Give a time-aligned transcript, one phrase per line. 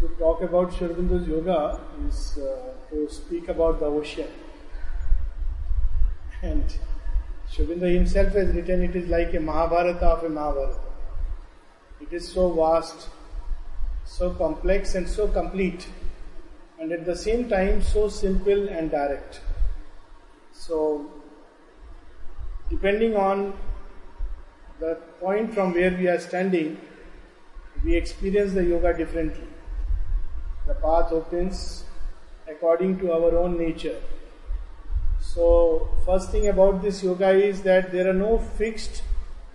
[0.00, 4.28] To talk about Sri yoga is uh, to speak about the ocean.
[6.40, 6.64] And
[7.50, 10.78] Sri himself has written it is like a Mahabharata of a Mahabharata.
[12.00, 13.08] It is so vast,
[14.04, 15.88] so complex and so complete,
[16.78, 19.40] and at the same time so simple and direct.
[20.52, 21.10] So,
[22.70, 23.52] depending on
[24.78, 26.80] the point from where we are standing,
[27.84, 29.47] we experience the yoga differently.
[30.68, 31.84] The path opens
[32.46, 33.96] according to our own nature.
[35.22, 39.02] So, first thing about this yoga is that there are no fixed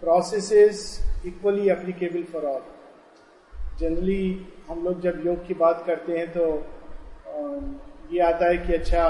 [0.02, 2.64] processes equally applicable for all.
[3.80, 4.24] Generally
[4.70, 6.46] हम लोग जब योग की बात करते हैं तो
[8.12, 9.06] ये आता है कि अच्छा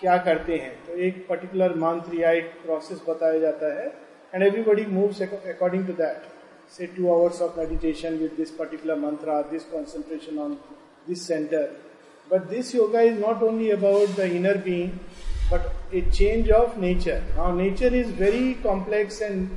[0.00, 3.86] क्या करते हैं तो एक पर्टिकुलर मंत्र या एक प्रोसेस बताया जाता है
[4.34, 6.28] and everybody moves according to that
[6.68, 10.58] say two hours of meditation with this particular mantra, this concentration on
[11.06, 11.70] this center.
[12.28, 14.98] But this yoga is not only about the inner being,
[15.48, 17.22] but a change of nature.
[17.36, 19.56] Now, nature is very complex and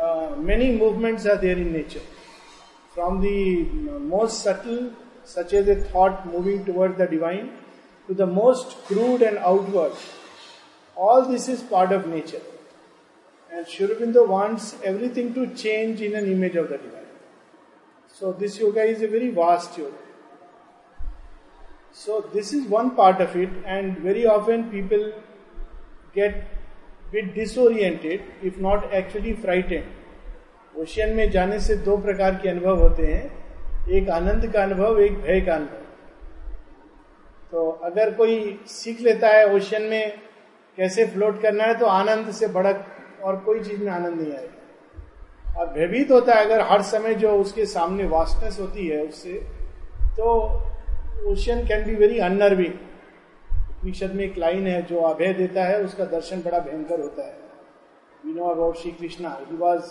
[0.00, 2.02] uh, many movements are there in nature.
[2.94, 3.64] From the
[3.98, 4.92] most subtle,
[5.24, 7.50] such as a thought moving toward the divine,
[8.06, 9.92] to the most crude and outward,
[10.94, 12.42] all this is part of nature.
[13.54, 17.02] And Sri Aurobindo wants everything to change in an image of the divine.
[18.08, 19.96] So this yoga is a very vast yoga.
[21.92, 25.12] So this is one part of it, and very often people
[26.14, 26.48] get
[27.12, 29.92] bit disoriented, if not actually frightened.
[30.78, 35.18] Ocean में जाने से दो प्रकार के अनुभव होते हैं एक आनंद का अनुभव एक
[35.22, 35.82] भय का अनुभव
[37.50, 38.34] तो अगर कोई
[38.68, 40.18] सीख लेता है ओशियन में
[40.78, 42.72] कैसे फ्लोट करना है तो आनंद से बड़ा
[43.24, 47.30] और कोई चीज़ में आनंद नहीं आएगा। और भयभीत होता है अगर हर समय जो
[47.32, 49.32] उसके सामने वास्टनेस होती है उससे
[50.16, 50.24] तो
[51.26, 52.74] ocean can be very unnerving
[53.70, 57.38] Upanishad में एक लाइन है, जो अभय देता है, उसका दर्शन बड़ा भयंकर होता है।
[58.24, 59.82] We know about Shri Krishna he was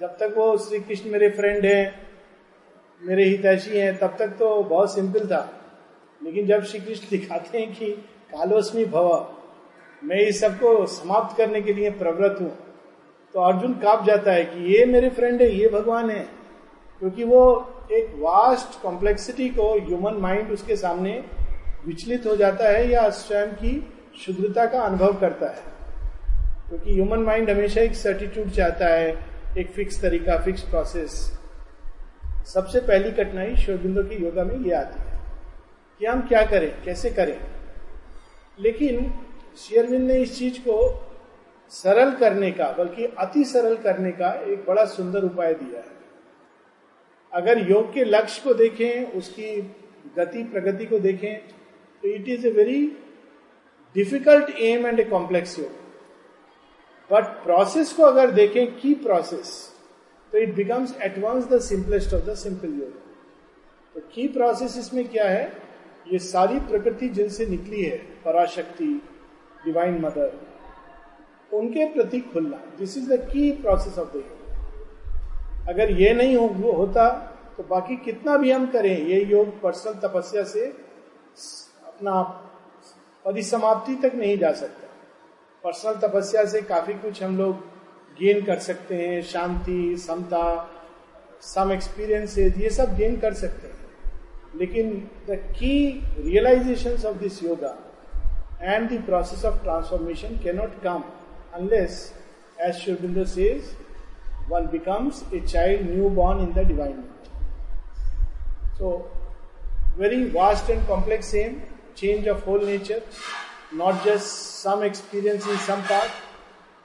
[0.00, 1.84] जब तक वो श्री कृष्ण मेरे फ्रेंड हैं,
[3.02, 5.42] मेरे हितैषी हैं, तब तक तो बहुत सिंपल था।
[6.20, 7.90] लेकिन जब श्री कृष्ण दिखाते हैं कि
[8.32, 9.08] कालोस्मी भव
[10.04, 12.56] मैं इस सबको समाप्त करने के लिए प्रवृत्त हूँ।
[13.34, 16.28] तो अर्जुन काप जाता है कि ये मेरे फ्रेंड है, ये भगवान है।
[16.98, 21.24] क्योंकि वो एक वास्ट कॉम्प्लेक्सिटी को ह्यूमन माइंड उसके सामने
[21.86, 25.62] विचलित हो जाता है या स्वयं की शुद्धता का अनुभव करता है।
[26.68, 29.24] क्योंकि ह्यूमन माइंड हमेशा एक सर्टिट्यूड चाहता है,
[29.58, 31.38] एक फिक्स तरीका फिक्स प्रोसेस
[32.54, 35.20] सबसे पहली कठिनाई शोबिंदो की योगा में ये आती है
[35.98, 37.40] कि हम क्या करें, कैसे करें।
[38.60, 39.14] लेकिन
[39.56, 40.76] शेयरविंद ने इस चीज़ को
[41.72, 45.98] सरल करने का, बल्कि अति सरल करने का एक बड़ा सुंदर उपाय दिया है।
[47.32, 49.60] अगर योग के लक्ष्य को देखें, उसकी
[50.16, 51.38] गति, प्रगति को देखें
[52.02, 52.80] तो it is a very
[53.96, 55.78] difficult aim and a complex योग।
[57.10, 59.52] बट प्रोसेस को अगर देखें की प्रोसेस
[60.32, 62.98] तो it becomes at once the simplest of the simple योग।
[63.94, 65.52] तो की प्रोसेस इसमें क्या है?
[66.06, 69.00] ये सारी प्रकृति जिनसे निकली है, पराशक्ति
[69.64, 70.38] डिवाइन मदर
[71.52, 76.46] उनके प्रति खुलना this is the key process of the yoga अगर ये नहीं हो,
[76.72, 77.08] होता
[77.56, 80.66] तो बाकी कितना भी हम करें ये योग पर्सनल तपस्या से
[81.86, 82.22] अपना
[83.24, 84.88] परिसमाप्ति तक नहीं जा सकता।
[85.64, 87.56] पर्सनल तपस्या से काफ़ी कुछ हम लोग
[88.18, 90.44] गेन कर सकते हैं शांति समता
[91.42, 94.90] सम एक्सपीरियंस ये सब गेन कर सकते हैं। लेकिन
[95.28, 95.76] the key
[96.18, 97.76] realization of this yoga
[98.60, 101.04] and the process of transformation cannot come
[101.54, 102.12] unless,
[102.62, 103.74] as Sri says,
[104.48, 107.04] one becomes a child newborn in the divine.
[108.78, 109.08] So,
[109.96, 111.62] very vast and complex aim,
[111.94, 113.02] change of whole nature,
[113.72, 116.10] not just some experience in some part,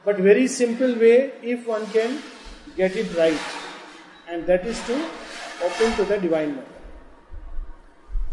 [0.04, 2.22] but very simple way if one can
[2.78, 3.40] get it right.
[4.30, 4.94] And that is to
[5.64, 6.64] open to the divine.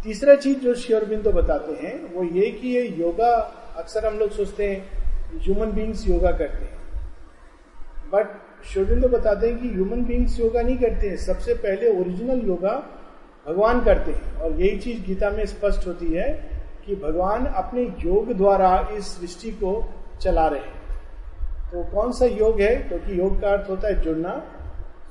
[0.04, 3.34] तीसरा चीज़ जो श्योरबिंदो बताते हैं, वो ये कि ये योगा
[3.76, 4.88] अक्सर हम लोग सोचते हैं
[5.38, 6.78] ह्यूमन बींग्स योगा करते हैं।
[8.12, 8.26] बट
[8.66, 12.86] श्योरबिंदो बताते हैं कि ह्यूमन बींग्स योगा नहीं करते हैं, सबसे पहले ओरिजिनल योगा
[13.48, 16.50] भगवान करते हैं। और यही चीज़ गीता में स्पष्ट होती है
[16.86, 20.82] कि भगवान अपने योग द्वारा इस सृष्टि को चला रहे हैं।
[21.72, 22.76] तो कौन सा योग है?
[22.76, 24.44] क्योंकि तो योग का अर्थ होता है जुड़ना।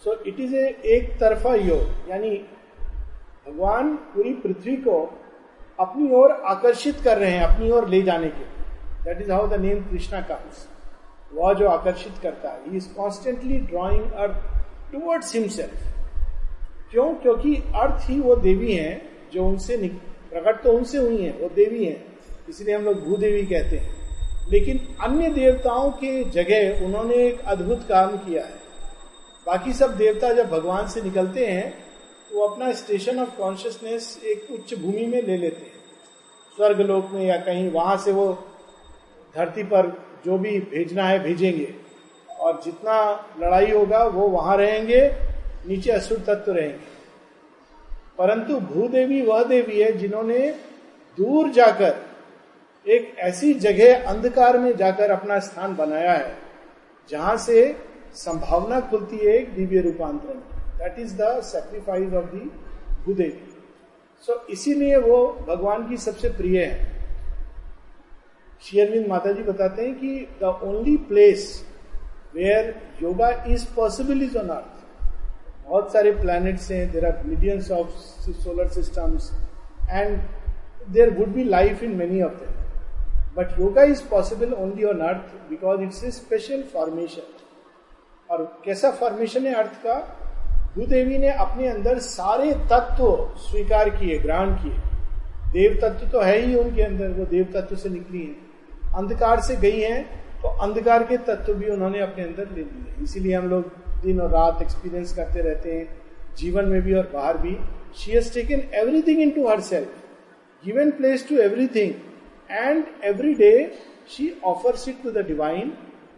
[0.03, 2.45] सो इट इज़ ए एक तरफा योग, यानी
[3.47, 5.19] भगवान पूरी पृथ्वी को
[5.79, 8.43] अपनी ओर आकर्षित कर रहे हैं, अपनी ओर ले जाने के
[9.03, 10.67] that is how the name Krishna comes
[11.33, 15.73] वह जो आकर्षित करता है he is constantly drawing earth towards himself
[16.91, 17.13] क्यों?
[17.13, 19.01] क्योंकि अर्थ ही वो देवी हैं
[19.33, 19.77] जो उनसे
[20.31, 22.03] प्रकट तो उनसे हुई हैं, वो देवी हैं,
[22.49, 23.95] इसलिए हम लोग भूदेवी कहते हैं।
[24.51, 28.59] लेकिन अन्य देवताओं के जगह उन्होंने एक अद्भुत काम किया है।
[29.47, 31.73] बाकी सब देवता जब भगवान से निकलते हैं
[32.33, 35.74] वो अपना स्टेशन ऑफ़ कॉन्शियसनेस एक उच्च भूमि में ले लेते हैं।
[36.56, 38.33] स्वर्ग लोक में या कहीं वहाँ से वो
[39.36, 41.75] धरती पर जो भी भेजना है भेजेंगे।
[42.39, 45.16] और जितना लड़ाई होगा, वो वहाँ रहेंगे,
[45.68, 46.92] नीचे असुर तत्व रहेंगे।
[48.18, 50.50] परंतु भूदेवी वह देवी है जिन्होंने
[51.18, 51.95] दूर जाकर,
[52.88, 56.38] एक ऐसी जगह अंधकार में जाकर अपना स्थान बनाया है,
[57.10, 57.75] जहाँ से
[58.13, 60.50] संभावना खुलती है एक दिव्य रूपांतरण।
[60.81, 62.50] That is the sacrifice of the
[63.06, 63.50] Bhudevi
[64.24, 65.18] so इसीलिए वो
[65.48, 66.89] भगवान की सबसे प्रिय है।
[68.63, 71.45] शेयरविंद माता जी बताते हैं कि the only place
[72.36, 74.80] where yoga is possible is on earth
[75.68, 77.89] बहुत सारे प्लैनेट्स हैं there are millions of
[78.44, 79.31] solar systems
[79.89, 80.18] and
[80.94, 82.60] there would be life in many of them
[83.36, 89.48] but yoga is possible only on earth because it's a special formation और कैसा formation
[89.48, 89.95] है अर्थ का?
[90.75, 93.06] भूदेवी ने अपने अंदर सारे तत्व
[93.39, 94.77] स्वीकार किए, ग्रहण किए।
[95.53, 99.56] देव तत्व तो है ही उनके अंदर, वो देव तत्व से निकली है। अंधकार से
[99.57, 100.01] गई है
[100.41, 103.71] तो अंधकार के तत्व भी उन्होंने अपने अंदर ले लिए इसीलिए हम लोग
[104.03, 105.88] दिन और रात एक्सपीरियंस करते रहते हैं,
[106.38, 107.57] जीवन में भी और बाहर भी।
[107.95, 109.89] She has taken everything into herself
[110.63, 111.94] given place to everything
[112.50, 113.51] and every day
[114.09, 115.73] she offers it to the divine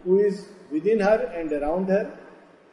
[0.06, 0.40] who is
[0.86, 2.06] within her and around her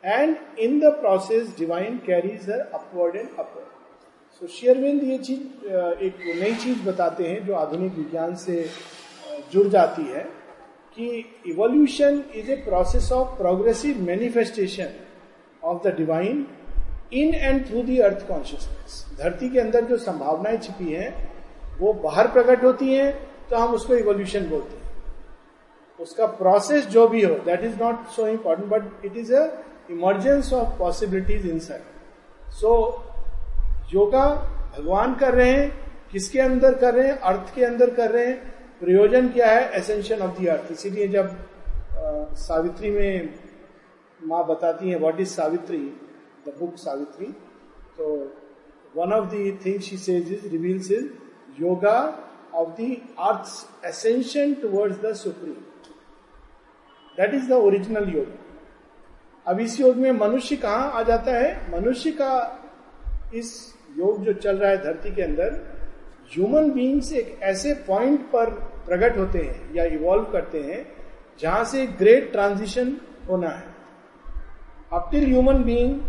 [0.03, 3.69] and in the process divine carries her upward and upward
[4.41, 5.67] so शेयरविंद ये चीज़
[6.05, 8.65] एक नई चीज़ बताते हैं जो आधुनिक विज्ञान से
[9.51, 10.23] जुड़ जाती है
[10.97, 11.07] कि
[11.47, 14.93] evolution is a process of progressive manifestation
[15.63, 16.45] of the divine
[17.13, 21.09] in and through the earth consciousness धरती के अंदर जो संभावनाएँ छिपी हैं,
[21.79, 23.11] वो बाहर प्रकट होती हैं
[23.49, 24.89] तो हम उसको इवोल्यूशन बोलते हैं।
[25.99, 29.45] उसका प्रोसेस जो भी हो that is not so important but it is a
[29.91, 32.73] emergence of possibilities inside so
[33.93, 34.27] yoga
[34.77, 35.69] भगवान कर रहे हैं
[36.11, 37.17] किसके अंदर कर रहे हैं?
[37.19, 38.37] अर्थ के अंदर कर रहे हैं।
[38.79, 39.69] प्रयोजन क्या है?
[39.79, 43.33] एसेंशन ऑफ़ द अर्थ इसीलिए जब आ, सावित्री में
[44.19, 45.77] माँ बताती हैं what is Savitri?
[46.47, 47.25] The book Savitri.
[47.97, 48.07] तो
[48.95, 51.05] one of the thing she says is reveals is
[51.59, 51.97] yoga
[52.53, 55.53] of the earth ascension towards the supreme
[57.17, 58.40] that is the original yoga
[59.45, 61.71] अब इस योग में मनुष्य कहा आ जाता है?
[61.71, 62.33] मनुष्य का
[63.33, 65.59] इस योग जो चल रहा है धरती के अंदर
[66.33, 68.49] ह्यूमन बींग्स एक ऐसे पॉइंट पर
[68.87, 70.85] प्रकट होते हैं या इवॉल्व करते हैं,
[71.39, 72.95] जहाँ से ग्रेट ट्रांजिशन
[73.29, 73.63] होना है।
[74.93, 75.99] अब टिल ह्यूमन बींग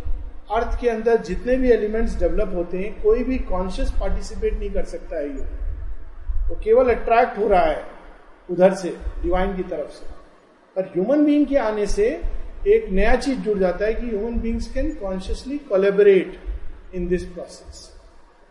[0.52, 4.84] अर्थ के अंदर जितने भी एलिमेंट्स डेवलप होते हैं, कोई भी कॉन्शियस पार्टिसिपेट नहीं कर
[4.84, 5.44] सकता है ये
[6.48, 7.82] वो केवल अट्रैक्ट हो रहा है
[8.50, 10.06] उधर से डिवाइन की तरफ़ से।
[10.76, 12.08] पर ह्यूमन बींग के आने से
[12.66, 16.38] एक नया चीज़ जुड़ जाता है कि human beings can consciously collaborate
[16.94, 17.88] in this process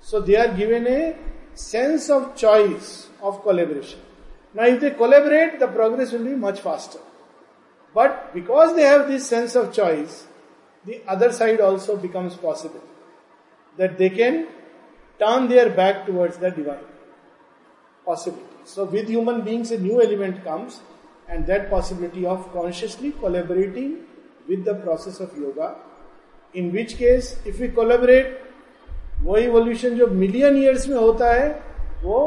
[0.07, 1.13] so they are given a
[1.57, 2.89] sense of choice
[3.23, 7.09] of collaboration ना if they collaborate the progress will be much faster
[7.95, 10.21] but because they have this sense of choice
[10.85, 12.87] the other side also becomes possible
[13.77, 14.43] that they can
[15.19, 16.85] turn their back towards the divine
[18.05, 20.81] possibility so with human beings a new element comes
[21.31, 23.91] and that possibility of consciously collaborating
[24.47, 25.67] with the process of yoga.
[26.55, 28.31] In which case, if we collaborate,
[29.23, 31.49] वो evolution जो million years में होता है
[32.03, 32.19] वो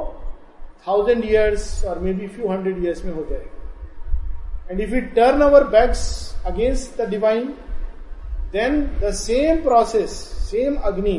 [0.87, 5.41] thousand years और may be few hundred years में हो जाएगा। And if you turn
[5.43, 6.03] our backs
[6.47, 7.47] against the divine
[8.53, 10.11] then the same process
[10.51, 11.19] same Agni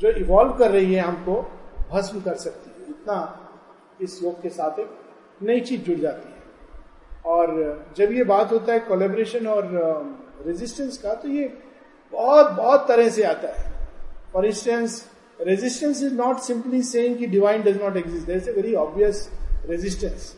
[0.00, 1.34] जो इवॉल्व कर रही है हमको
[1.92, 3.18] भस्म कर सकती है। इतना
[4.02, 4.90] इस योग के साथ एक
[5.42, 6.33] नई चीज़ जुड़ जाती है।
[7.24, 7.52] और
[7.96, 11.52] जब ये बात होता है कोलेबरेशन और um, रेजिस्टेंस का तो ये
[12.12, 13.72] बहुत बहुत तरह से आता है।
[14.32, 15.04] For instance
[15.40, 19.28] resistance is not simply saying कि divine does not exist is a very obvious
[19.66, 20.34] resistance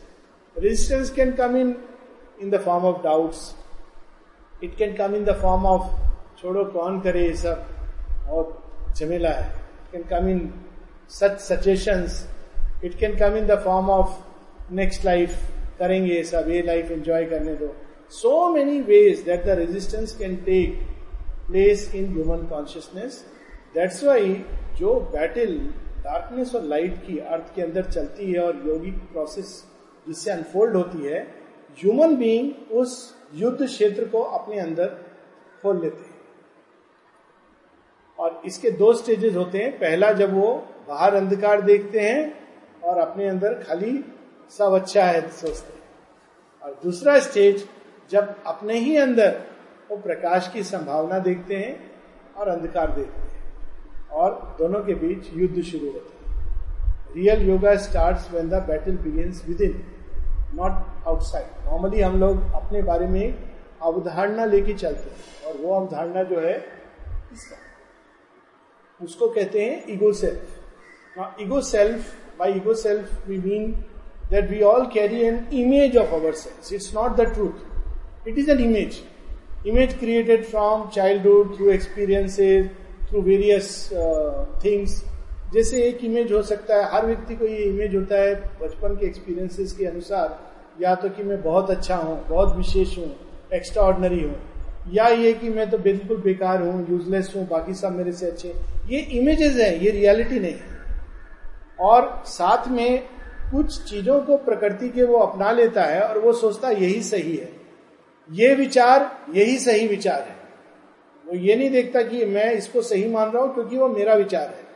[0.55, 1.75] resistance can come in
[2.41, 3.55] in the form of doubts
[4.63, 6.07] it can come in the form of
[6.41, 7.65] छोड़ो, कौन करे ये सब?
[8.29, 9.47] और झमेला है.
[9.51, 10.53] It can come in
[11.09, 12.25] such suggestions
[12.83, 17.53] it can come in the form of next life करेंगे सब ये लाइफ एंजॉय करने
[17.55, 17.75] दो।
[18.09, 20.77] So many ways that the resistance can take
[21.49, 23.17] place in human consciousness.
[23.73, 24.33] That's why
[24.77, 25.57] जो battle
[26.03, 29.49] darkness और light की अर्थ के अंदर चलती है और योगिक प्रोसेस
[30.07, 31.19] जिससे अनफोल्ड होती है
[31.79, 32.93] ह्यूमन बीइंग उस
[33.33, 34.87] युद्ध क्षेत्र को अपने अंदर
[35.61, 36.15] खोल लेते हैं।
[38.19, 40.53] और इसके दो स्टेजेस होते हैं। पहला जब वो
[40.87, 42.21] बाहर अंधकार देखते हैं
[42.83, 43.91] और अपने अंदर खाली
[44.51, 45.73] सब अच्छा है सोचते
[46.61, 47.67] और दूसरा स्टेज
[48.11, 49.41] जब अपने ही अंदर
[49.89, 51.75] वो प्रकाश की संभावना देखते हैं
[52.35, 58.31] और अंधकार देखते हैं, और दोनों के बीच युद्ध शुरू होता है। Real yoga start
[58.33, 59.81] when the battle begins within
[60.55, 63.33] not outside normally हम लोग अपने बारे में
[63.81, 66.57] अवधारणा लेके चलते हैं, और वो अवधारणा जो है,
[67.33, 67.57] इसका।
[69.01, 73.71] उसको कहते हैं ego self ego self by ego self we mean
[74.31, 78.51] that we all carry an image of our self it's not the truth it is
[78.51, 79.01] an image
[79.67, 82.69] image created from childhood through experiences
[83.09, 83.69] through various
[84.63, 85.03] things
[85.53, 89.05] जैसे एक image हो सकता है, हर व्यक्ति को ये image होता है बचपन के
[89.05, 90.37] एक्सपीरियंसेस के अनुसार,
[90.81, 93.05] या तो कि मैं बहुत अच्छा हूँ, बहुत विशेष हूँ
[93.53, 94.35] एक्स्ट्रा ऑर्डनरी हूँ,
[94.93, 98.53] या ये कि मैं तो बिल्कुल बेकार हूँ यूजलेस हूँ, बाकी सब मेरे से अच्छे
[98.89, 100.75] ये इमेजेस हैं, ये रियलिटी नहीं है।
[101.81, 103.03] और साथ में
[103.51, 107.49] कुछ चीज़ों को प्रकृति के वो अपना लेता है और वो सोचता यही सही है।
[108.31, 110.35] ये विचार, यही सही विचार है।
[111.25, 114.47] वो ये नहीं देखता कि मैं इसको सही मान रहा हूँ क्योंकि वो मेरा विचार
[114.47, 114.67] है।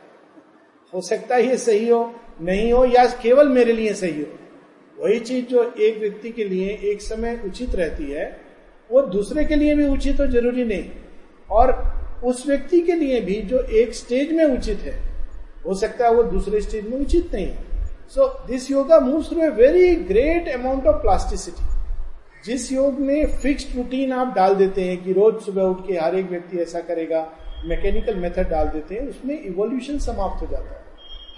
[0.94, 4.38] हो सकता है ये सही हो, नहीं हो, या केवल मेरे लिए सही हो।
[5.04, 8.40] वही चीज़ जो एक व्यक्ति के लिए एक समय उचित रहती है,
[8.90, 10.90] वो दूसरे के लिए भी उचित हो ज़रूरी नहीं।
[11.50, 15.02] और उस व्यक्ति के लिए भी जो एक स्टेज में उचित है,
[15.66, 17.71] हो सकता है वो दूसरे स्टेज में उचित नहीं है।
[18.14, 21.66] So this yoga move through a very great amount of plasticity
[22.44, 26.14] जिस योग में फिक्स्ड रूटीन आप डाल देते हैं कि रोज सुबह उठ के हर
[26.14, 27.20] एक व्यक्ति ऐसा करेगा
[27.66, 30.84] मैकेनिकल मेथड डाल देते हैं, उसमें इवोल्यूशन समाप्त हो जाता है।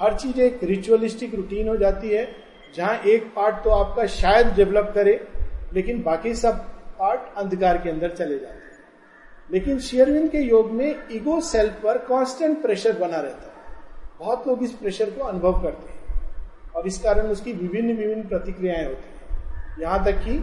[0.02, 2.28] हर चीज़ एक रिचुअलिस्टिक रूटीन हो जाती है,
[2.76, 5.21] जहाँ एक पार्ट तो आपका शायद डेवलप करे,
[5.75, 6.59] लेकिन बाकी सब
[6.99, 8.78] पार्ट अंधकार के अंदर चले जाते हैं।
[9.52, 13.76] लेकिन शेयरविन के योग में ईगो सेल्फ पर कांस्टेंट प्रेशर बना रहता है।
[14.19, 15.93] बहुत लोग इस प्रेशर को अनुभव करते हैं।
[16.76, 20.38] और इस कारण उसकी विभिन्न विभिन्न प्रतिक्रियाएँ होती हैं। यहाँ तक कि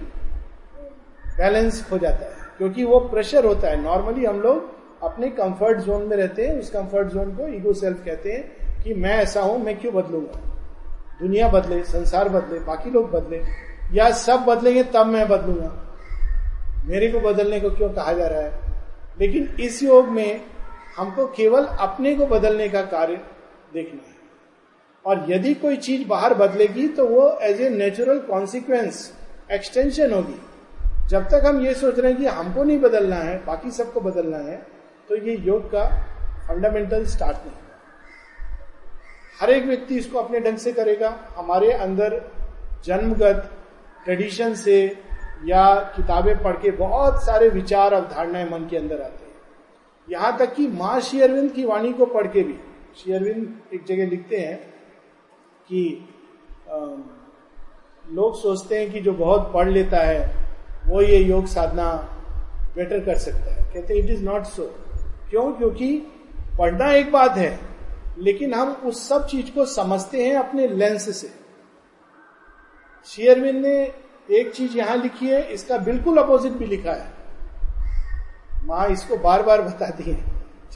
[1.38, 4.70] बैलेंस हो जाता है, क्योंकि वो प्रेशर होता है। नॉर्मली हम लोग
[5.04, 8.44] अपने कंफर्ट जोन में रहते हैं, उस कंफर्ट जोन को ईगो सेल्फ कहते हैं
[8.84, 10.40] कि मैं ऐसा हूँ, मैं क्यों बदलूँगा?
[11.22, 13.44] दुनिया बदले, संसार बदले, बाकी लोग बदले,
[13.92, 15.72] या सब बदलेंगे तब मैं बदलूँगा?
[16.86, 18.54] मेरे को बदलने को क्यों कहा जा रहा है?
[19.20, 20.42] लेकिन इस योग में
[20.98, 23.22] हमको केवल अपने को बदलने का कार्य
[23.74, 24.11] देखना है।
[25.06, 29.12] और यदि कोई चीज़ बाहर बदलेगी तो वो as a natural consequence
[29.52, 30.40] extension होगी।
[31.10, 34.38] जब तक हम ये सोच रहे हैं कि हमको नहीं बदलना है, बाकी सबको बदलना
[34.40, 34.56] है
[35.10, 35.86] तो ये योग का
[36.48, 37.56] फंडामेंटल स्टार्ट नहीं।
[39.40, 42.22] हर एक व्यक्ति इसको अपने ढंग से करेगा। हमारे अंदर
[42.86, 43.50] जन्मगत
[44.06, 44.78] ट्रेडिशन से
[45.46, 49.32] या किताबें पढ़ के बहुत सारे विचार, अवधारणाएँ मन के अंदर आते हैं।
[50.08, 52.58] यहाँ तक कि माँ शेयरविंद की वाणी को पढ़ के भी।
[52.98, 54.60] शेयरविंद एक जगह लिखते हैं
[55.70, 56.08] कि
[56.70, 56.76] आ,
[58.06, 60.22] लोग सोचते हैं कि जो बहुत पढ़ लेता है
[60.86, 61.92] वो ये योग साधना
[62.76, 64.64] बेटर कर सकता है। कहते इट इज़ नॉट सो
[65.30, 65.52] क्यों?
[65.54, 65.98] क्योंकि
[66.58, 67.60] पढ़ना एक बात है
[68.20, 71.32] लेकिन हम उस सब चीज़ को समझते हैं अपने लेंस से।
[73.08, 73.76] शेयरविंद ने
[74.30, 77.08] एक चीज़ यहाँ लिखी है इसका बिल्कुल अपोजिट भी लिखा है।
[78.66, 80.16] माँ इसको बार बार बताती है।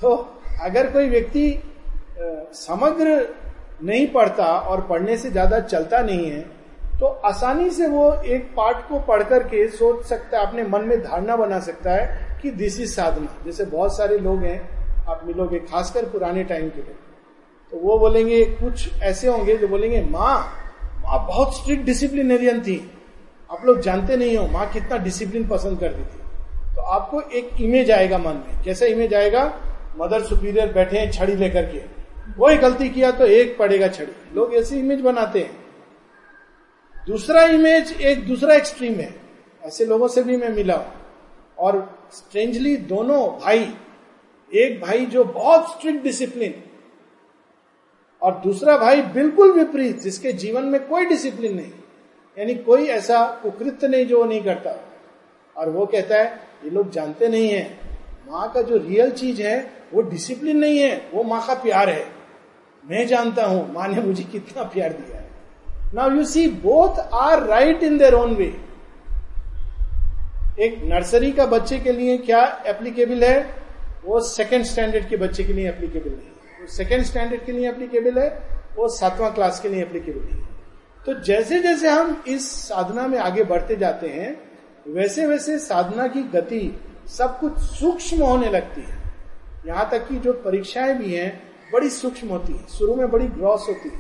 [0.01, 0.15] तो
[0.62, 1.48] अगर कोई व्यक्ति
[2.56, 3.20] समग्र
[3.79, 6.39] नहीं पढ़ता और पढ़ने से ज़्यादा चलता नहीं है
[7.00, 11.00] तो आसानी से वो एक पार्ट को पढ़ करके सोच सकता है, अपने मन में
[11.03, 14.60] धारणा बना सकता है कि दिस इज़ साधना जैसे बहुत सारे लोग हैं,
[15.08, 17.03] आप मिलोगे, खासकर पुराने टाइम के लोग
[17.72, 20.38] तो वो बोलेंगे, कुछ ऐसे होंगे जो बोलेंगे, माँ
[21.03, 22.77] माँ बहुत स्ट्रिक्ट डिसिप्लिनेरियन थी।
[23.50, 27.91] आप लोग जानते नहीं हो, माँ कितना डिसिप्लिन पसंद करती थी। तो आपको एक इमेज
[27.91, 29.44] आएगा मन में। कैसा इमेज आएगा?
[29.98, 31.79] मदर सुपीरियर बैठे हैं, छड़ी लेकर के।
[32.39, 35.65] कोई गलती किया तो एक पड़ेगा छड़ी। लोग ऐसी इमेज बनाते हैं।
[37.08, 39.15] दूसरा इमेज एक दूसरा एक्सट्रीम है।
[39.63, 40.94] ऐसे लोगों से भी मैं मिला हूँ।
[41.58, 43.75] और स्ट्रेंजली दोनों भाई,
[44.54, 46.63] एक भाई जो बहुत स्ट्रिक्ट डिसिप्लिन
[48.22, 51.72] और दूसरा भाई बिल्कुल विपरीत, जिसके जीवन में कोई डिसिप्लिन नहीं।
[52.39, 54.89] यानी कोई ऐसा कुकृत्य नहीं जो नहीं करता।
[55.58, 57.80] और वो कहता है, ये लोग जानते नहीं है।
[58.27, 62.14] माँ का जो रियल चीज़ है, वो डिसिप्लिन नहीं है, वो माँ का प्यार है।
[62.86, 67.44] मैं जानता हूँ, माँ ने मुझे कितना प्यार दिया है। Now you see both are
[67.44, 68.46] right in their own way
[70.60, 73.39] एक नर्सरी का बच्चे के लिए क्या एप्लीकेबल है?
[74.06, 78.20] वो सेकेंड स्टैंडर्ड के बच्चे के लिए एप्लीकेबल नहीं वो सेकेंड स्टैंडर्ड के लिए एप्लीकेबल
[78.20, 78.30] है,
[78.77, 80.54] वो सातवां क्लास के लिए एप्लीकेबल नहीं है।
[81.06, 84.36] तो जैसे जैसे हम इस साधना में आगे बढ़ते जाते हैं,
[84.88, 89.04] वैसे वैसे साधना की गति सब कुछ सूक्ष्म होने लगती है।
[89.68, 91.32] यहाँ तक कि जो परीक्षाएँ भी हैं
[91.74, 94.00] बड़ी सूक्ष्म होती है। शुरू में बड़ी ग्रॉस होती है,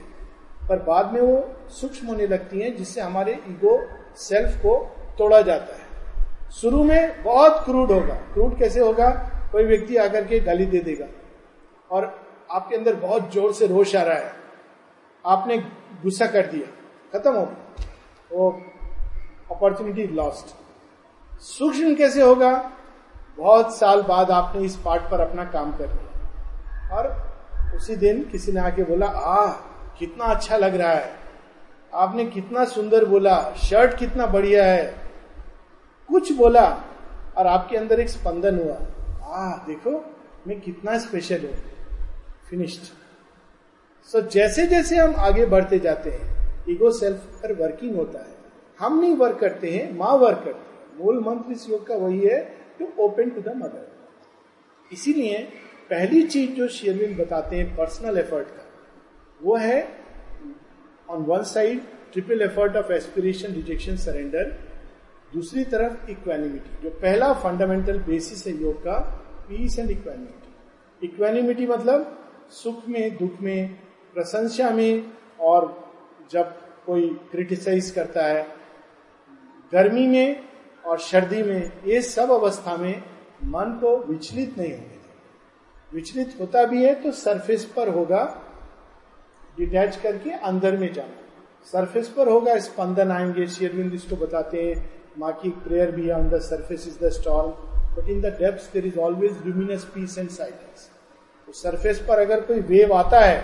[0.69, 3.79] पर बाद में वो सूक्ष्म होने लगती हैं, जिससे हमारे ईगो
[4.17, 4.77] सेल्फ को
[5.17, 9.09] तोड़ा जाता है। शुरू में बहुत क्रूड होगा। क्रूड कैसे होगा?
[9.51, 11.05] कोई व्यक्ति आकर के गाली दे देगा,
[11.91, 12.05] और
[12.51, 14.33] आपके अंदर बहुत ज़ोर से रोष आ रहा है।
[15.25, 15.57] आपने
[16.03, 16.67] गुस्सा कर दिया,
[17.13, 17.85] खत्म हो गया।
[18.31, 18.49] वो
[19.51, 20.55] अपॉर्चुनिटी लॉस्ट
[21.41, 22.51] सूक्ष्म कैसे होगा?
[23.37, 27.07] बहुत साल बाद आपने इस पार्ट पर अपना काम कर लिया। और
[27.75, 29.45] उसी दिन किसी ने आके बोला आ
[29.99, 31.13] कितना अच्छा लग रहा है।
[31.93, 34.85] आपने कितना सुंदर बोला, शर्ट कितना बढ़िया है।
[36.09, 36.65] कुछ बोला
[37.37, 38.75] और आपके अंदर एक स्पंदन हुआ।
[39.23, 39.91] आ देखो,
[40.47, 41.55] मैं कितना स्पेशल हूँ।
[42.49, 42.83] फिनिश्ड
[44.09, 46.33] सो जैसे जैसे हम आगे बढ़ते जाते हैं
[46.69, 48.33] ईगो सेल्फ पर वर्किंग होता है।
[48.79, 50.63] हम नहीं वर्क करते हैं, माँ वर्क करते हैं।
[50.99, 52.39] मूल मंत्र इस योग का वही है
[52.79, 53.87] to open to the mother
[54.91, 55.37] इसीलिए
[55.89, 58.65] पहली चीज़ जो शेयरविन बताते हैं पर्सनल एफर्ट का,
[59.41, 59.81] वो है
[61.09, 61.81] on one side
[62.13, 64.43] triple effort of aspiration rejection surrender
[65.33, 68.97] दूसरी तरफ़ इक्वेनिमिटी जो पहला फंडामेंटल बेसिस है योग का
[69.49, 73.75] पीस एंड इक्वेनिमिटी इक्वेनिमिटी मतलब सुख में, दुख में,
[74.13, 75.91] प्रशंसा में, और
[76.31, 78.43] जब कोई क्रिटिसाइज करता है,
[79.73, 80.43] गर्मी में
[80.85, 83.03] और सर्दी में, ये सब अवस्था में
[83.43, 84.94] मन को विचलित नहीं होने
[85.95, 88.23] विचलित होता भी है तो सरफेस पर होगा
[89.57, 91.21] डिटैच करके अंदर में जाना।
[91.67, 94.75] सरफेस पर होगा स्पंदन आएँगे शेयरविंद इसको बताते हैं।
[95.19, 97.51] माँ की प्रेयर भी है on the surface is the storm
[97.95, 100.89] but in the depth there is always luminous peace and silence
[101.47, 103.41] तो सरफेस पर अगर कोई वेव आता है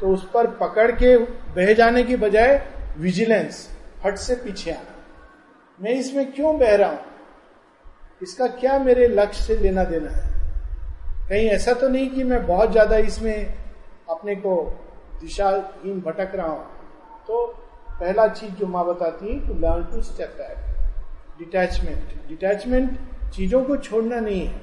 [0.00, 1.16] तो उस पर पकड़ के
[1.54, 2.60] बह जाने की बजाय
[2.98, 3.68] विजिलेंस
[4.04, 4.94] हट से पीछे आना।
[5.78, 6.98] मैं इसमें क्यों बह रहा हूँ?
[8.22, 10.33] इसका क्या मेरे लक्ष्य से लेना देना है?
[11.28, 13.54] कहीं ऐसा तो नहीं कि मैं बहुत ज़्यादा इसमें
[14.10, 14.54] अपने को
[15.20, 16.64] दिशाहीन भटक रहा हूँ।
[17.28, 17.46] तो
[17.90, 22.98] पहला चीज़ जो माँ बताती है to learn to step back detachment detachment
[23.34, 24.60] चीज़ों को छोड़ना नहीं है।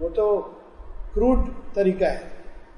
[0.00, 0.26] वो तो
[1.14, 2.32] क्रूड तरीका है।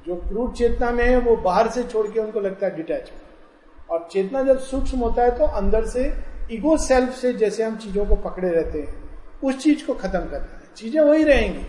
[0.07, 4.09] जो क्रूड चेतना में है, वो बाहर से छोड़ के उनको लगता है डिटैचमेंट और
[4.13, 6.13] चेतना जब सूक्ष्म होता है तो अंदर से
[6.53, 8.95] इगो सेल्फ से जैसे हम चीज़ों को पकड़े रहते हैं,
[9.43, 11.65] उस चीज़ को खत्म करना है। चीज़ें वही रहेंगी।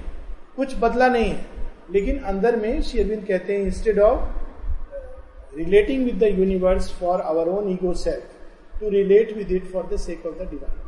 [0.58, 1.46] कुछ बदला नहीं है।
[1.92, 7.70] लेकिन अंदर में शेरविंद कहते हैं instead of relating with the universe for our own
[7.72, 10.80] ego self to relate with it for the sake of the divine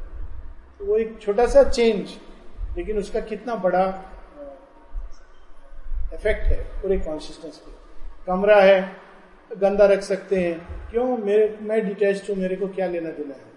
[0.80, 2.10] तो वो एक छोटा सा चेंज
[2.78, 3.86] लेकिन उसका कितना बड़ा
[6.14, 7.72] इफ़ेक्ट है पूरे कॉन्शियसनेस पे।
[8.28, 8.82] कमरा है,
[9.52, 11.18] गंदा रख सकते हैं। क्यों?
[11.18, 13.50] मेरे, मैं डिटेच हूँ, मेरे को क्या लेना देना है?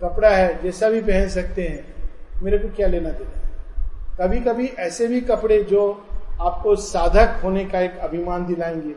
[0.00, 2.10] कपड़ा है, जैसा भी पहन सकते हैं,
[2.42, 3.47] मेरे को क्या लेना देना है?
[4.20, 6.06] कभी कभी ऐसे भी कपड़े जो
[6.40, 8.94] आपको साधक होने का एक अभिमान दिलाएँगे,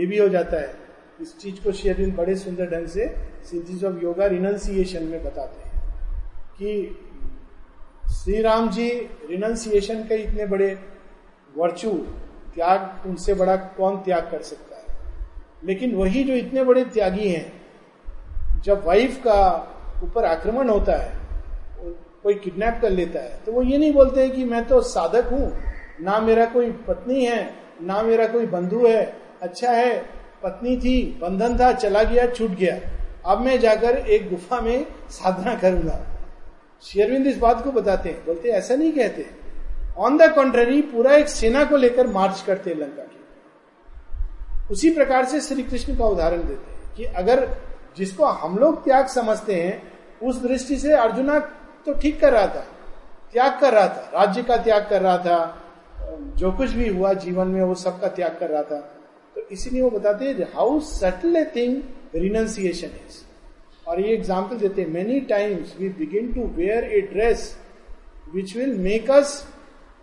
[0.00, 0.74] ये भी हो जाता है।
[1.20, 5.82] इस चीज़ को शेयरिन बड़े सुंदर ढंग से सिंथिस ऑफ़ योगा रिनंसिएशन में बताते हैं
[6.52, 6.98] कि
[8.10, 8.90] श्री राम जी
[9.30, 10.78] रिनंसिएशन के इतने बड़े
[11.56, 11.90] वर्चू
[12.54, 14.98] त्याग उनसे बड़ा कौन त्याग कर सकता है?
[15.64, 17.52] लेकिन वही जो इतने बड़े त्यागी हैं,
[18.60, 19.68] जब वाइफ का
[20.04, 21.19] ऊपर आक्रमण होता है
[22.24, 25.52] कोई किडनैप कर लेता है तो वो ये नहीं बोलते कि मैं तो साधक हूँ,
[26.00, 27.42] ना मेरा कोई पत्नी है,
[27.82, 29.02] ना मेरा कोई बंधु है।
[29.42, 29.96] अच्छा है,
[30.42, 32.78] पत्नी थी, बंधन था, चला गया, छूट गया।
[33.26, 35.98] अब मैं जाकर एक गुफा में साधना करूँगा।
[36.84, 39.26] शेरविंद इस बात को बताते हैं। बोलते ऐसा नहीं कहते।
[39.98, 43.18] ऑन द कॉन्ट्ररी पूरा एक सेना को लेकर मार्च करते हैं लंका की।
[44.70, 47.46] उसी प्रकार से श्री कृष्ण का उदाहरण देते हैं कि अगर
[47.96, 49.82] जिसको हम लोग त्याग समझते हैं,
[50.22, 51.38] उस दृष्टि से अर्जुना
[51.86, 52.66] तो ठीक कर रहा था
[53.32, 55.38] त्याग कर रहा था राज्य का त्याग कर रहा था
[56.38, 58.78] जो कुछ भी हुआ जीवन में वो सबका त्याग कर रहा था।
[59.36, 61.82] तो इसीलिए वो बताते हैं how subtle a thing
[62.14, 63.18] renunciation is
[63.86, 67.56] और ये एग्ज़ाम्पल देते many times we begin to wear a dress
[68.34, 69.34] which will make us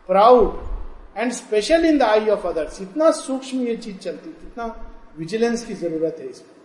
[0.10, 4.66] proud and special in the eye of others इतना सूक्ष्म ये चीज़ चलती कितना
[5.18, 6.56] विजिलेंस की ज़रूरत है इसमें।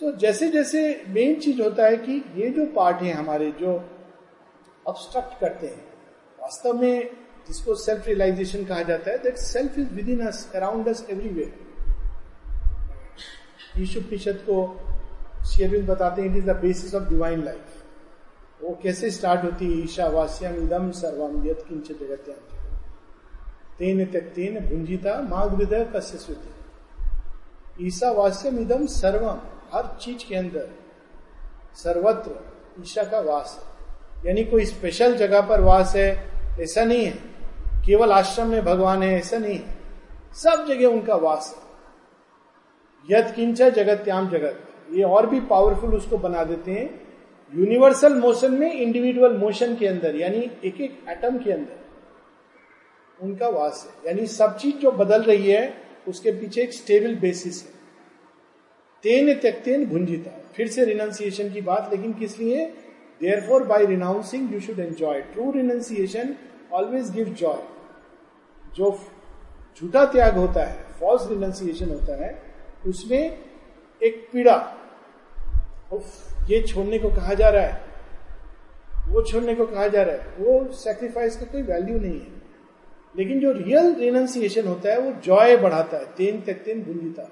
[0.00, 3.76] सो so, जैसे जैसे मेन चीज़ होता है कि ये जो पार्ट है हमारे जो
[4.86, 5.84] ऑब्स्ट्रक्ट करते हैं।
[6.38, 7.10] वास्तव में
[7.46, 11.64] जिसको सेल्फ रियलाइजेशन कहा जाता है that self is within us around us everywhere
[13.76, 14.56] यीशु प्रतिशत को
[15.46, 17.64] शेयरविंद बताते हैं it is the basis of divine life
[18.62, 19.84] वो कैसे स्टार्ट होती है?
[19.84, 22.42] ईशावास्यम इदम सर्वम यत किंच जगत्याम
[23.78, 29.40] तेन त्यक्तेन भुंजिता माग हृदय कस्य स्वीति ईशावास्यम इदम सर्वम
[29.72, 30.68] हर चीज़ के अंदर।
[31.76, 33.75] सर्वत्र ईशा का वास है।
[34.24, 37.18] यानी कोई स्पेशल जगह पर वास है, ऐसा नहीं है।
[37.86, 39.76] केवल आश्रम में भगवान है, ऐसा नहीं है।
[40.34, 41.66] सब जगह उनका वास है।
[43.10, 47.06] यद किंचा जगत्याम जगत ये और भी पावरफुल उसको बना देते हैं।
[47.54, 51.86] यूनिवर्सल मोशन में इंडिविजुअल मोशन के अंदर, यानी एक एक एटम के अंदर
[53.22, 55.74] उनका वास है। यानी सब चीज़ जो बदल रही है,
[56.08, 57.68] उसके पीछे एक स्टेबल बेसिस है।
[59.02, 62.74] तेन त्यक्तेन भुंजिता। फिर से रिनाउंसिएशन की बात, लेकिन किस लिए?
[63.22, 66.34] For by renouncing you should enjoy true renunciation
[66.72, 67.62] always give joy
[68.74, 68.90] जो
[69.80, 72.42] झूठा त्याग होता है फॉल्स रिनाउंसिएशन होता है
[72.86, 73.38] उसमें
[74.02, 74.56] एक पीड़ा
[75.92, 76.04] उफ,
[76.50, 77.84] ये छोड़ने को कहा जा रहा है
[79.08, 82.42] वो छोड़ने को कहा जा रहा है वो सेक्रीफाइस का कोई वैल्यू नहीं है।
[83.16, 87.22] लेकिन जो रियल रिनाउंसिएशन होता है वो जॉय बढ़ाता है तेन तक तेन भूंजिता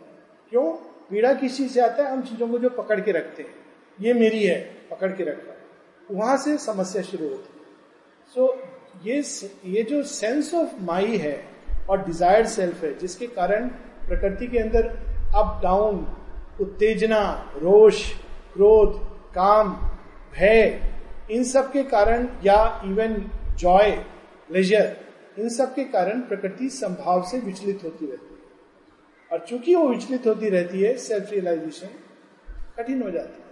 [0.50, 0.72] क्यों?
[1.10, 3.54] पीड़ा किस चीज़ से आता है हम चीज़ों को जो पकड़ के रखते हैं।
[4.00, 4.58] ये मेरी है
[4.90, 5.53] पकड़ के रखा
[6.12, 7.64] वहाँ से समस्या शुरू होती है।
[8.34, 9.22] सो so, ये
[9.76, 11.36] ये जो सेंस ऑफ़ माई है
[11.90, 13.68] और डिजायर्ड सेल्फ है जिसके कारण
[14.08, 14.86] प्रकृति के अंदर
[15.36, 16.06] अप डाउन
[16.60, 17.20] उत्तेजना
[17.56, 18.02] रोष
[18.54, 18.98] क्रोध
[19.34, 19.72] काम
[20.34, 20.90] भय
[21.30, 23.14] इन सब के कारण या इवन
[23.58, 23.90] जॉय
[24.52, 24.96] लेजर
[25.38, 28.42] इन सब के कारण प्रकृति संभाव से विचलित होती रहती है।
[29.30, 31.88] और चूँकि वो विचलित होती रहती है सेल्फ रियलाइजेशन
[32.76, 33.43] कठिन हो जाती है।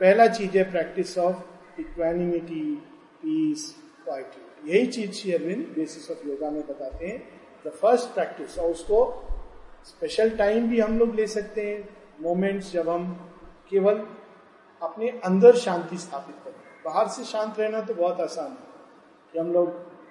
[0.00, 2.64] पहला चीज़ है practice of equanimity
[3.22, 7.18] peace quietude यही चीज़ Shri Aurobindo basis of yoga में बताते हैं।
[7.66, 8.98] द फ़र्स्ट प्रैक्टिस और उसको
[9.86, 11.88] स्पेशल टाइम भी हम लोग ले सकते हैं।
[12.22, 13.12] मोमेंट्स जब हम
[13.70, 14.02] केवल
[14.82, 16.54] अपने अंदर शांति स्थापित करें।
[16.84, 19.68] बाहर से शांत रहना तो बहुत आसान है कि हम लोग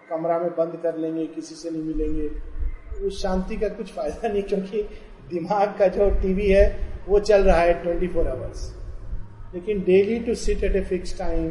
[0.09, 4.43] कमरा में बंद कर लेंगे, किसी से नहीं मिलेंगे। उस शांति का कुछ फ़ायदा नहीं,
[4.43, 4.81] क्योंकि
[5.29, 6.65] दिमाग का जो टीवी है,
[7.07, 8.71] वो चल रहा है ट्वेंटी फोर आवर्स
[9.53, 11.49] लेकिन daily to sit at a fix time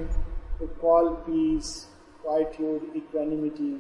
[0.59, 1.75] to call peace
[2.23, 3.71] quietude equanimity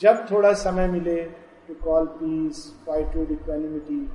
[0.00, 1.20] जब थोड़ा समय मिले
[1.68, 4.06] to call peace quietude equanimity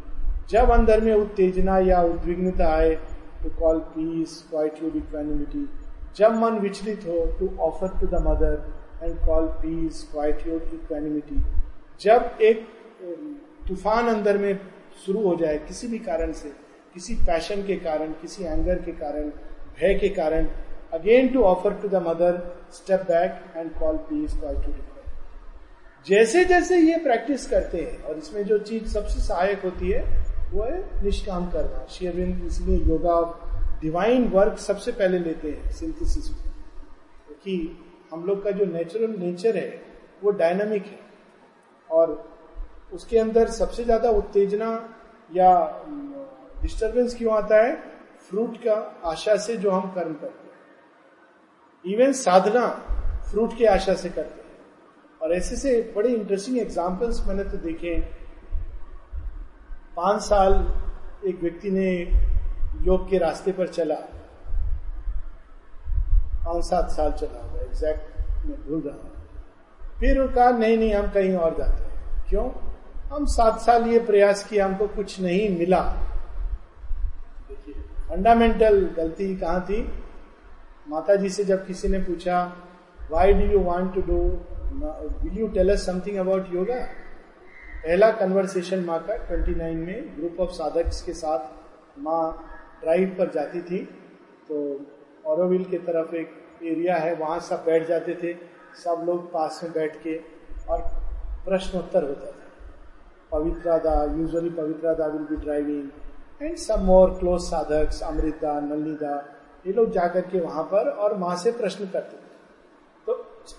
[0.50, 2.96] जब अंदर में उत्तेजना या उद्विग्नता आए
[3.44, 5.68] to call peace quietude equanimity
[6.18, 11.44] जब मन विचलित हो to offer to the mother and call peace quietude equanimity
[12.02, 12.68] जब एक
[13.68, 14.54] तूफ़ान अंदर में
[15.06, 16.52] शुरू हो जाए किसी भी कारण से
[16.94, 19.30] किसी पैशन के कारण, किसी एंगर के कारण,
[19.80, 20.48] भय के कारण
[20.94, 22.38] again to offer to the mother
[22.74, 24.88] step back and call peace quietude
[26.06, 30.04] जैसे जैसे ये प्रैक्टिस करते हैं, और इसमें जो चीज़ सबसे सहायक होती है,
[30.52, 33.20] वो है निष्काम करना। शेयरविंद इसलिए योगा
[33.82, 37.56] डिवाइन वर्क सबसे पहले लेते हैं सिंथेसिस क्योंकि
[38.12, 39.70] हम लोग का जो नेचुरल नेचर है,
[40.24, 41.00] वो डायनामिक है।
[41.90, 42.16] और
[42.94, 44.72] उसके अंदर सबसे ज़्यादा उत्तेजना
[45.32, 45.52] या
[46.62, 47.76] डिस्टरबेंस क्यों आता है?
[48.30, 52.68] फ्रूट का आशा से जो हम कर्म करते हैं। इवन साधना
[53.32, 54.48] फ्रूट के आशा से करते हैं।
[55.22, 57.96] और ऐसे से बड़े इंटरेस्टिंग एग्जाम्पल्स मैंने तो देखे
[59.98, 60.54] पाँच साल
[61.28, 61.92] एक व्यक्ति ने
[62.88, 63.96] योग के रास्ते पर चला।
[66.46, 69.12] पाँच सात साल चला हुआ एग्जैक्ट मैं भूल रहा हूँ।
[70.00, 72.50] फिर वो कहा, नहीं नहीं, हम कहीं और जाते हैं। क्यों?
[73.14, 76.09] हम सात साल ये प्रयास किया हमको कुछ नहीं मिला।
[78.10, 79.82] फंडामेंटल गलती कहाँ थी?
[80.88, 82.38] माता जी से जब किसी ने पूछा
[83.12, 84.18] why do you want to do
[85.24, 86.80] will you tell us something about yoga
[87.84, 92.24] पहला कन्वर्सेशन माँ का 29 में ग्रुप ऑफ़ साधक के साथ माँ
[92.82, 93.78] ड्राइव पर जाती थी।
[94.50, 94.58] तो
[95.26, 96.30] औरविल की तरफ़ एक
[96.64, 98.34] एरिया है, वहाँ सब बैठ जाते थे,
[98.84, 100.18] सब लोग पास में बैठ के
[100.70, 100.82] और
[101.46, 102.48] प्रश्नोत्तर होता था।
[103.32, 105.90] पवित्रा da usually Pavitra da will be driving
[106.42, 109.16] and some more close sadhak, Amrita, Nalida,
[109.68, 112.28] ये लोग जाकर के वहाँ पर और माँ से प्रश्न करते थे।
[113.08, 113.14] तो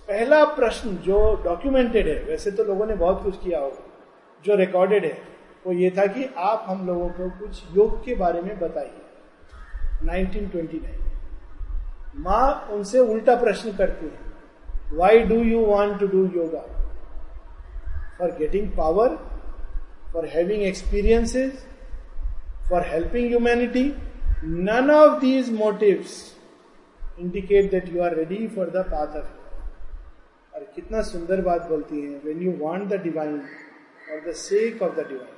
[0.09, 3.85] पहला प्रश्न जो डॉक्यूमेंटेड है, वैसे तो लोगों ने बहुत कुछ किया होगा,
[4.45, 5.19] जो रिकॉर्डेड है,
[5.67, 9.03] वो ये था कि आप हम लोगों को कुछ योग के बारे में बताइए।
[10.05, 10.99] 1929
[12.17, 16.61] माँ उनसे उल्टा प्रश्न करती है why do you want to do yoga
[18.19, 19.17] for getting power
[20.13, 21.67] for having experiences
[22.71, 23.85] for helping humanity
[24.45, 26.21] none of these motives
[27.21, 32.21] indicate that you are ready for the path of और कितना सुंदर बात बोलती है
[32.25, 33.43] when you want the divine
[34.11, 35.37] for the sake of the divine.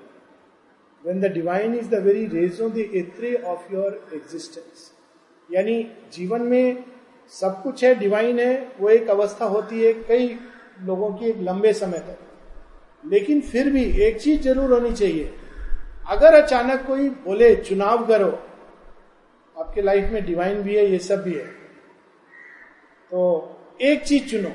[1.05, 4.85] When the divine is the very raison d'etre of your existence.
[5.49, 5.75] यानी
[6.13, 6.85] जीवन में
[7.33, 10.29] सब कुछ है डिवाइन है, वो एक अवस्था होती है कई
[10.87, 15.31] लोगों की एक लंबे समय तक लेकिन फिर भी एक चीज़ ज़रूर होनी चाहिए
[16.03, 18.31] अगर अचानक कोई बोले, चुनाव करो।
[19.57, 21.45] आपके लाइफ में डिवाइन भी है, ये सब भी है।
[23.11, 24.51] तो एक चीज़ चुनो।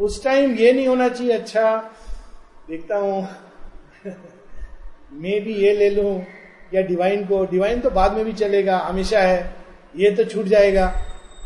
[0.00, 1.76] उस टाइम ये नहीं होना चाहिए अच्छा
[2.68, 3.28] देखता हूँ,
[5.12, 6.20] मैं भी ये ले लू
[6.74, 9.54] या डिवाइन को। डिवाइन तो बाद में भी चलेगा, हमेशा है,
[9.94, 10.92] ये तो छूट जाएगा।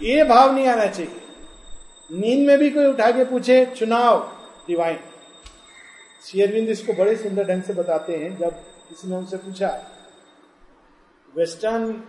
[0.02, 1.12] ये भाव नहीं आना चाहिए।
[2.10, 4.20] नींद में भी कोई उठा के पूछे, चुनाव
[4.68, 4.98] डिवाइन
[6.22, 8.50] शेयरविंद इसको बड़े सुंदर ढंग से बताते हैं, जब
[8.88, 9.68] किसी ने उनसे पूछा
[11.34, 12.02] वेस्टर्न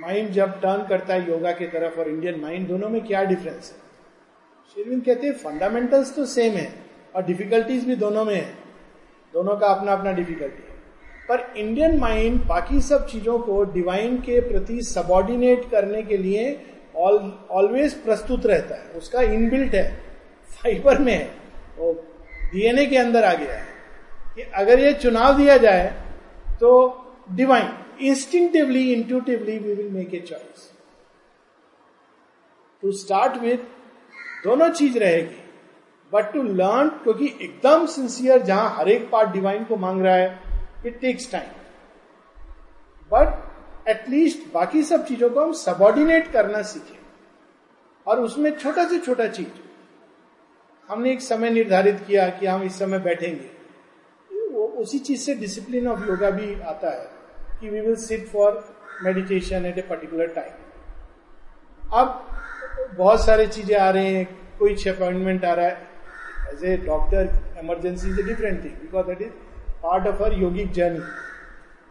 [0.00, 3.70] माइंड जब टर्न करता है योगा की तरफ़ और इंडियन माइंड दोनों में क्या डिफरेंस
[3.72, 3.78] है?
[4.76, 6.72] शेरविंद कहते हैं फंडामेंटल्स तो सेम है
[7.14, 8.52] और डिफिकल्टीज भी दोनों में है।
[9.34, 10.76] दोनों का अपना अपना डिफिकल्टी है।
[11.28, 16.44] पर इंडियन माइंड बाकी सब चीज़ों को डिवाइन के प्रति सबॉर्डिनेट करने के लिए
[16.96, 19.88] ऑलवेज प्रस्तुत रहता है। उसका इनबिल्ट है
[20.50, 21.30] फाइबर में है,
[21.78, 21.92] वो
[22.52, 23.66] डीएनए के अंदर आ गया है
[24.34, 25.86] कि अगर ये चुनाव दिया जाए
[26.60, 26.70] तो
[27.32, 30.70] divine instinctively intuitively we will make a choice
[32.82, 33.58] to start with
[34.44, 35.42] दोनों चीज़ रहेगी
[36.12, 40.40] बट टू लर्न क्योंकि एकदम सिंसियर जहाँ हर एक पार्ट डिवाइन को मांग रहा है
[40.86, 41.48] it takes time
[43.12, 46.96] but at least बाकी सब चीज़ों को हम सबॉर्डिनेट करना सीखे।
[48.06, 49.48] और उसमें छोटा से छोटा चीज़
[50.88, 53.50] हमने एक समय निर्धारित किया कि हम इस समय बैठेंगे।
[54.52, 57.06] वो उसी चीज़ से डिसिप्लिन ऑफ़ योगा भी आता है
[57.60, 58.64] कि we will sit for
[59.04, 60.52] meditation at a particular time
[61.92, 62.24] अब
[62.96, 64.24] बहुत सारी चीज़ें आ रही हैं,
[64.58, 65.86] कोई अपॉइंटमेंट आ रहा है।
[66.52, 67.28] As a doctor
[67.62, 69.30] emergency is a different thing because that is
[69.82, 71.00] part of our yogic journey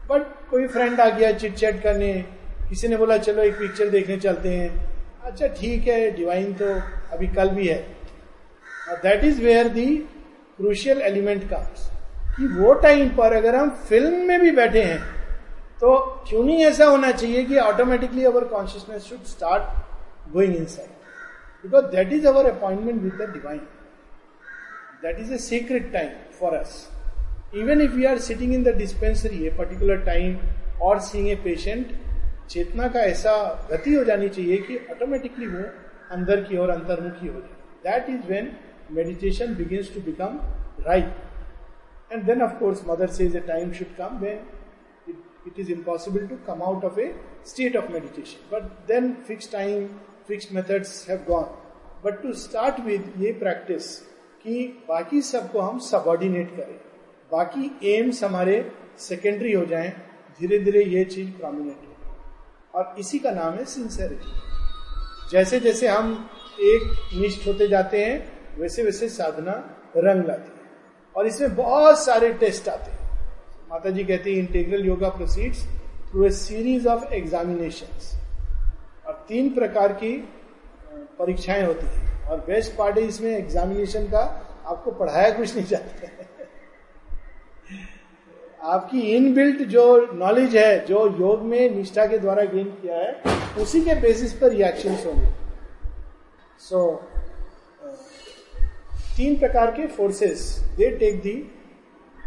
[0.01, 2.13] but कोई फ्रेंड आ गया चिट चैट करने,
[2.69, 4.69] किसी ने बोला, चलो एक पिक्चर देखने चलते हैं।
[5.23, 6.73] अच्छा ठीक है डिवाइन तो
[7.13, 7.77] अभी कल भी है।
[8.93, 9.85] That is where the
[10.57, 11.89] crucial element comes
[12.37, 14.99] कि वो टाइम पर अगर हम फ़िल्म में भी बैठे हैं
[15.81, 15.97] तो
[16.29, 20.89] क्यों नहीं ऐसा होना चाहिए कि automatically our consciousness should start going inside
[21.63, 23.59] because that is our appointment with the divine
[25.03, 26.87] that is a secret time for us
[27.55, 30.37] even if you are sitting in the dispensary a particular time
[30.81, 31.91] और seeing a patient
[32.49, 33.33] चेतना का ऐसा
[33.71, 35.63] गति हो जानी चाहिए कि automatically वो
[36.11, 38.51] अंदर की ओर, अंतर्मुखी हो जाए। That is when
[38.89, 40.41] meditation begins to become
[40.85, 41.13] right.
[42.11, 44.39] And then, of course, Mother says a time should come when
[45.07, 48.39] it, it is impossible to come out of a state of meditation.
[48.49, 51.49] But then, fixed time, fixed methods have gone.
[52.03, 54.01] But to start with, ये practice
[54.43, 56.75] कि बाकी सबको हम subordinate करें
[57.31, 58.55] बाकी AIIMS हमारे
[58.99, 59.89] secondary हो जाएँ
[60.39, 66.13] धीरे धीरे ये चीज़ प्रोमिनेंट हो और इसी का नाम है सिंसेरिटी जैसे जैसे हम
[66.63, 69.51] एक निष्ठ होते जाते हैं वैसे वैसे साधना
[69.97, 70.65] रंग लाती है।
[71.15, 73.05] और इसमें बहुत सारे टेस्ट आते हैं।
[73.69, 75.63] माता जी कहती है integral yoga proceeds
[76.11, 77.87] through a series of examination
[79.07, 80.11] और तीन प्रकार की
[81.19, 84.23] परीक्षाएँ होती हैं। और बेस्ट पार्ट है इसमें एग्जामिनेशन का
[84.65, 86.25] आपको पढ़ाया कुछ नहीं जाता है।
[88.63, 93.81] आपकी इनबिल्ट जो नॉलेज है जो योग में निष्ठा के द्वारा गेन किया है उसी
[93.81, 95.27] के बेसिस पर रिएक्शन होंगे।
[96.59, 97.16] सो so,
[99.17, 100.41] तीन प्रकार के forces
[100.77, 101.31] they take the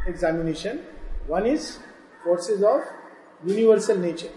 [0.09, 0.79] examination
[1.29, 1.67] one is
[2.25, 4.29] forces of universal nature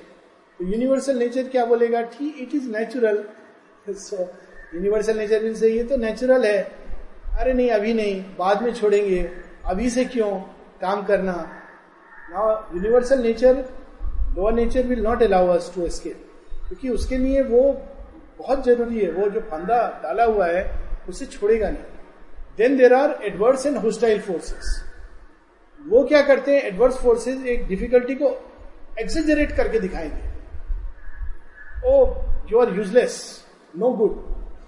[0.59, 2.01] तो यूनिवर्सल नेचर क्या बोलेगा?
[2.01, 3.23] ठीक it is natural
[3.89, 4.17] so
[4.75, 6.59] universal nature mean से ये तो नेचुरल है।
[7.39, 9.21] अरे नहीं, अभी नहीं, बाद में छोड़ेंगे।
[9.65, 10.31] अभी से क्यों?
[10.81, 11.33] काम करना।
[12.31, 13.55] Now universal nature
[14.35, 16.29] lower nature will not allow us to escape
[16.67, 17.63] क्योंकि उसके लिए वो
[18.37, 20.63] बहुत ज़रूरी है। वो जो फंदा डाला हुआ है,
[21.09, 21.91] उसे छोड़ेगा नहीं।
[22.57, 24.81] Then there are adverse and hostile forces
[25.79, 26.61] वो क्या करते हैं?
[26.63, 28.29] एडवर्स फोर्सेस एक डिफिकल्टी को
[28.99, 30.31] एक्सेजरेट करके दिखाएँगे
[31.85, 32.05] ओ
[32.51, 33.15] you are useless
[33.77, 34.11] no good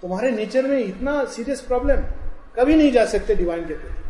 [0.02, 2.00] तुम्हारे नेचर में इतना सीरियस प्रॉब्लम
[2.56, 4.02] कभी नहीं जा सकते डिवाइन के प्रति।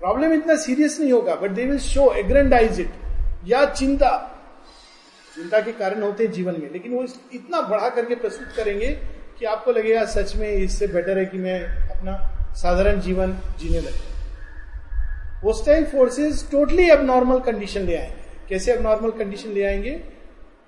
[0.00, 2.90] प्रॉब्लम इतना सीरियस नहीं होगा but they will show aggrandize it
[3.46, 4.10] या चिंता।
[5.34, 7.04] चिंता के कारण होते हैं जीवन में। लेकिन वो
[7.34, 8.92] इतना बढ़ा करके प्रस्तुत करेंगे
[9.38, 14.14] कि आपको लगेगा, सच में इससे बेटर है कि मैं अपना साधारण जीवन जीने लगे।
[15.44, 19.90] होस्टाइल फोर्सेस टोटली अब नॉर्मल कंडीशन ले आएँगे कैसे अब नॉर्मल कंडीशन ले आएँगे?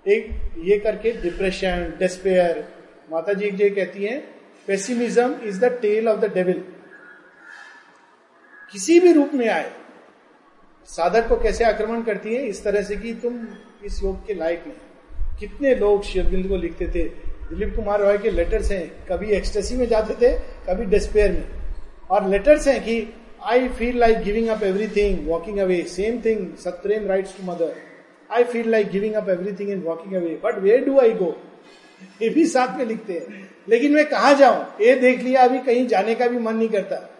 [0.06, 2.64] एक, ये करके डिप्रेशन डिस्पेयर
[3.12, 4.20] माता जी एक कहती हैं
[4.66, 6.64] pessimism is the tail of the devil
[8.72, 9.70] किसी भी रूप में आए,
[10.86, 12.42] साधक को कैसे आक्रमण करती है?
[12.42, 13.48] इस तरह से कि तुम
[13.84, 14.76] इस योग के लायक नहीं।
[15.38, 17.04] कितने लोग शिवबिंद को लिखते थे,
[17.48, 21.65] दिलीप कुमार रॉय के लेटर्स हैं, कभी एक्सटेसी में जाते थे, कभी डिस्पेयर में।
[22.10, 23.14] और लेटर्स हैं कि
[23.44, 27.74] I feel like giving up everything walking away same thing Satprem writes to mother
[28.30, 31.36] I feel like giving up everything in walking away but where do I go
[32.22, 34.66] ये भी साथ में लिखते हैं। लेकिन मैं कहा जाऊँ?
[34.80, 37.10] ये देख लिया, अभी कहीं जाने का भी मन नहीं करता।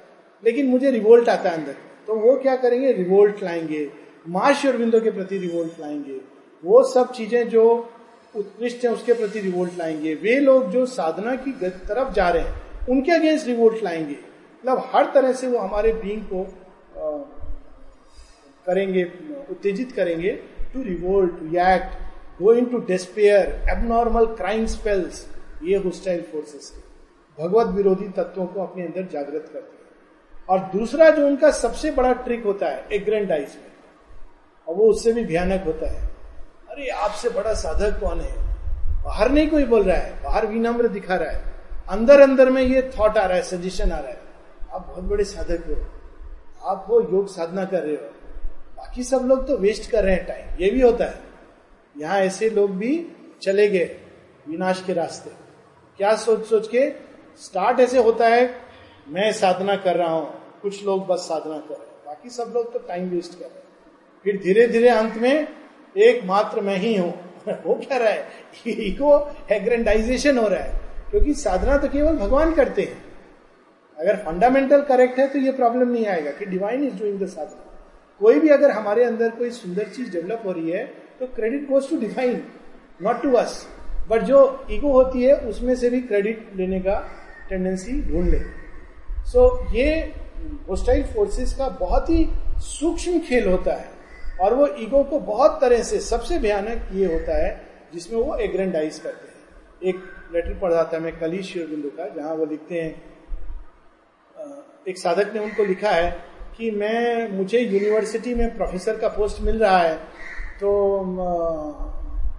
[0.45, 1.73] लेकिन मुझे रिवोल्ट आता है अंदर।
[2.07, 2.93] तो वो क्या करेंगे?
[2.93, 3.91] रिवोल्ट लाएँगे।
[4.29, 6.21] माँ श्योरबिंदो के प्रति रिवोल्ट लाएँगे।
[6.65, 7.91] वो सब चीज़ें जो
[8.37, 11.53] उत्कृष्ट है, उसके प्रति रिवोल्ट लाएँगे। वे लोग जो साधना की
[11.89, 14.17] तरफ़ जा रहे हैं, उनके अगेंस्ट रिवोल्ट लाएँगे।
[14.67, 17.11] मतलब हर तरह से वो हमारे बींग को आ,
[18.67, 19.03] करेंगे
[19.51, 20.31] उत्तेजित करेंगे
[20.73, 25.27] to revolt react go into despair abnormal crime spells
[25.65, 31.11] ये होस्टाइल फोर्सेस के। भगवत विरोधी तत्वों को अपने अंदर जागृत करते हैं। और दूसरा
[31.11, 33.73] जो उनका सबसे बड़ा ट्रिक होता है एग्रेंडाइज में
[34.67, 36.05] और वो उससे भी भयानक होता है।
[36.71, 38.35] अरे आपसे बड़ा साधक कौन है?
[39.05, 41.55] बाहर नहीं कोई बोल रहा है बाहर विनम्र दिखा रहा है।
[41.91, 44.25] अंदर अंदर में ये थॉट आ रहा है सजेशन आ रहा है।
[44.77, 45.75] आप बहुत बड़े साधक हो।
[46.69, 48.11] आप वो योग साधना कर रहे हो।
[48.77, 51.21] बाकी सब लोग तो वेस्ट कर रहे हैं टाइम ये भी होता है।
[51.99, 53.13] यहाँ ऐसे लोग भी
[53.43, 53.97] चले गए
[54.49, 55.31] विनाश के रास्ते।
[55.97, 56.91] क्या सोच सोच के
[57.37, 58.55] स्टार्ट ऐसे होता है?
[59.09, 62.73] मैं साधना कर रहा हूँ। कुछ लोग बस साधना कर रहे हैं। बाकी सब लोग
[62.73, 63.63] तो टाइम वेस्ट कर रहे हैं।
[64.25, 65.49] फिर धीरे धीरे अंत में
[65.99, 67.15] एकमात्र मैं ही हूँ।
[67.49, 68.29] वो क्या रहा है?
[68.67, 73.06] इको एग्रेंडाइजेशन हो रहा है। क्योंकि साधना तो केवल भगवान करते हैं।
[73.99, 77.63] अगर फंडामेंटल करेक्ट है तो ये प्रॉब्लम नहीं आएगा कि divine is doing the sadhana.
[78.21, 80.85] कोई भी अगर हमारे अंदर कोई सुंदर चीज़ डेवलप हो रही है
[81.21, 82.43] तो credit goes to divine
[83.03, 83.67] not to us
[84.11, 86.99] but जो ईगो होती है उसमें से भी क्रेडिट लेने का
[87.49, 90.15] टेंडेंसी ढूंढ ले। सो so, ये
[90.69, 92.29] होस्टाइल फोर्सेस का बहुत ही
[92.61, 93.89] सूक्ष्म खेल होता है।
[94.41, 97.51] और वो ईगो को बहुत तरह से सबसे भयानक ये होता है
[97.95, 100.03] जिसमें वो एग्रेंडाइज करते हैं। एक
[100.35, 102.95] लेटर पढ़ा था मैं कल ही शिवबिंदु का जहाँ वो लिखते हैं
[104.87, 106.11] एक साधक ने उनको लिखा है
[106.57, 109.95] कि मैं, मुझे यूनिवर्सिटी में प्रोफेसर का पोस्ट मिल रहा है
[110.61, 111.03] तो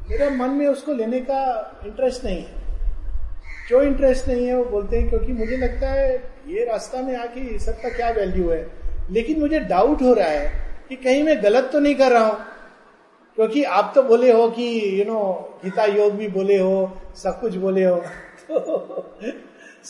[0.10, 1.40] मेरे मन में उसको लेने का
[1.86, 2.66] इंटरेस्ट नहीं है।
[3.70, 6.16] जो इंटरेस्ट नहीं है वो बोलते हैं, क्योंकि मुझे लगता है
[6.48, 8.66] ये रास्ता में आके ये सब का क्या वैल्यू है।
[9.12, 10.52] लेकिन मुझे डाउट हो रहा है
[10.90, 12.38] कि कहीं मैं गलत तो नहीं कर रहा हूँ।
[13.38, 14.68] क्योंकि आप तो बोले हो कि
[15.00, 15.20] यू नो
[15.64, 17.96] गीता योग भी बोले हो, सब कुछ बोले हो।
[18.50, 18.58] तो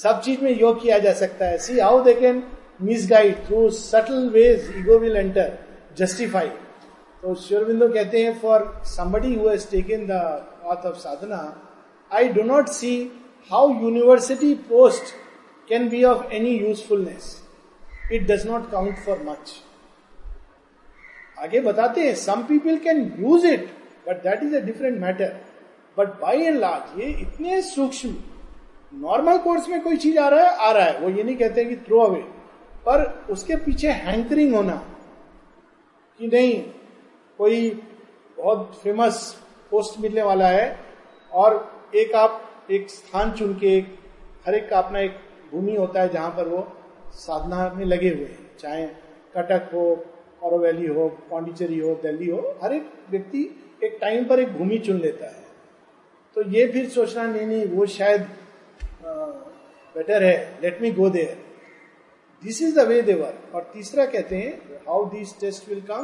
[0.04, 2.44] सब चीज़ में योग किया जा सकता है। See how they can
[3.10, 5.58] misguide through subtle ways ego will enter
[5.98, 6.50] justify
[7.24, 10.20] तो श्योरबिंदो कहते हैं for somebody who taken the
[10.66, 11.40] of sadhana
[12.12, 12.92] I do not see
[13.52, 15.14] how university post
[15.68, 17.36] can be of any usefulness
[18.14, 19.56] it does not count for much
[21.40, 23.68] आगे बताते हैं some people can use it
[24.08, 25.36] but that is a different matter
[25.98, 28.16] but by and large ये इतने सूक्ष्म
[28.92, 31.66] normal course में कोई चीज़ आ रहा है, आ रहा है। वो ये नहीं कहते
[31.66, 32.22] कि थ्रो अवे
[32.86, 34.76] पर उसके पीछे हैंकरिंग होना,
[36.20, 36.62] कि नहीं,
[37.40, 37.70] कोई
[38.38, 39.20] बहुत फ़ेमस
[39.72, 40.80] पोस्ट मिलने वाला है,
[41.32, 43.78] और एक आप एक स्थान चुन के
[44.46, 45.16] हर एक का अपना एक
[45.52, 46.68] भूमि होता है जहाँ पर वो
[47.16, 48.86] साधना में लगे हुए हैं। चाहे
[49.36, 49.86] कटक हो
[50.44, 53.44] और वैली हो पांडिचेरी हो दिल्ली हो, हर एक व्यक्ति
[53.84, 55.46] एक टाइम पर एक भूमि चुन लेता है।
[56.36, 58.28] तो ये फिर सोचना, नहीं नहीं, वो शायद
[59.96, 60.60] बेटर है.
[60.64, 61.46] Let me go there
[62.44, 66.04] this is the way देवर और तीसरा कहते हैं how this test will come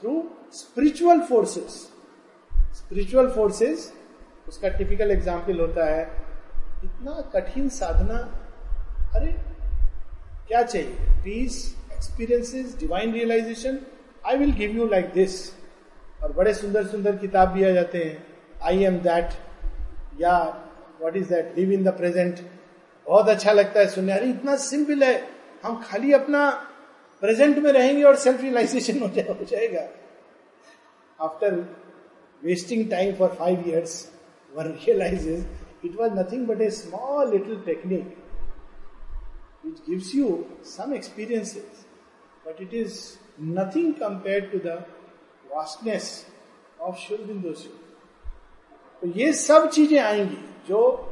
[0.00, 1.80] through spiritual forces
[2.74, 3.92] spiritual forces
[4.48, 6.02] उसका टिपिकल एग्ज़ाम्पल होता है,
[6.84, 8.16] इतना कठिन साधना,
[9.14, 9.32] अरे,
[10.48, 10.96] क्या चाहिए?
[11.24, 11.54] Peace
[11.92, 13.78] experiences divine realisation
[14.26, 15.54] I will give you like this
[16.22, 18.26] और बड़े सुंदर सुंदर किताब भी आ जाते हैं.
[18.62, 19.32] आई एम दैट
[20.20, 20.34] या
[21.04, 22.40] what is that live in the present
[23.06, 25.28] बहुत अच्छा लगता है सुनने। अरे, इतना सिंपल है।
[25.64, 26.50] हम खाली अपना
[27.22, 29.08] प्रेजेंट में रहेंगे और सेल्फ रियलाइजेशन हो
[29.44, 29.88] जाएगा।
[31.20, 31.54] After
[32.44, 33.94] wasting time for five years
[34.56, 35.46] one realises
[35.84, 38.12] it was nothing but a small little technique
[39.66, 40.30] which gives you
[40.70, 41.84] some experiences.
[42.46, 42.96] But it is
[43.52, 44.74] nothing compared to the
[45.52, 46.08] vastness
[46.88, 47.52] of Shurbindo
[49.00, 51.10] तो ये सब चीज़ें आएँगी। जो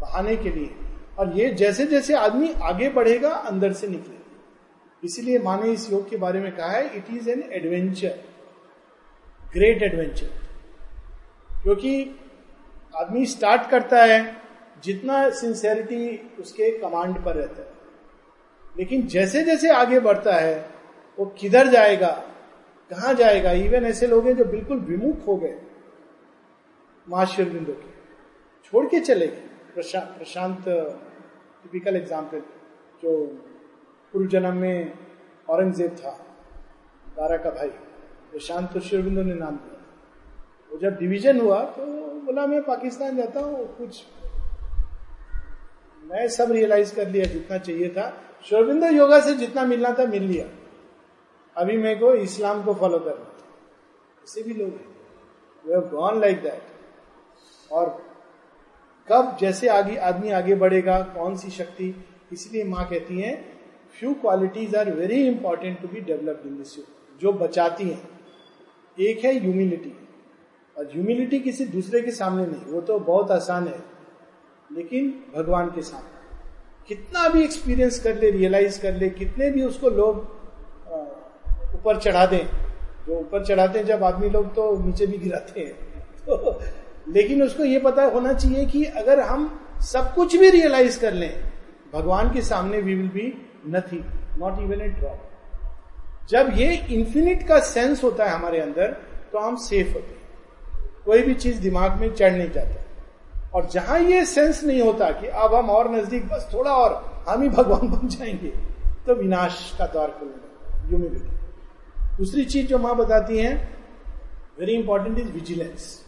[0.00, 0.74] बहाने के लिए।
[1.18, 4.16] और ये जैसे जैसे आदमी आगे बढ़ेगा, अंदर से निकलेगा।
[5.04, 8.18] इसीलिए माने इस योग के बारे में कहा है it is an adventure
[9.52, 10.26] great adventure
[11.62, 12.20] क्योंकि
[12.96, 14.36] आदमी स्टार्ट करता है,
[14.84, 17.72] जितना सिंसेरिटी उसके कमांड पर रहता है।
[18.78, 20.70] लेकिन जैसे जैसे आगे बढ़ता है,
[21.18, 22.10] वो किधर जाएगा,
[22.90, 23.52] कहा जाएगा?
[23.52, 25.60] इवन ऐसे लोग हैं जो बिल्कुल विमुख हो गए
[27.08, 27.95] महाशिव बिंदु के।
[28.66, 29.42] छोड़ के चले गए।
[29.74, 32.40] प्रशा, प्रशांत टिपिकल एग्ज़ाम्पल
[33.02, 33.10] जो
[34.14, 34.92] पूर्व जन्म में
[35.48, 36.10] औरंगज़ेब था
[37.16, 37.68] दारा का भाई
[38.32, 39.80] प्रशांत तो शिवबिंदु ने नाम दिया।
[40.70, 41.84] वो जब डिवीज़न हुआ तो
[42.24, 44.02] बोला मैं पाकिस्तान जाता हूँ कुछ
[46.02, 48.12] मैं सब रियलाइज़ कर लिया जितना चाहिए था।
[48.44, 50.46] शोरबिंदो योगा से जितना मिलना था मिल लिया।
[51.56, 53.32] अभी मेरे को इस्लाम को फॉलो करना
[54.24, 57.88] ऐसे भी लोग हैं। गॉन लाइक दैट और
[59.08, 61.94] कब जैसे आगे, आदमी आगे बढ़ेगा, कौन सी शक्ति?
[62.32, 63.34] इसलिए माँ कहती हैं
[63.98, 66.74] few qualities are very important to be developed in this
[67.20, 68.08] जो बचाती हैं।
[68.98, 69.92] एक है ह्यूमिलिटी
[70.76, 73.78] और ह्यूमिलिटी किसी दूसरे के सामने नहीं, वो तो बहुत आसान है,
[74.70, 76.14] लेकिन भगवान के सामने।
[76.88, 80.18] कितना भी एक्सपीरियंस कर ले रियलाइज़ कर ले, कितने भी उसको लोग
[81.76, 82.46] ऊपर चढ़ा दें,
[83.06, 85.72] जो ऊपर चढ़ाते हैं, जब आदमी लोग तो नीचे भी गिराते हैं
[86.26, 86.60] तो
[87.08, 91.52] लेकिन उसको ये पता होना चाहिए कि अगर हम सब कुछ भी रियलाइज़ कर लें,
[91.92, 94.04] भगवान के सामने we will be nothing
[94.38, 95.18] not even a drop
[96.30, 98.96] जब ये इंफिनिट का सेंस होता है हमारे अंदर
[99.32, 100.22] तो हम सेफ़ होते हैं।
[101.04, 102.84] कोई भी चीज़ दिमाग में चढ़ नहीं जाता।
[103.54, 107.42] और जहाँ ये सेंस नहीं होता कि अब हम और नज़दीक, बस थोड़ा और, हम
[107.42, 108.52] ही भगवान बन जाएँगे
[109.06, 113.76] तो विनाश का द्वार खुलेगा दूसरी चीज़ जो माँ बताती हैं
[114.60, 116.05] very important is vigilance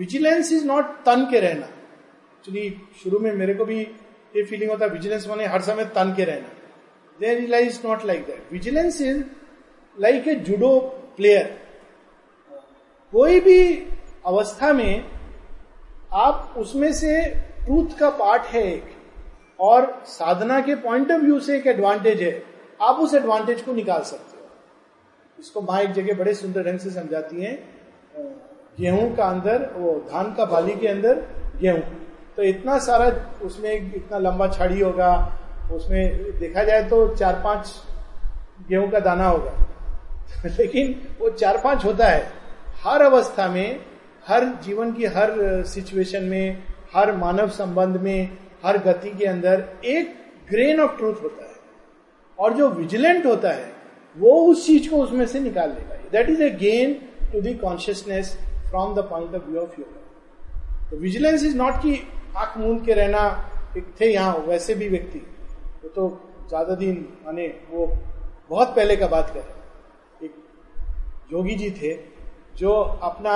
[0.00, 2.70] vigilance is not तन के रहना एक्चुअली
[3.02, 3.80] शुरू में मेरे को भी
[4.34, 6.48] ये फीलिंग होता है विजिलेंस माने हर समय तन के रहना।
[7.18, 9.22] They realise not like that vigilance is
[9.96, 10.78] like a judo
[11.16, 11.58] player
[13.12, 13.62] कोई भी
[14.26, 15.04] अवस्था में
[16.14, 17.12] आप उसमें से
[17.64, 18.84] ट्रूथ का पार्ट है एक,
[19.58, 22.42] और साधना के पॉइंट ऑफ़ व्यू से एक एडवांटेज है,
[22.80, 24.48] आप उस एडवांटेज को निकाल सकते हो।
[25.38, 27.52] इसको माँ एक जगह बड़े सुंदर ढंग से समझाती है।
[28.80, 31.22] गेहूँ का अंदर वो धान का बाली के अंदर
[31.60, 31.82] गेहूँ।
[32.36, 35.38] तो इतना सारा उसमें इतना लंबा छाड़ी होगा,
[35.72, 37.72] उसमें देखा जाए तो चार पाँच
[38.68, 39.52] गेहूँ का दाना होगा।
[40.46, 42.32] लेकिन वो चार पाँच होता है।
[42.84, 43.80] हर अवस्था में,
[44.28, 45.32] हर जीवन की हर
[45.64, 46.62] सिचुएशन में,
[46.94, 50.14] हर मानव संबंध में, हर गति के अंदर एक
[50.50, 51.56] ग्रेन ऑफ़ ट्रूथ होता है।
[52.38, 53.72] और जो विजिलेंट होता है,
[54.18, 56.94] वो उस चीज़ को उसमें से निकाल लेगा। That is a gain
[57.32, 58.38] to the consciousness
[58.70, 61.94] from the point of view of yoga तो विजिलेंस इज़ नॉट की
[62.36, 63.22] आँख मूंद के रहना
[63.76, 65.18] एक थे यहाँ वैसे भी व्यक्ति
[65.82, 66.08] वो तो
[66.48, 67.86] ज़्यादा दिन माने वो
[68.50, 70.34] बहुत पहले का बात कर एक
[71.32, 71.94] योगी जी थे
[72.56, 73.32] जो अपना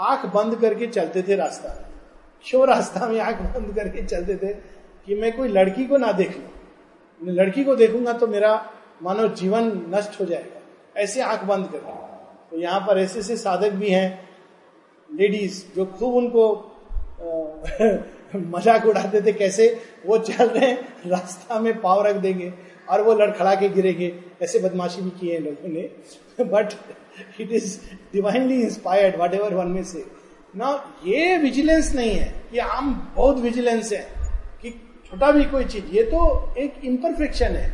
[0.00, 1.68] आँख बंद करके चलते थे रास्ता
[2.44, 4.52] क्यों रास्ता में आँख बंद करके चलते थे
[5.06, 8.52] कि मैं कोई लड़की को ना देख लू लड़की को देखूँगा तो मेरा
[9.02, 11.78] मानो जीवन नष्ट हो जाएगा ऐसे आँख बंद कर
[12.50, 14.08] तो यहाँ पर ऐसे ऐसे साधक भी हैं
[15.12, 16.44] लेडीज़ जो खूब उनको
[18.52, 19.66] मज़ाक उड़ाते थे कैसे
[20.06, 20.72] वो चल रहे
[21.06, 22.52] रास्ता में पाव रख देंगे
[22.88, 26.72] और वो लड़खड़ा के गिरेंगे। ऐसे बदमाशी भी किए हैं लोगों ने। But
[27.40, 27.78] it is
[28.12, 30.04] divinely inspired whatever one में से
[30.54, 30.72] ना
[31.06, 34.06] ये विजिलेंस नहीं है कि हम बहुत विजिलेंस है,
[34.62, 34.70] कि
[35.06, 37.70] छोटा भी कोई चीज़। ये तो एक इम्परफेक्शन है।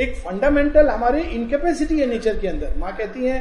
[0.00, 3.38] एक फंडामेंटल हमारे इनकेपेसिटी है नेचर के अंदर। माँ कहती है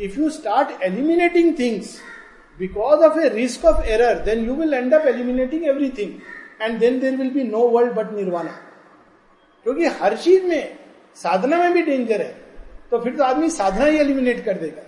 [0.00, 1.98] if you start eliminating things
[2.58, 6.12] because of a risk of error then you will end up eliminating everything
[6.62, 8.56] and then there will be no world but nirvana
[9.66, 10.76] क्योंकि हर चीज़ में
[11.16, 12.34] साधना में भी डेंजर है
[12.90, 14.82] तो फिर तो आदमी साधना ही एलिमिनेट कर देगा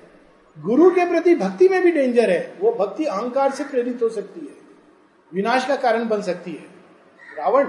[0.57, 4.41] गुरु के प्रति भक्ति में भी डेंजर है वो भक्ति अहंकार से प्रेरित हो सकती
[4.41, 4.55] है
[5.33, 7.67] विनाश का कारण बन सकती है रावण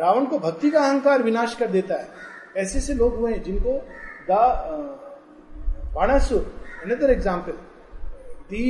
[0.00, 3.78] रावण को भक्ति का अहंकार विनाश कर देता है ऐसे से लोग हुए हैं जिनको
[4.30, 4.40] the
[5.94, 7.52] Banasura example
[8.52, 8.64] the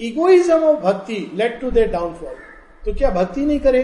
[0.00, 2.34] egoism of bhakti led to their downfall
[2.84, 3.82] तो क्या भक्ति नहीं करे?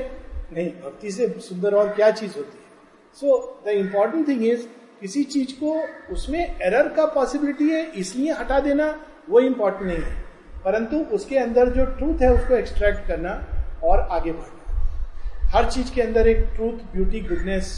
[0.52, 2.64] नहीं, भक्ति से सुंदर और क्या चीज़ होती है?
[3.20, 4.66] So the important thing is
[5.00, 5.74] किसी चीज़ को
[6.12, 8.86] उसमें एरर का पॉसिबिलिटी है, इसलिए हटा देना,
[9.30, 10.20] वो इंपॉर्टेंट नहीं है।
[10.64, 13.32] परंतु उसके अंदर जो ट्रूथ है, उसको एक्सट्रैक्ट करना
[13.84, 17.74] और आगे बढ़ना। हर चीज़ के अंदर एक truth beauty goodness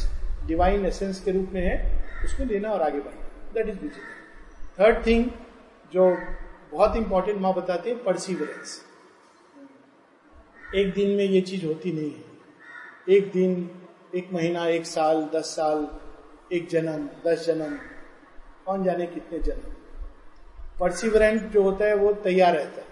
[0.47, 1.77] divine essence के रूप में है,
[2.25, 5.25] उसको लेना और आगे बढ़ना। That is visit third thing
[5.93, 6.11] जो
[6.75, 8.81] बहुत इंपॉर्टेंट माँ बताते हैं परसिवरेंस
[10.75, 13.53] एक दिन में ये चीज़ होती नहीं है। एक दिन,
[14.15, 15.87] एक महीना, एक साल, दस साल,
[16.53, 17.77] एक जन्म, दस जन्म,
[18.67, 19.73] कौन जाने कितने जन्म।
[20.81, 22.87] परसिवरेंट जो होता है वो तैयार रहता है।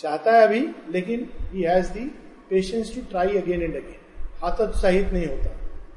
[0.00, 2.06] चाहता है अभी, लेकिन he has the
[2.50, 4.00] patience to try again and again
[4.44, 5.50] हतोत्साहित नहीं होता।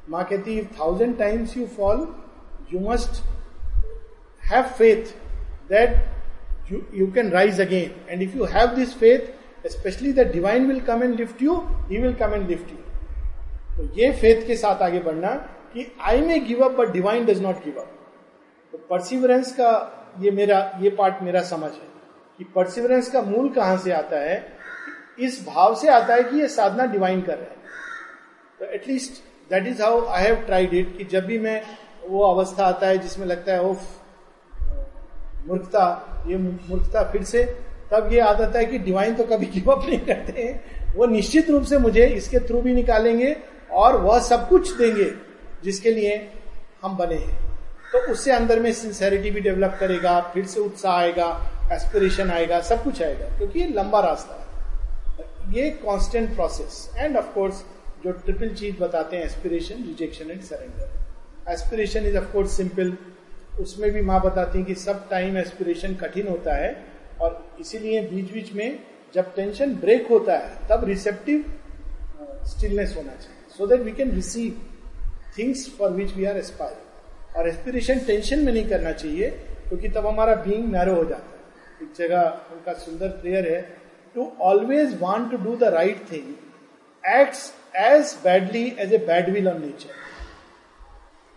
[0.10, 2.08] माँ कहती thousand times you fall
[2.74, 3.24] you must
[4.43, 5.16] have faith
[5.70, 5.95] that
[6.72, 9.20] you can rise again and if you have this faith
[9.70, 12.78] specially the divine will come and lift you he will come and lift you
[13.78, 15.30] तो ये faith के साथ आगे बढ़ना
[15.74, 17.93] कि I may give up but divine does not give up
[18.72, 21.88] तो perseverance का ये मेरा, ये पार्ट मेरा समझ है
[22.38, 24.57] कि परसिवरेंस का मूल कहाँ से आता है?
[25.20, 27.57] इस भाव से आता है कि ये साधना डिवाइन कर रहे हैं।
[28.59, 29.13] तो at least
[29.49, 31.61] that is how I have tried it कि जब भी मैं
[32.07, 33.80] वो अवस्था आता है जिसमें लगता है, ओफ,
[35.47, 37.44] मूर्खता ये मूर्खता फिर से,
[37.92, 41.50] तब ये आदत है कि डिवाइन तो कभी गिव अप नहीं करते हैं। वो निश्चित
[41.50, 43.36] रूप से मुझे इसके थ्रू भी निकालेंगे
[43.74, 45.12] और वह सब कुछ देंगे
[45.64, 46.16] जिसके लिए
[46.84, 47.46] हम बने हैं।
[47.92, 51.28] तो उससे अंदर में सिंसेरिटी भी डेवलप करेगा, फिर से उत्साह आएगा
[51.74, 54.46] एस्पिरेशन आएगा, सब कुछ आएगा, क्योंकि ये लंबा रास्ता है।
[55.54, 57.64] ये constant process and of course
[58.04, 62.92] जो ट्रिपल चीज़ बताते हैं aspiration rejection and surrender aspiration is of course simple
[63.60, 66.76] उसमें भी माँ बताती कि सब टाइम एस्पिरेशन कठिन होता है
[67.22, 68.80] और इसीलिए बीच बीच में
[69.16, 71.43] जब टेंशन ब्रेक होता है, तब रिसेप्टिव
[72.47, 74.62] स्टिलनेस होना चाहिए। So that we can receive
[75.38, 79.30] things for which we are aspire और एस्पिरेशन टेंशन में नहीं करना चाहिए,
[79.68, 83.62] क्योंकि तब हमारा बींग नैरो हो जाता है। एक जगह उनका सुंदर प्रेयर है
[84.16, 86.34] to always want to do the right thing
[87.03, 90.05] acts as badly as a bad will on nature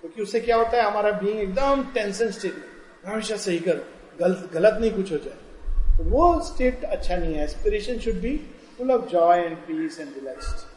[0.01, 3.85] क्योंकि उससे क्या होता है, हमारा बींग एकदम टेंशन स्टेट में। हमेशा सही करो,
[4.21, 8.37] गलत गलत नहीं कुछ हो जाए। तो वो स्टेट अच्छा नहीं है। Aspiration should be
[8.79, 10.69] full of joy and peace and relaxed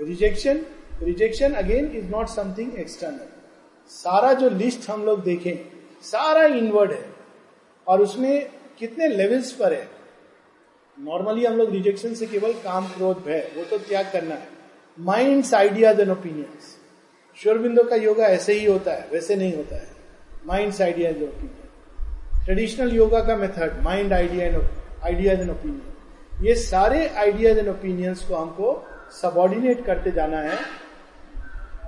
[0.00, 0.60] rejection
[1.02, 3.28] rejection again is not something external
[3.90, 5.56] सारा जो लिस्ट हम लोग देखें,
[6.02, 7.04] सारा इनवर्ड है।
[7.86, 9.88] और उसमें कितने लेवल्स पर है?
[10.98, 14.48] नॉर्मली हम लोग रिजेक्शन से केवल काम, क्रोध, भय, वो तो त्याग करना है?
[14.98, 16.76] Minds ideas and opinions
[17.42, 19.88] Aurobindo का योगा ऐसे ही होता है, वैसे नहीं होता है।
[20.46, 24.62] Mind ideas opinion traditional yoga का method mind idea and
[25.04, 28.86] ideas and opinion ये सारे आइडियाज़ एंड ओपिनियंस को हमको
[29.22, 30.56] सबॉर्डिनेट करते जाना है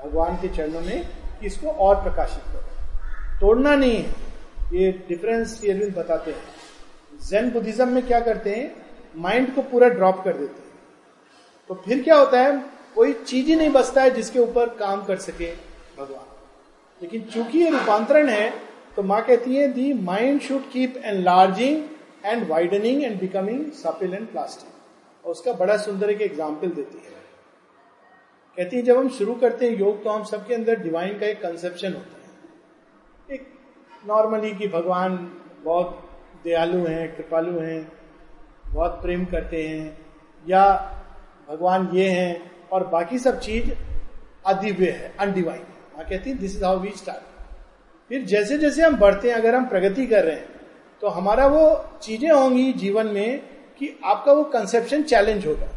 [0.05, 1.09] भगवान के चरणों में
[1.45, 4.15] इसको और प्रकाशित करो। तोड़ना नहीं है।
[4.73, 6.41] ये डिफरेंस अरविंद बताते हैं।
[7.29, 8.85] जैन बुद्धिज्म में क्या करते हैं?
[9.17, 10.71] माइंड को पूरा ड्रॉप कर देते हैं।
[11.69, 12.82] तो फिर क्या होता है?
[12.97, 15.51] कोई चीज़ ही नहीं बचता है जिसके ऊपर काम कर सके
[15.99, 16.27] भगवान।
[17.01, 18.53] लेकिन चूँकि ये रूपांतरण है
[18.97, 21.85] तो माँ कहती है the mind should keep enlarging
[22.25, 27.11] and widening and becoming supple and plastic और उसका बड़ा सुंदर एक एग्ज़ाम्पल देती है।
[28.59, 31.41] कहती है, जब हम शुरू करते हैं योग तो हम सबके अंदर डिवाइन का एक
[31.43, 33.47] कंसेप्शन होता है। एक
[34.05, 35.17] नॉर्मली कि भगवान
[35.65, 35.99] बहुत
[36.45, 37.93] दयालु हैं, कृपालु हैं,
[38.67, 39.97] बहुत प्रेम करते हैं,
[40.45, 40.65] या
[41.49, 43.71] भगवान ये हैं और बाकी सब चीज़
[44.47, 45.63] अदिव्य है अनडिवाइन
[45.97, 47.31] हाँ। कहती है this is how we start
[48.11, 50.61] फिर जैसे जैसे हम बढ़ते हैं, अगर हम प्रगति कर रहे हैं
[51.03, 53.39] तो हमारा वो चीज़ें होंगी जीवन में
[53.79, 55.69] कि आपका वो कंसेप्शन चैलेंज होगा।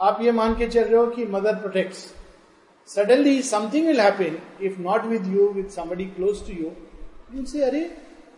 [0.00, 2.14] आप ये मान के चल रहे हो कि Mother protects.
[2.88, 6.70] Suddenly something will happen if not with you with somebody close to you
[7.38, 7.80] उनसे, अरे,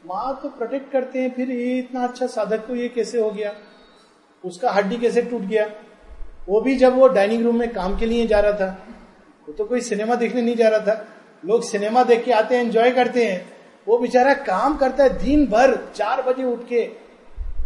[0.07, 3.55] माँ तो प्रोटेक्ट करते हैं, फिर ये इतना अच्छा साधक को ये कैसे हो गया?
[4.45, 5.67] उसका हड्डी कैसे टूट गया?
[6.49, 8.87] वो भी जब वो डाइनिंग रूम में काम के लिए जा रहा था,
[9.49, 11.07] वो तो कोई सिनेमा देखने नहीं जा रहा था।
[11.45, 13.53] लोग सिनेमा देख के आते हैं एंजॉय करते हैं।
[13.87, 16.83] वो बेचारा काम करता है दिन भर, चार बजे उठ के,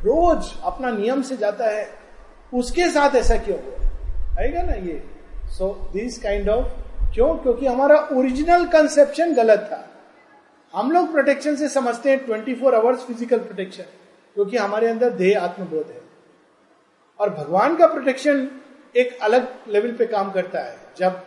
[0.04, 1.88] रोज अपना नियम से जाता है।
[2.52, 3.88] उसके साथ ऐसा क्यों हुआ?
[4.38, 5.02] आएगा ना ये।
[5.48, 6.66] सो दिस काइंड ऑफ़
[7.14, 7.34] क्यों?
[7.34, 9.84] क्योंकि हमारा ओरिजिनल कंसेप्शन गलत था।
[10.74, 13.84] हम लोग प्रोटेक्शन से समझते हैं twenty four hours physical protection
[14.36, 16.00] क्योंकि हमारे अंदर देह आत्मबोध है।
[17.20, 18.48] और भगवान का प्रोटेक्शन
[18.96, 21.22] एक अलग लेवल पे काम करता है। जब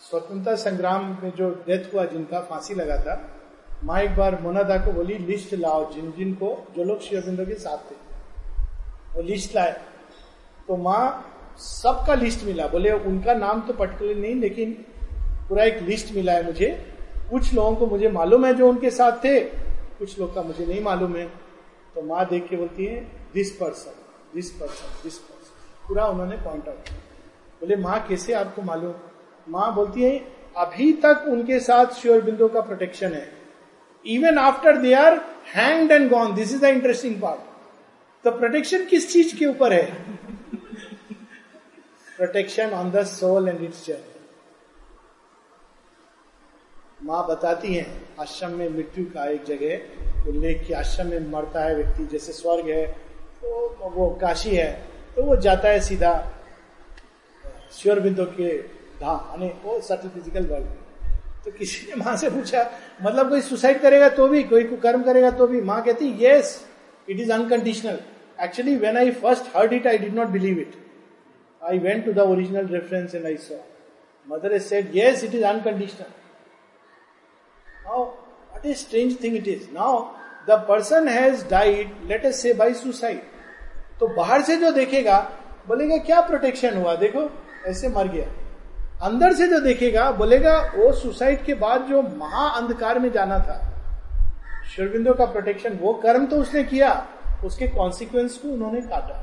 [0.00, 3.14] स्वतंत्रता संग्राम में जो डेथ हुआ, जिनका फांसी लगा था,
[3.84, 7.54] माँ एक बार मोनादा को बोली, लिस्ट लाओ जिन जिन को, जो लोग शिवबिंदो के
[7.54, 7.94] साथ थे,
[9.14, 9.72] वो लिस्ट लाए।
[10.68, 14.72] तो माँ सबका लिस्ट मिला। बोले, उनका नाम तो पर्टिकुलर नहीं, लेकिन
[15.48, 16.68] पूरा एक लिस्ट मिला है मुझे।
[17.30, 19.40] कुछ लोगों को मुझे मालूम है जो उनके साथ थे,
[19.98, 21.26] कुछ लोग का मुझे नहीं मालूम है।
[21.94, 23.00] तो माँ देख के बोलती है
[23.34, 23.94] this person
[24.34, 25.35] this person this person
[25.88, 26.98] पूरा उन्होंने पॉइंट आउट किया।
[27.60, 28.94] बोले, माँ, कैसे आपको मालूम?
[29.46, 30.18] माँ बोलती है,
[30.56, 33.28] अभी तक उनके साथ श्योर बिंदु का प्रोटेक्शन है।
[34.04, 35.20] Even after they are
[35.54, 37.40] hanged and gone this is the interesting part
[38.24, 39.86] तो प्रोटेक्शन किस चीज़ के ऊपर है?
[42.16, 44.14] Protection on the soul and its journey
[47.02, 47.86] माँ बताती हैं,
[48.20, 52.68] आश्रम में मृत्यु का एक जगह उल्लेख की आश्रम में मरता है व्यक्ति, जैसे स्वर्ग
[52.68, 52.86] है
[53.42, 56.12] तो वो काशी है। तो वो जाता है सीधा,
[57.72, 58.56] श्योर बिंदु के
[59.00, 62.62] धाम, यानी वो सटल फ़िज़िकल वर्ल्ड तो किसी ने माँ से पूछा
[63.02, 65.60] मतलब कोई सुसाइड करेगा तो भी, कोई कर्म करेगा तो भी?
[65.60, 66.66] माँ कहती yes
[67.08, 67.98] it is unconditional
[68.44, 70.74] actually when I first heard it I did not believe it
[71.62, 73.56] I went to the original reference and I saw
[74.26, 76.12] Mother is said yes it is unconditional
[77.84, 80.00] now what is strange thing it is now
[80.48, 83.35] the person has died let us say by suicide
[84.00, 85.18] तो बाहर से जो देखेगा,
[85.68, 86.94] बोलेगा, क्या protection हुआ?
[86.96, 87.30] देखो,
[87.66, 88.26] ऐसे मर गया.
[89.02, 93.62] अंदर से जो देखेगा, बोलेगा, वो सुसाइड के बाद जो महा अंधकार में जाना था
[94.66, 96.90] शिवबिंदो का प्रोटेक्शन वो कर्म तो उसने किया,
[97.44, 99.22] उसके कॉन्सिक्वेंस को उन्होंने काटा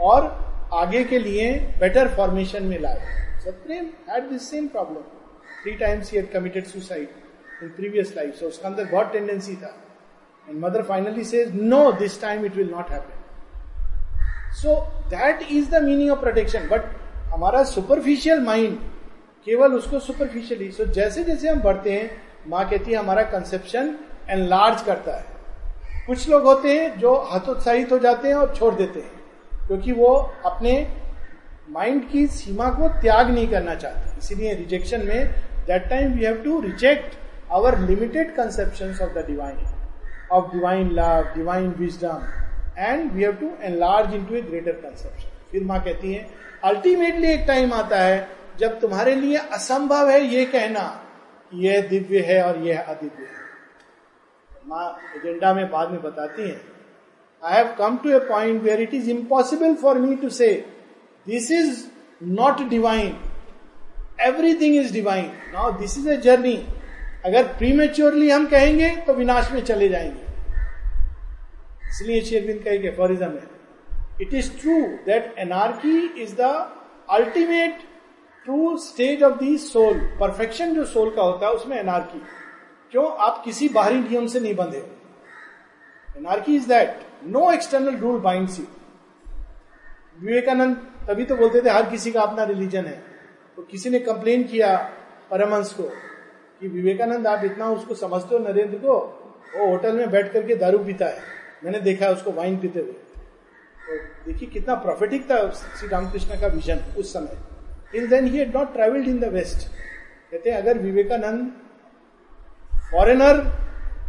[0.00, 0.28] और
[0.74, 3.00] आगे के लिए बेटर फॉर्मेशन में लाए
[3.44, 5.00] सप्रेम had this same problem
[5.62, 7.08] three times he committed suicide
[7.62, 9.74] in previous life उसका अंदर बहुत टेंडेंसी था.
[10.48, 13.13] And Mother finally says no this time it will not happen
[14.62, 14.80] so
[15.10, 16.84] that is the meaning of protection but
[17.34, 18.78] हमारा superficial mind
[19.46, 22.10] केवल उसको superficially सो जैसे जैसे हम बढ़ते हैं,
[22.48, 23.94] माँ कहती है, हमारा कंसेप्शन
[24.30, 25.32] एनलार्ज करता है।
[26.06, 30.08] कुछ लोग होते हैं जो हतोत्साहित हो जाते हैं और छोड़ देते हैं, क्योंकि वो
[30.46, 30.72] अपने
[31.70, 35.26] माइंड की सीमा को त्याग नहीं करना चाहते। इसीलिए रिजेक्शन में
[35.66, 37.16] that time we have to reject
[37.52, 39.56] our limited conception of the divine
[40.32, 42.26] of divine love divine wisdom
[42.78, 46.26] and we have to enlarge into a greater conception फिर माँ कहती है
[46.64, 50.84] अल्टीमेटली एक टाइम आता है जब तुम्हारे लिए असंभव है ये कहना
[51.54, 53.42] यह दिव्य है और यह अदिव्य है
[54.68, 56.60] माँ एजेंडा में बाद में बताती हैं
[57.42, 60.64] I have come to a point where it is impossible for me to say,
[61.26, 61.88] this is
[62.20, 63.18] not divine.
[64.18, 65.30] Everything is divine.
[65.52, 66.56] Now this is a journey.
[67.24, 70.23] अगर प्रीमेच्योरली हम कहेंगे तो विनाश में चले जाएँगे
[71.94, 73.48] इसलिए शेरविंद का एक एफोरिज्म है।
[74.20, 76.40] It is true that anarchy is the
[77.10, 77.78] ultimate
[78.46, 82.22] true stage of the soul perfection जो सोल का होता है, उसमें एनार्की
[82.92, 83.06] क्यों?
[83.18, 84.78] आप किसी बाहरी नियम से नहीं बंधे।
[86.08, 88.66] Anarchy is that no external rule bind you
[90.20, 90.76] Vivekananda
[91.08, 93.02] तभी तो बोलते थे, हर किसी का अपना रिलीजन है।
[93.56, 94.76] तो किसी ने कंप्लेन किया
[95.30, 95.82] परमंश को
[96.60, 98.98] कि विवेकानंद आप इतना उसको समझते हो, नरेंद्र को,
[99.56, 101.33] वो होटल में बैठ करके दारू पीता है।
[101.64, 103.96] मैंने देखा उसको वाइन पीते हुए। तो
[104.26, 107.36] देखिए कितना प्रॉफिटिक था श्री रामकृष्ण का विजन उस समय।
[107.92, 109.68] Till then he not travelled in the west
[110.32, 111.52] कहते हैं, अगर विवेकानंद
[112.92, 113.36] फॉरेनर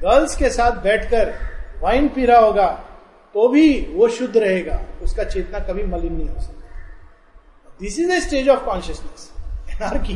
[0.02, 1.34] गर्ल्स के साथ बैठकर
[1.82, 2.68] वाइन पी रहा होगा
[3.36, 6.54] तो भी वो शुद्ध रहेगा। उसका चेतना कभी मलिन नहीं हो सकता।
[7.80, 9.32] This is a stage of consciousness
[9.70, 10.16] anarchy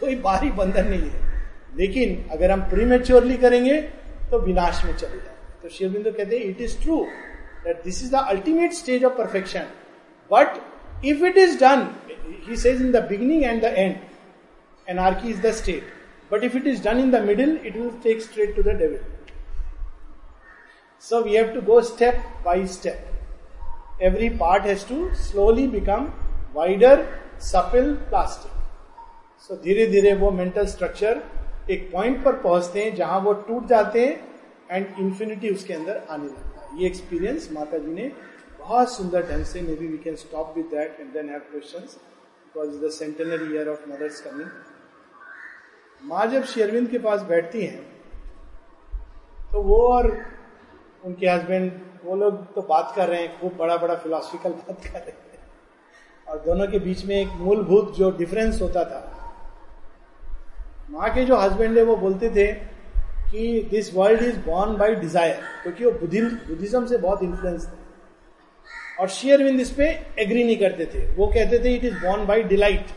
[0.00, 1.20] कोई बाहरी बंधन नहीं है।
[1.76, 3.80] लेकिन अगर हम प्रीमेच्योरली करेंगे
[4.30, 5.35] तो विनाश में चले जाए
[5.66, 6.96] तो शिवबिंदु कहते हैं it is true
[7.64, 9.64] that this is the ultimate stage of perfection
[10.30, 10.60] but
[11.04, 11.82] if it is done
[12.48, 13.96] he says in the beginning and the end
[14.86, 15.92] anarchy is the state
[16.32, 19.04] but if it is done in the middle it will take straight to the devil
[21.04, 23.00] So we have to go step by step.
[24.00, 26.06] Every part has to slowly become
[26.54, 26.94] wider,
[27.40, 28.50] supple, plastic.
[29.40, 31.22] So धीरे धीरे वो mental structure
[31.70, 34.25] एक point पर पहुँचते हैं जहाँ वो टूट जाते हैं
[34.70, 38.10] एंड इंफिनिटी उसके अंदर आने लगता है। ये एक्सपीरियंस माता जी ने
[38.58, 42.78] बहुत सुंदर ढंग से maybe we can stop with that and then have questions because
[42.84, 44.50] the centenary year of mothers coming
[46.02, 47.84] माँ जब शेरविंद के पास बैठती हैं
[49.52, 50.10] तो वो और
[51.04, 51.70] उनके हस्बैंड
[52.04, 55.38] वो लोग तो बात कर रहे हैं, खूब बड़ा बड़ा फिलोसफिकल बात कर रहे हैं।
[56.28, 59.00] और दोनों के बीच में एक मूलभूत जो डिफरेंस होता था,
[60.90, 62.46] माँ के जो हस्बैंड है, वो बोलते थे
[63.30, 67.84] कि this world is born by desire क्योंकि वो बुद्धिज्म से बहुत इन्फ्लुएंस थे
[69.00, 72.26] और शेयर विंद इस पे एग्री नहीं करते थे वो कहते थे it is born
[72.26, 72.92] by delight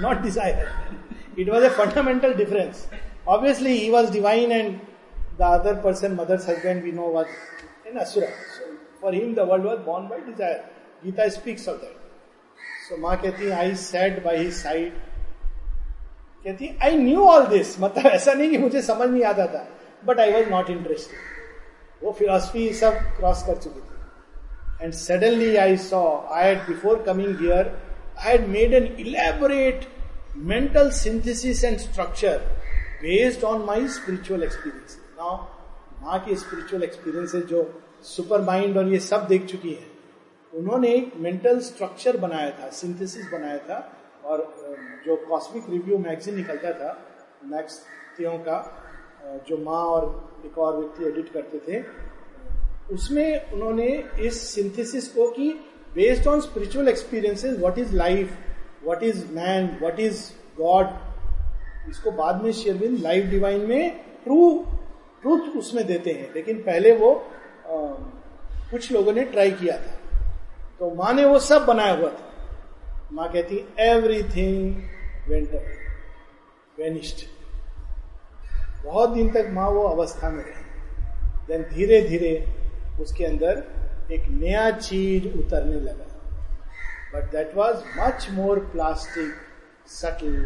[0.00, 2.88] not desire it was a fundamental difference
[3.28, 4.78] obviously he was divine and
[5.38, 7.10] the other person mother's husband, we know
[7.86, 8.28] an asura.
[8.48, 8.64] So
[9.00, 10.64] for him, the world was born by desire.
[11.02, 11.96] Gita speaks of that.
[12.88, 14.92] So माँ कहती है I sat by his side
[16.44, 19.66] कहती I knew all this मतलब ऐसा नहीं कि मुझे समझ नहीं आता था
[20.06, 25.76] but I was not interested वो फिलोसफी सब क्रॉस कर चुकी थी। And suddenly I
[25.76, 27.76] saw I had before coming here
[28.18, 29.86] I had made an elaborate
[30.50, 32.40] mental synthesis and structure
[33.00, 34.92] based on my spiritual experience.
[35.18, 35.36] Now
[36.02, 37.62] माँ की spiritual experiences जो
[38.04, 39.86] supermind और ये सब देख चुकी है।
[40.52, 43.78] उन्होंने एक मेंटल स्ट्रक्चर बनाया था सिंथेसिस बनाया था
[44.28, 44.40] और
[45.06, 46.90] जो कॉस्मिक रिव्यू मैगजीन निकलता था
[47.44, 47.78] मैक्स
[48.16, 48.58] तियों का
[49.48, 50.04] जो माँ और
[50.46, 51.82] एक और व्यक्ति एडिट करते थे
[52.94, 53.88] उसमें उन्होंने
[54.20, 55.48] इस सिंथेसिस को कि
[55.94, 58.36] based on spiritual experiences what is life
[58.84, 60.22] what is man what is
[60.58, 60.86] God
[61.90, 64.40] इसको बाद में शेरविंद लाइफ डिवाइन में ट्रू
[65.22, 67.76] ट्रूथ उसमें देते हैं। लेकिन पहले वो आ,
[68.70, 69.96] कुछ लोगों ने ट्राई किया था।
[70.78, 72.27] तो माँ ने वो सब बनाया हुआ था।
[73.12, 74.74] माँ कहती एवरीथिंग
[75.28, 75.52] वेंट
[76.78, 77.24] वेनिस्ट
[78.84, 80.64] बहुत दिन तक माँ वो अवस्था में रही।
[81.48, 82.32] देन धीरे धीरे
[83.02, 83.62] उसके अंदर
[84.12, 86.04] एक नया चीज़ उतरने लगा।
[87.14, 89.32] But that was much more plastic
[89.90, 90.36] subtle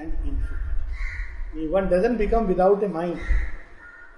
[0.00, 3.18] and infinite one dozen become without a mind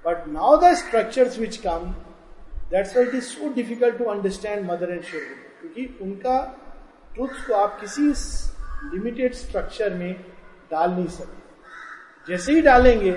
[0.06, 1.90] but now the structure which come
[2.70, 5.20] that's why it is so difficult to understand mother and शोर
[5.60, 6.38] क्योंकि उनका
[7.18, 8.02] truth को आप किसी
[8.92, 10.12] limited structure में
[10.70, 13.12] डाल नहीं सकते। जैसे ही डालेंगे,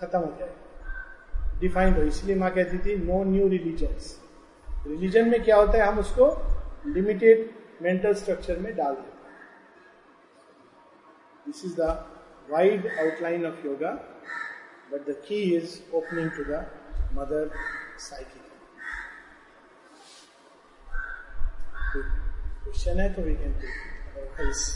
[0.00, 5.56] खत्म हो जाएगा। डिफाइंड हो। इसलिए माँ कहती थी नो न्यू रिलीजन रिलीजन में क्या
[5.56, 5.86] होता है?
[5.86, 6.26] हम उसको
[6.86, 7.50] लिमिटेड
[7.82, 9.12] मेंटल स्ट्रक्चर में डाल देते
[11.46, 11.88] this is the
[12.50, 13.90] wide outline of yoga
[14.92, 16.66] but the key is opening to the
[17.12, 17.50] Mother
[17.98, 18.42] psychic
[22.74, 23.68] question hai to we can do.
[24.36, 24.70] Otherwise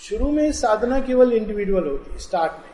[0.00, 2.70] शुरू में साधना केवल इंडिविजुअल होती है स्टार्ट में।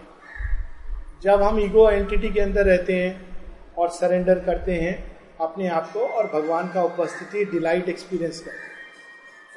[1.23, 4.95] जब हम इगो आइडेंटिटी के अंदर रहते हैं और सरेंडर करते हैं
[5.41, 8.76] अपने आप को और भगवान का उपस्थिति डिलाइट एक्सपीरियंस करते हैं।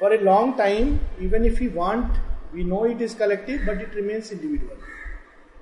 [0.00, 2.18] For a long time even if you want
[2.54, 4.76] we know it is collective but it remains individual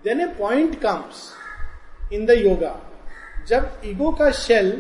[0.05, 1.33] then a point comes
[2.13, 2.75] in the yoga
[3.49, 4.71] जब ईगो का शेल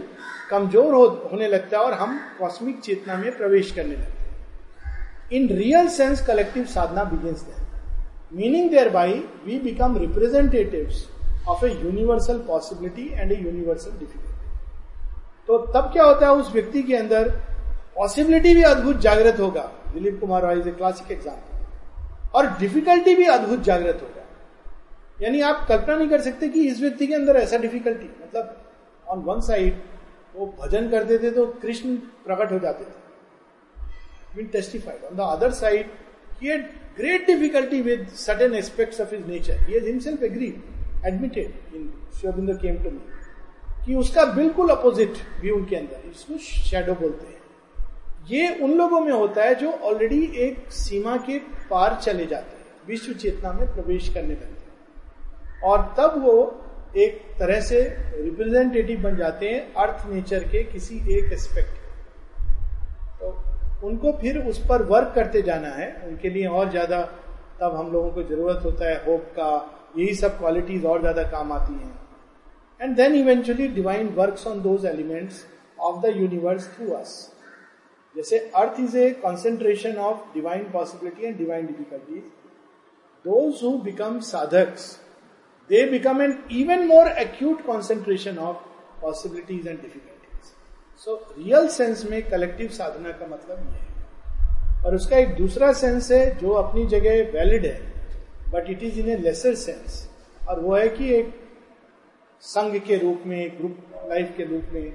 [0.50, 4.16] कमज़ोर हो, होने लगता है और हम कॉस्मिक चेतना में प्रवेश करने लगते हैं।
[5.32, 7.66] In real sense collective sadhana begins there
[8.36, 9.12] meaning thereby
[9.44, 14.36] we become representative of a universal possibility and a universal difficulty
[15.48, 17.30] तो तब क्या होता है उस व्यक्ति के अंदर
[17.98, 19.62] पॉसिबिलिटी भी अद्भुत जागृत होगा
[19.94, 24.24] Dilip Kumar Roy is a classic example और डिफिकल्टी भी अद्भुत जागृत होगा
[25.18, 28.56] यानी आप कल्पना नहीं कर सकते कि इस व्यक्ति के अंदर ऐसा डिफिकल्टी मतलब
[29.06, 29.82] ऑन वन साइड
[30.34, 33.06] वो भजन करते थे तो कृष्ण प्रकट हो जाते थे
[34.34, 35.00] been testified.
[35.10, 35.90] On the other side,
[36.40, 39.58] he had great difficulty with certain aspects of his nature.
[39.66, 40.62] He has himself agreed,
[41.04, 42.98] admitted in Shobinda came to.
[43.84, 47.37] कि उसका बिल्कुल अपोजिट भी उनके अंदर इसको शेडो बोलते हैं
[48.28, 51.38] ये उन लोगों में होता है जो ऑलरेडी एक सीमा के
[51.70, 56.34] पार चले जाते हैं, विश्व चेतना में प्रवेश करने लगते हैं। और तब वो
[56.96, 57.80] एक तरह से
[58.14, 61.76] रिप्रेजेंटेटिव बन जाते हैं अर्थ नेचर के किसी एक एस्पेक्ट
[63.20, 63.36] तो
[63.82, 67.00] उनको फिर उस पर वर्क करते जाना है, उनके लिए और ज़्यादा
[67.60, 69.50] तब हम लोगों को ज़रूरत होता है होप का,
[69.98, 71.98] यही सब क्वालिटीज और ज़्यादा काम आती हैं।
[72.80, 75.44] And then eventually divine works on those elements
[75.80, 77.14] of the universe through us
[78.18, 82.22] जैसे earth is a concentration of divine possibility and divine difficulties
[83.24, 84.96] those who become sadhaks
[85.70, 88.60] they become an even more acute concentration of
[89.00, 90.52] possibilities and difficulties.
[91.02, 96.10] So, real sense में collective साधना का मतलब यह है। और उसका एक दूसरा सेंस
[96.12, 97.76] है जो अपनी जगह वैलिड है
[98.52, 100.08] but it is in a lesser sense
[100.48, 101.34] और वो है कि एक
[102.44, 104.92] संघ के रूप में ग्रुप लाइफ के रूप में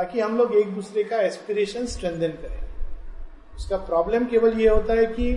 [0.00, 5.04] ताकि हम लोग एक दूसरे का एस्पिरेशन स्ट्रेंथन करें। उसका प्रॉब्लम केवल ये होता है
[5.06, 5.32] कि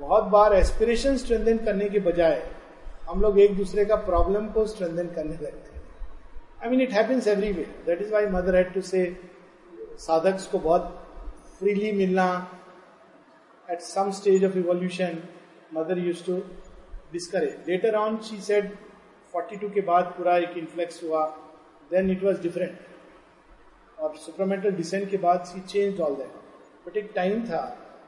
[0.00, 2.42] बहुत बार एस्पिरेशन स्ट्रेंथन करने के बजाय
[3.10, 5.82] हम लोग एक दूसरे का प्रॉब्लम को स्ट्रेंथन करने लगते हैं।
[6.62, 9.04] I mean it happens everywhere that is why mother had to say
[10.00, 10.90] साधक्स को बहुत
[11.60, 12.28] फ्रीली मिलना
[13.68, 15.18] at some stage of evolution
[15.74, 16.42] mother used to
[17.12, 18.76] discourage later on she said
[19.34, 21.26] 42 के बाद पूरा एक इन्फ्लेक्स हुआ
[21.90, 22.91] देन इट वॉज़ डिफरेंट
[24.02, 26.40] और supermental descent के बाद she change all that
[26.86, 27.60] but एक टाइम था,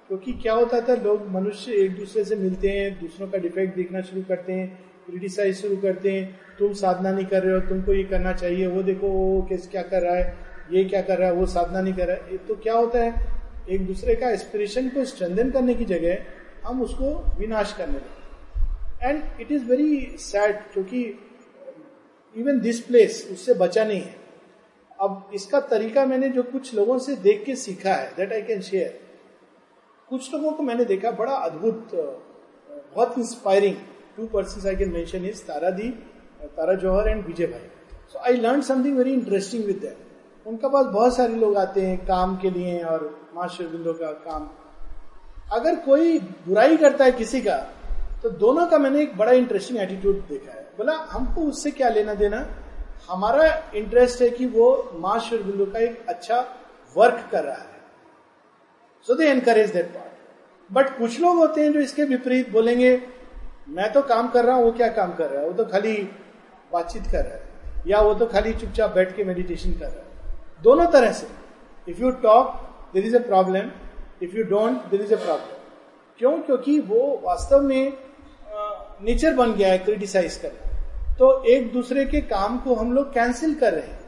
[0.09, 4.01] क्योंकि क्या होता था, लोग मनुष्य एक दूसरे से मिलते हैं, दूसरों का डिफेक्ट देखना
[4.01, 4.66] शुरू करते हैं
[5.07, 8.82] क्रिटिसाइज शुरू करते हैं, तुम साधना नहीं कर रहे हो, तुमको ये करना चाहिए, वो
[8.82, 10.34] देखो वो किस क्या कर रहा है,
[10.72, 13.14] ये क्या कर रहा है, वो साधना नहीं कर रहा है। तो क्या होता है,
[13.70, 19.40] एक दूसरे का एस्पिरेशन को स्ट्रेंथन करने की जगह हम उसको विनाश करने लगते and
[19.40, 21.03] it is very sad क्योंकि
[22.36, 24.24] इवन दिस प्लेस उससे बचा नहीं है।
[24.99, 28.61] अब इसका तरीका मैंने जो कुछ लोगों से देख के सीखा है दैट आई कैन
[28.62, 28.99] शेयर
[30.11, 31.90] कुछ लोगों को मैंने देखा, बड़ा अद्भुत
[32.95, 33.76] बहुत inspiring
[34.16, 35.88] two person I can mention is Tara di,
[36.57, 37.68] Tara Jauhar and Vijay bhai.
[38.12, 40.03] So I learn something very interesting with them
[40.47, 44.49] उनका पास बहुत सारे लोग आते हैं काम के लिए और माँ शिवबिंदो का काम।
[45.53, 47.57] अगर कोई बुराई करता है किसी का
[48.22, 52.14] तो दोनों का मैंने एक बड़ा इंटरेस्टिंग एटीट्यूड देखा है। बोला, हमको उससे क्या लेना
[52.14, 52.47] देना?
[53.09, 56.40] हमारा इंटरेस्ट है कि वो माँ शिवबिंदु का एक अच्छा
[56.96, 57.82] वर्क कर रहा है।
[59.09, 60.12] So they encourage that part
[60.70, 63.00] but कुछ लोग होते हैं जो इसके विपरीत बोलेंगे,
[63.68, 65.46] मैं तो काम कर रहा हूँ, वो क्या काम कर रहा है?
[65.46, 65.96] वो तो खाली
[66.72, 67.42] बातचीत कर रहा है।
[67.86, 71.26] या वो तो खाली चुपचाप बैठ के मेडिटेशन कर रहा है। दोनों तरह से।
[71.88, 72.61] If you talk
[72.94, 73.70] there is a problem
[74.22, 75.62] if you don't there is a problem
[76.18, 76.38] क्यों?
[76.38, 77.92] क्योंकि वो वास्तव में
[79.02, 80.63] नेचर बन गया है क्रिटिसाइज करना
[81.18, 83.98] तो एक दूसरे के काम को हम लोग कैंसिल कर रहे हैं।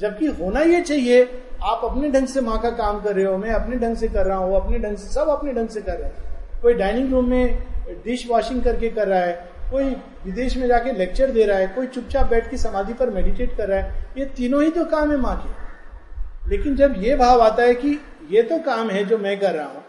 [0.00, 1.22] जबकि होना ये चाहिए,
[1.64, 4.26] आप अपने ढंग से माँ का काम कर रहे हो, मैं अपने ढंग से कर
[4.26, 7.28] रहा हूँ अपने ढंग से, सब अपने ढंग से कर रहे हैं। कोई डाइनिंग रूम
[7.30, 9.32] में डिश वॉशिंग करके कर रहा है,
[9.70, 9.84] कोई
[10.24, 13.68] विदेश में जाके लेक्चर दे रहा है, कोई चुपचाप बैठ के समाधि पर मेडिटेट कर
[13.68, 17.62] रहा है, ये तीनों ही तो काम है माँ के। लेकिन जब ये भाव आता
[17.62, 17.98] है कि
[18.30, 19.82] ये तो काम है जो मैं कर रहा हूँ,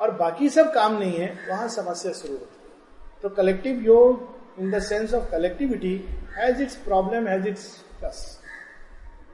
[0.00, 4.70] और बाकी सब काम नहीं है, वहाँ समस्या शुरू होती है। तो collective yoga in
[4.70, 5.96] the sense of collectivity
[6.36, 7.66] has its problem has its
[8.00, 8.22] plus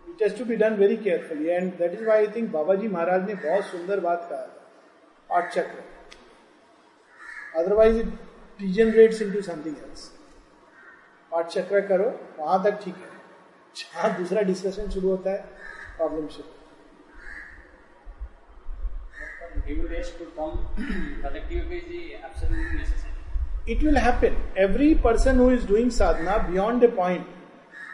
[0.08, 2.88] it has to be done very carefully and that is why I think Baba ji
[2.88, 5.84] Maharaj ने बहुत सुंदर बात कहा आठ चक्र
[7.60, 8.06] otherwise it
[8.60, 10.10] degenerates into something else
[11.32, 13.10] आठ चक्र करो वहाँ तक ठीक है
[13.76, 15.44] जहाँ दूसरा डिस्कशन शुरू होता है
[15.96, 16.60] प्रॉब्लम शुरू
[19.64, 20.54] Due rest to come,
[21.22, 23.11] collectivity is absolutely necessary.
[23.66, 24.36] It will happen.
[24.56, 27.26] Every person who is doing sadhana beyond a point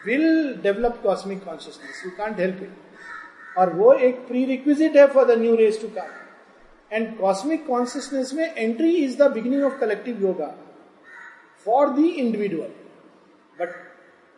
[0.05, 2.03] will develop cosmic consciousness.
[2.03, 2.69] You can't help it.
[3.57, 6.09] और वो एक प्री रिक्विजिट है for the new race to come
[6.91, 10.47] and cosmic consciousness में entry is the beginning of collective yoga
[11.65, 12.69] for the individual
[13.59, 13.73] but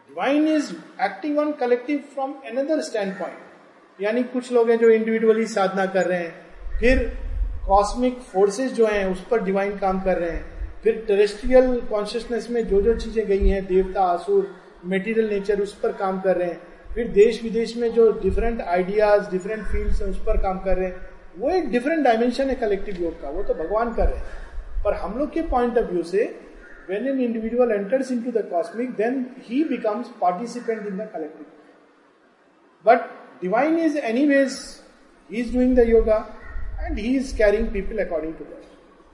[0.10, 0.72] divine is
[1.06, 2.82] acting on collective from another
[3.20, 7.06] standpoint यानी कुछ लोग हैं जो इंडिविजुअली साधना कर रहे हैं फिर
[7.68, 10.51] कॉस्मिक फोर्सेस जो हैं उस पर डिवाइन काम कर रहे हैं
[10.84, 14.52] फिर टेरेस्ट्रियल कॉन्शियसनेस में जो जो चीज़ें गई हैं, देवता आसुर
[14.86, 16.62] मेटीरियल नेचर उस पर काम कर रहे हैं।
[16.96, 20.88] फिर देश विदेश में जो डिफरेंट आइडियाज़ डिफरेंट फील्ड्स हैं, उस पर काम कर रहे
[20.88, 24.84] हैं। वो एक डिफरेंट डायमेंशन है कलेक्टिव योग का, वो तो भगवान कर रहे हैं।
[24.84, 26.24] पर हम लोग के पॉइंट ऑफ़ व्यू से
[26.90, 31.46] when an individual enters into the cosmic then he becomes participant in the collective
[32.86, 33.10] but
[33.42, 34.60] divine is anyways
[35.30, 36.18] he is doing the yoga
[36.82, 38.71] and he is carrying people according to that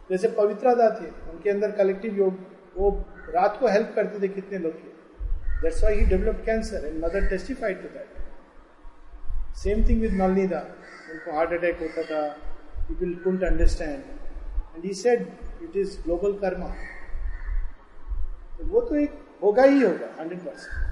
[0.09, 2.39] जैसे पवित्रता थे, उनके अंदर collective योग,
[2.77, 2.89] वो
[3.29, 4.95] रात को help करते थे कितने लोग के।
[5.61, 10.59] That's why he develop cancer and mother testified to that same thing with Nalinida
[11.13, 12.27] उनको हार्ट अटैक होता था
[12.87, 14.03] people couldn't understand
[14.75, 15.27] and he said
[15.63, 16.67] it is global karma
[18.57, 20.85] तो वो तो एक होगा ही होगा हंड्रेड परसेंट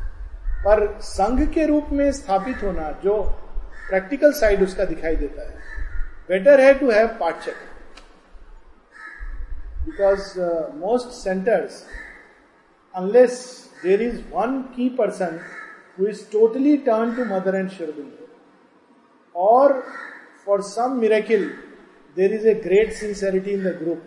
[0.65, 3.21] पर संघ के रूप में स्थापित होना, जो
[3.89, 5.57] प्रैक्टिकल साइड उसका दिखाई देता है।
[6.29, 7.74] बेटर है to have part Pachak.
[9.85, 11.85] Because uh, most centers,
[12.93, 15.39] unless there is one key person
[15.95, 18.25] who is totally turned to Mother and Shurbindo,
[19.35, 19.83] or
[20.43, 21.49] for some miracle,
[22.15, 24.03] there is a great sincerity in the group,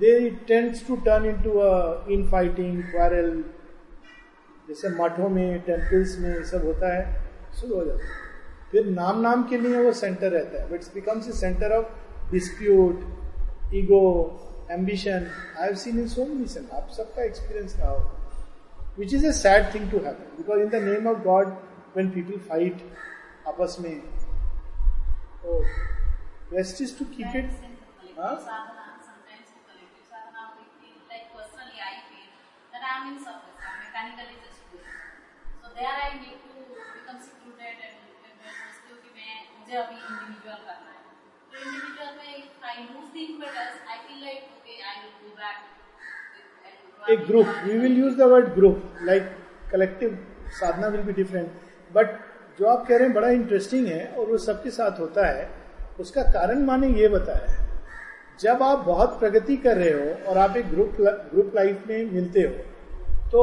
[0.00, 3.44] it tends to turn into a infighting, quarrel,
[4.68, 7.02] जैसे मठों में temples में ये सब होता है
[7.60, 8.22] शुरू हो जाता है
[8.70, 13.02] फिर नाम नाम के लिए वो सेंटर रहता है it's becomes a centre of dispute
[13.80, 14.00] ego
[14.72, 15.26] ambition
[15.58, 18.10] I have seen in so many saint आप सबका एक्सपीरियंस रहा होगा।
[18.98, 21.46] Which is a sad thing to happen because in the name of God
[21.96, 22.76] when people fight
[23.48, 23.94] आपस में
[25.42, 25.60] तो
[26.52, 27.48] best is to keep it
[35.76, 36.42] there I need
[39.58, 40.93] मुझे अभी individual करना है।
[41.54, 47.10] इंडिविजुअल में if I lose the impetus I feel like okay I will go back
[47.10, 49.24] एक group we will use the word group like
[49.72, 50.18] collective
[50.60, 51.48] sadhana will be different
[51.94, 52.16] but
[52.58, 55.48] जो आप कह रहे हैं, बड़ा इंटरेस्टिंग है और वो सबके साथ होता है,
[56.00, 57.66] उसका कारण माने ये बताया है।
[58.40, 62.40] जब आप बहुत प्रगति कर रहे हो और आप एक ग्रुप ग्रुप लाइफ में मिलते
[62.40, 62.52] हो
[63.32, 63.42] तो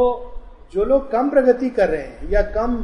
[0.74, 2.78] जो लोग कम प्रगति कर रहे हैं या कम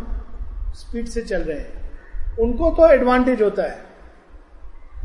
[0.75, 3.85] स्पीड से चल रहे हैं, उनको तो एडवांटेज होता है।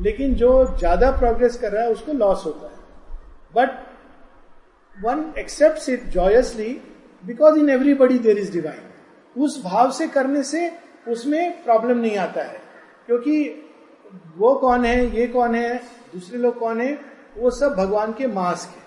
[0.01, 2.81] लेकिन जो ज़्यादा प्रोग्रेस कर रहा है, उसको लॉस होता है।
[3.55, 3.71] But
[4.97, 6.73] one accept it joyously
[7.25, 10.71] because in everybody there is divine उस भाव से करने से
[11.09, 12.61] उसमें प्रॉब्लम नहीं आता है।
[13.07, 13.69] क्योंकि
[14.39, 15.77] वो कौन है, ये कौन है,
[16.15, 16.99] दूसरे लोग कौन है,
[17.39, 18.83] वो सब भगवान के मास्क है।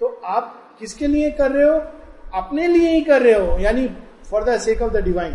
[0.00, 1.80] तो आप किसके लिए कर रहे हो?
[2.34, 3.86] अपने लिए ही कर रहे हो, यानी
[4.30, 5.32] for the sake of the divine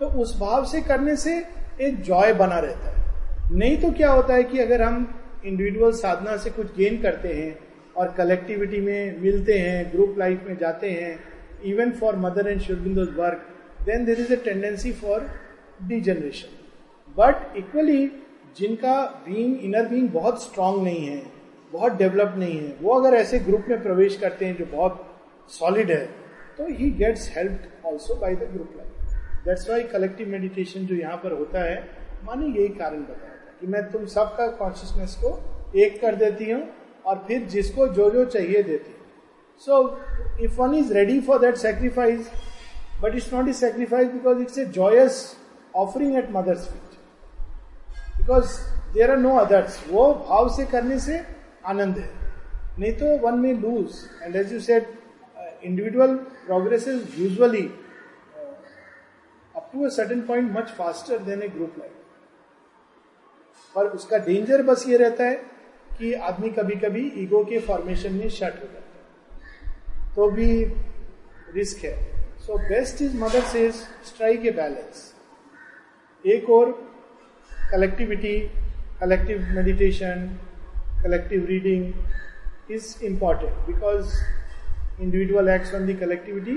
[0.00, 1.36] तो उस भाव से करने से
[1.80, 3.03] एक जॉय बना रहता है।
[3.52, 5.06] नहीं तो क्या होता है कि अगर हम
[5.46, 7.56] इंडिविजुअल साधना से कुछ गेन करते हैं
[7.96, 11.18] और कलेक्टिविटी में मिलते हैं ग्रुप लाइफ में जाते हैं
[11.64, 13.46] even for Mother and शुरबिंदोज work
[13.86, 15.26] then there is a tendency for
[15.88, 16.56] degeneration
[17.16, 18.06] but equally
[18.58, 21.22] जिनका बींग इनर बींग बहुत स्ट्रांग नहीं है,
[21.72, 25.00] बहुत डेवलप नहीं है, वो अगर ऐसे ग्रुप में प्रवेश करते हैं जो बहुत
[25.50, 26.04] सॉलिड है
[26.58, 31.16] तो he gets help also by the group life that's why collective meditation जो यहाँ
[31.16, 31.76] पर होता है,
[32.24, 33.33] माने यही कारण बताया।
[33.64, 35.30] कि मैं तुम सबका कॉन्शियसनेस को
[35.80, 36.62] एक कर देती हूँ
[37.06, 38.96] और फिर जिसको जो जो चाहिए देती है।
[39.62, 39.78] So
[40.44, 42.28] if one is ready for that sacrifice
[43.02, 45.16] but it's not is sacrifice because it's a joyous
[45.76, 46.98] offering at mother's feet
[48.18, 48.58] because
[48.94, 51.20] there are no others वो भाव से करने से
[51.66, 52.10] आनंद है।
[52.78, 54.92] नहीं तो one may lose and as you said
[55.64, 57.66] individual progress is usually
[59.54, 61.93] up to a certain point much faster than a group life
[63.74, 65.34] पर उसका डेंजर बस ये रहता है
[65.98, 70.48] कि आदमी कभी कभी ईगो के फॉर्मेशन में शट हो जाता है। तो भी
[71.54, 71.96] रिस्क है।
[72.46, 75.12] So best is mother says strike a balance
[76.24, 76.70] एक और
[77.72, 78.38] collectivity
[79.00, 80.28] collective meditation
[81.02, 84.12] collective reading is important because
[85.02, 86.54] individual acts on the collectivity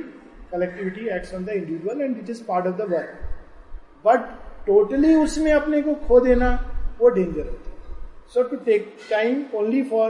[0.52, 3.30] collectivity acts on the individual and it is part of the work
[4.06, 4.30] but
[4.68, 6.50] totally उसमें अपने को खो देना
[7.00, 7.76] वो danger होता है।
[8.34, 10.10] So to take time only for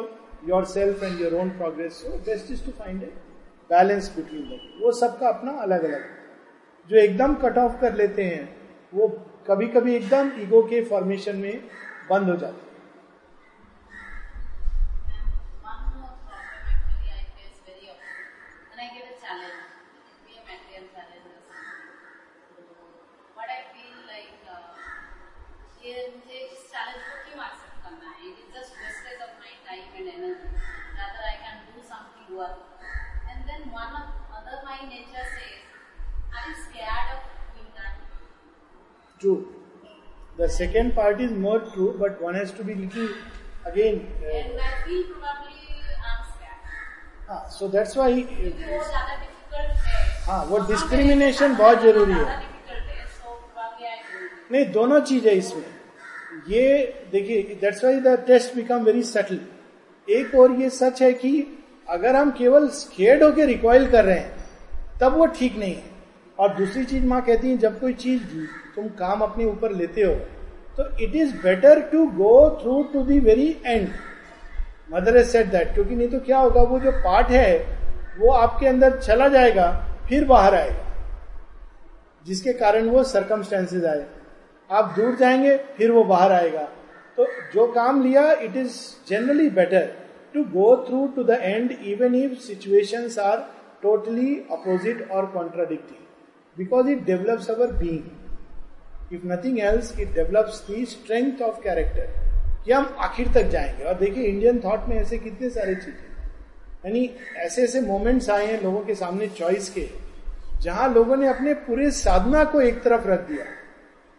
[0.76, 3.12] yourself and your own progress so best is to find a
[3.70, 6.04] balance between the वो सबका अपना अलग अलग
[6.90, 8.44] जो एकदम कट ऑफ़ कर लेते हैं,
[8.94, 9.08] वो
[9.48, 11.56] कभी कभी एकदम ईगो के फॉर्मेशन में
[12.10, 12.66] बंद हो जाते हैं
[15.68, 18.16] One more problem actually I face very often
[18.70, 19.60] when I get a challenge,
[20.28, 21.92] be a material challenge or something.
[22.48, 22.60] So
[23.36, 24.64] what I feel like uh,
[25.84, 28.32] ये मुझे इस challenge को क्यों accept करना है?
[28.32, 30.50] It is just wastage of my time and energy.
[31.02, 32.60] Rather I can do something work.
[33.30, 34.08] And then one of
[34.40, 35.64] other my nature says,
[36.34, 37.22] are you scared of
[37.54, 37.96] doing that?
[39.22, 39.48] True.
[40.38, 43.08] The second part is more true, but one has to be little
[43.66, 43.96] again.
[44.24, 45.54] Uh, And I feel probably.
[47.30, 48.12] हाँ, so that's why.
[48.14, 50.26] क्योंकि वो ज़्यादा difficult है.
[50.26, 52.46] हाँ, वो ज्यादा- बहुत ज़रूरी है। है.
[54.52, 55.66] नहीं दोनों चीज़ है इसमें
[56.48, 56.78] ये
[57.12, 59.40] देखिए that's why the test become very subtle
[60.08, 61.32] एक और ये सच है कि
[61.90, 64.36] अगर हम केवल स्केर्ड होकर रिकॉयल कर रहे हैं
[65.02, 65.97] तब वो ठीक नहीं है
[66.40, 68.22] और दूसरी चीज़ माँ कहती है, जब कोई चीज़
[68.76, 70.14] तुम काम अपने ऊपर लेते हो
[70.78, 73.88] तो it is better to go through to the very end
[74.92, 77.58] mother as said that क्योंकि नहीं तो क्या होगा, वो जो पार्ट है,
[78.20, 79.72] वो आपके अंदर चला जाएगा,
[80.10, 80.86] फिर बाहर आएगा।
[82.26, 84.06] जिसके कारण वो सरकमस्टेंसेज आए।
[84.70, 86.64] आप दूर जाएँगे, फिर वो बाहर आएगा।
[87.18, 88.80] तो जो काम लिया it is
[89.10, 89.86] generally better
[90.34, 93.38] to go through to the end even if situations are
[93.84, 96.06] totally opposite और contradicting
[96.58, 102.08] because it develops our being if nothing else it develops the strength of character
[102.66, 106.06] कि हम आखिर तक जाएँगे। और देखिए Indian thought में ऐसे कितने सारे चीज़ें
[106.86, 109.88] यानी ऐसे ऐसे मोमेंट्स आए हैं लोगों के सामने चॉइस के,
[110.62, 113.46] जहाँ लोगों ने अपने पूरे साधना को एक तरफ़ रख दिया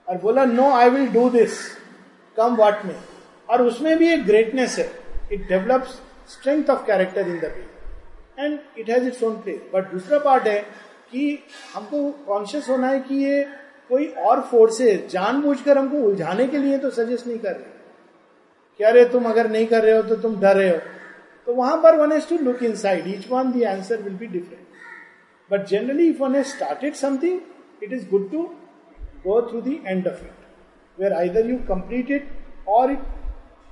[0.09, 1.59] और बोला no I will do this
[2.37, 2.95] come what may
[3.49, 4.91] और उसमें भी एक ग्रेटनेस है।
[5.33, 9.91] It develops strength of character in the way and it has its own place but
[9.93, 10.61] दूसरा पार्ट है
[11.13, 11.39] कि
[11.75, 13.43] हमको कॉन्शियस होना है कि ये
[13.89, 17.77] कोई और फोर्सेस जानबूझकर हमको उलझाने के लिए तो सजेस्ट नहीं कर रहे।
[18.79, 20.79] कि अरे तुम अगर नहीं कर रहे हो तो तुम डर रहे हो।
[21.47, 25.53] तो वहाँ पर one has to look inside each one the answer will be different
[25.53, 27.41] but generally if one has started something
[27.83, 28.43] it is good to
[29.27, 30.37] go through the end of it
[30.99, 32.31] where either you complete it
[32.77, 33.03] or it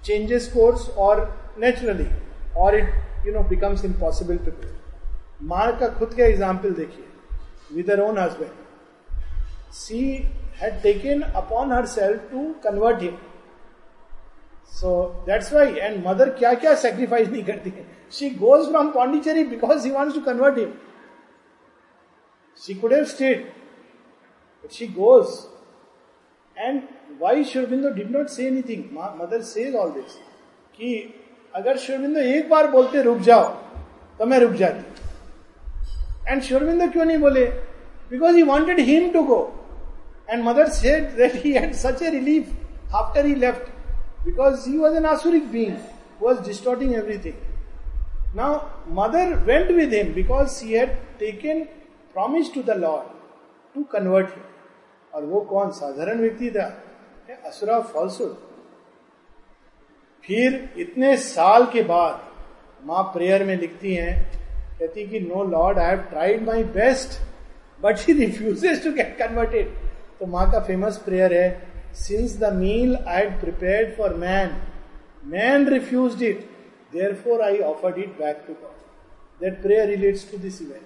[0.09, 1.15] changes course or
[1.59, 2.07] naturally,
[2.57, 2.91] or it,
[3.27, 4.69] you know, becomes impossible to do.
[5.43, 7.06] माँ का खुद का example देखिए
[7.71, 10.03] her own husband she
[10.61, 13.17] had taken upon herself to convert him
[14.73, 14.95] so
[15.27, 19.87] that's why and mother क्या क्या sacrifice नहीं करती है she goes from Pondicherry because
[19.87, 20.73] he wants to convert him
[22.63, 23.47] she could have stayed
[24.65, 25.47] But she goes.
[26.57, 26.89] And
[27.19, 28.93] why Shurbindo did not say anything?
[28.93, 30.17] Mother says all this.
[30.79, 30.89] कि
[31.55, 33.45] अगर शर्मिंदो एक बार बोलते रुक जाओ
[34.19, 35.06] तो मैं रुक जाती
[36.29, 37.45] एंड शर्मिंदो क्यों नहीं बोले
[38.11, 39.41] because he wanted him to go
[40.31, 44.97] and mother said that he had such a relief after he left because he was
[44.97, 45.77] an asuric being
[46.23, 48.59] was distorting everything now
[48.95, 51.61] mother went with him because he had taken
[52.15, 53.15] promise to the Lord
[53.75, 54.43] to convert him
[55.15, 55.71] और वो कौन?
[55.71, 56.67] साधारण व्यक्ति था।
[57.47, 58.35] Asura falsehood
[60.25, 62.21] फिर इतने साल के बाद
[62.87, 64.15] माँ प्रेयर में लिखती हैं
[64.79, 67.21] कहती कि no lord I have tried my best
[67.83, 69.69] but he refuses to get converted
[70.19, 71.49] तो माँ का फ़ेमस प्रेयर है
[71.95, 73.27] since the meal I
[73.63, 74.51] had for man
[75.25, 76.49] man refuse it
[77.15, 80.83] therefore I offered it back to God that prayer relates to this event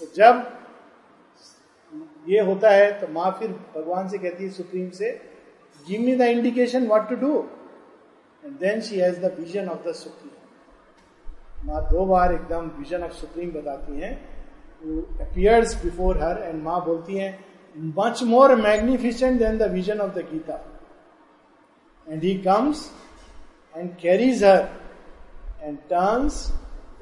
[0.00, 0.46] तो जब
[2.28, 5.10] ये होता है तो माँ फिर भगवान से कहती है, सुप्रीम से
[5.86, 7.38] give me the indication what to do
[8.44, 10.37] and then she has the vision of the supreme
[11.68, 14.14] माँ दो बार एकदम विजन ऑफ़ सुप्रीम बताती हैं
[14.82, 17.32] to appears before her and माँ बोलती हैं
[17.96, 20.60] much more magnificent than the vision of the Gita
[22.06, 22.84] and he comes
[23.74, 24.68] and carries her
[25.62, 26.46] and turns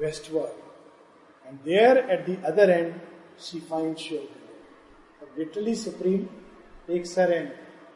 [0.01, 2.93] west world and there at the other end
[3.41, 3.95] she find
[5.37, 7.49] surely supreme एक sir and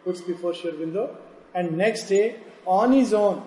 [0.03, 1.03] कुछ before Sri Aurobindo
[1.55, 2.24] and next day
[2.69, 3.43] on is own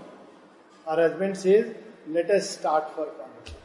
[0.87, 1.75] her husband says
[2.09, 3.61] let us start for conversation.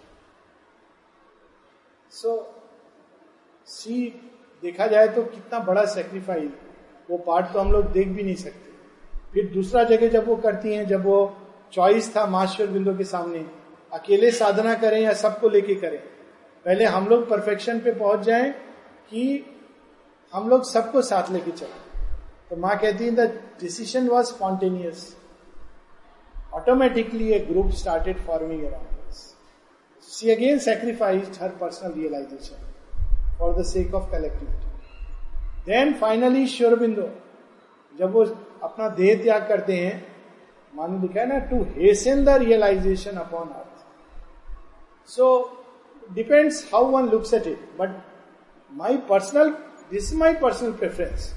[2.11, 2.37] So,
[3.67, 4.07] see
[4.63, 6.51] देखा जाए तो कितना बड़ा sacrifice
[7.09, 8.71] वो part तो हम लोग देख भी नहीं सकते।
[9.33, 11.37] फिर दूसरा जगह जब वो करती हैं जब वो
[11.73, 13.45] चॉइस था मास्टर बिंदु के सामने
[13.93, 15.99] अकेले साधना करें या सबको लेके करें
[16.65, 18.51] पहले हम लोग परफेक्शन पे पहुँच जाएँ
[19.09, 19.45] कि
[20.33, 21.87] हम लोग सबको साथ लेके चले।
[22.49, 25.15] तो माँ कहती है the decision was spontaneous
[26.57, 28.87] automatically A group started forming around
[30.07, 37.09] see again sacrifice her personal realisation for the sake of collectivity then finally Sri Aurobindo
[37.99, 38.25] जब वो
[38.63, 39.95] अपना देह त्याग करते हैं
[40.73, 45.29] मान लिखा है ना to hasten the realisation upon earth so
[46.13, 47.59] depends how one looks at it.
[47.77, 47.91] But
[48.71, 49.57] my personal,
[49.91, 51.33] this is my personal preference.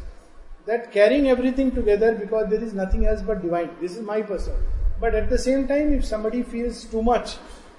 [0.66, 3.70] That carrying everything together because there is nothing else but divine.
[3.80, 4.22] This is my
[5.02, 5.10] personal.
[5.10, 7.38] But at the same time, if somebody feels too much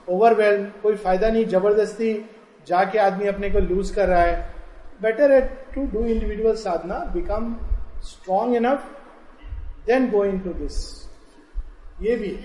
[0.10, 2.14] कोई फ़ायदा नहीं ज़बरदस्ती
[2.68, 4.36] जाके आदमी अपने को loose कर रहा है
[5.02, 7.56] better it to do individual sadhana become
[8.04, 8.90] strong enough
[9.88, 11.08] then go into this
[12.02, 12.38] ये भी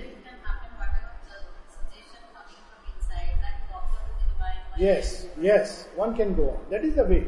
[4.80, 6.58] Yes, yes, one can go on.
[6.70, 7.26] That is the way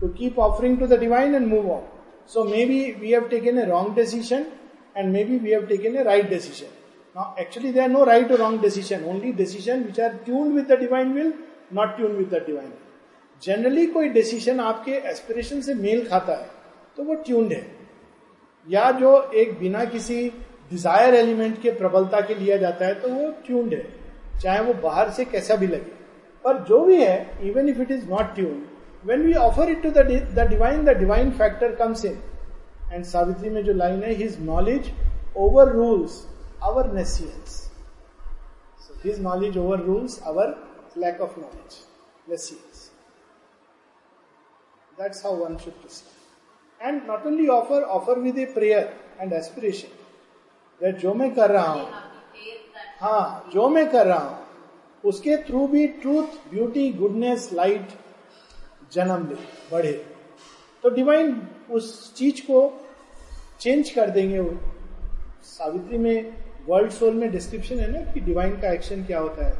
[0.00, 1.82] to keep offering to the divine and move on.
[2.26, 4.46] So maybe we have taken a wrong decision
[4.94, 6.68] and maybe we have taken a right decision.
[7.16, 10.68] Now, actually, there are no right or wrong decision, only decision which are tuned with
[10.68, 11.32] the divine will,
[11.70, 12.82] not tuned with the divine will.
[13.42, 16.48] Generally कोई decision आपके aspiration से मेल खाता है
[16.96, 17.64] तो वो tuned है।
[18.66, 19.10] या जो
[19.42, 20.28] एक बिना किसी
[20.70, 23.84] डिज़ायर एलिमेंट के प्रबलता के लिया जाता है तो वो ट्यून्ड है।
[24.42, 25.92] चाहे वो बाहर से कैसा भी लगे।
[26.44, 28.62] पर जो भी है even if it is not tune
[29.06, 32.22] when we offer it to the divine the divine factor comes in
[32.92, 34.92] and Savitri में जो लाइन है his knowledge
[35.72, 36.24] overrules
[36.64, 37.62] our nescience
[39.04, 40.54] his knowledge overrules our
[40.98, 41.78] lack of knowledge
[42.28, 42.90] nescience
[45.00, 49.88] that's how one should proceed and not only offer offer with a prayer and aspiration
[50.80, 51.88] that जो मैं कर रहा हूँ
[53.00, 54.46] हाँ जो मैं कर रहा हूँ,
[55.04, 57.88] उसके थ्रू भी ट्रूथ ब्यूटी गुडनेस लाइट
[58.92, 59.34] जन्म ले,
[59.72, 59.92] बढ़े।
[60.82, 62.80] तो डिवाइन उस चीज़ को
[63.60, 64.58] चेंज कर देंगे वो।
[65.44, 69.54] सावित्री में वर्ल्ड सोल में डिस्क्रिप्शन है ना कि डिवाइन का एक्शन क्या होता है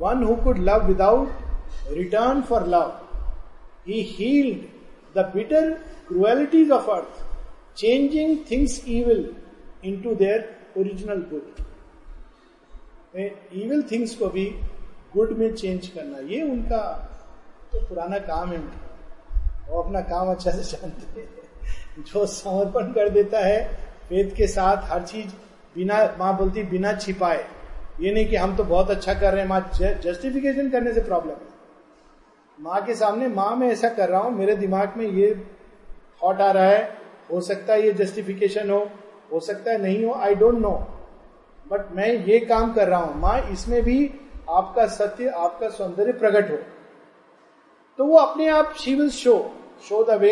[0.00, 2.92] one who could love without return for love
[3.88, 5.70] he healed the bitter
[6.08, 7.24] cruelties of earth
[7.76, 9.28] changing things evil
[10.00, 11.64] into their original good
[13.16, 14.44] evil things को भी
[15.14, 16.78] गुड में चेंज करना, ये उनका
[17.72, 23.08] तो पुराना काम है उनका। वो अपना काम अच्छा से जानते हैं। जो समर्पण कर
[23.08, 23.58] देता है,
[24.10, 25.26] वेद के साथ हर चीज़
[25.74, 27.44] बिना, माँ बोलती, बिना छिपाए।
[28.00, 29.70] ये नहीं कि हम तो बहुत अच्छा कर रहे हैं, माँ
[30.02, 31.50] जस्टिफिकेशन करने से प्रॉब्लम है।
[32.58, 35.34] माँ के सामने, माँ, मैं ऐसा कर रहा हूँ, मेरे दिमाग में ये
[36.22, 36.82] थॉट आ रहा है,
[37.32, 38.78] हो सकता है ये जस्टिफिकेशन हो
[39.32, 40.70] हो सकता है नहीं हो आई डोंट नो
[41.66, 44.10] बट मैं ये काम कर रहा हूँ, माँ, इसमें भी
[44.50, 46.56] आपका सत्य, आपका सौंदर्य प्रकट हो।
[47.98, 49.34] तो वो अपने आप she will show
[49.88, 50.30] show the way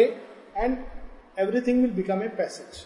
[0.56, 0.76] and
[1.38, 2.84] everything will become a passage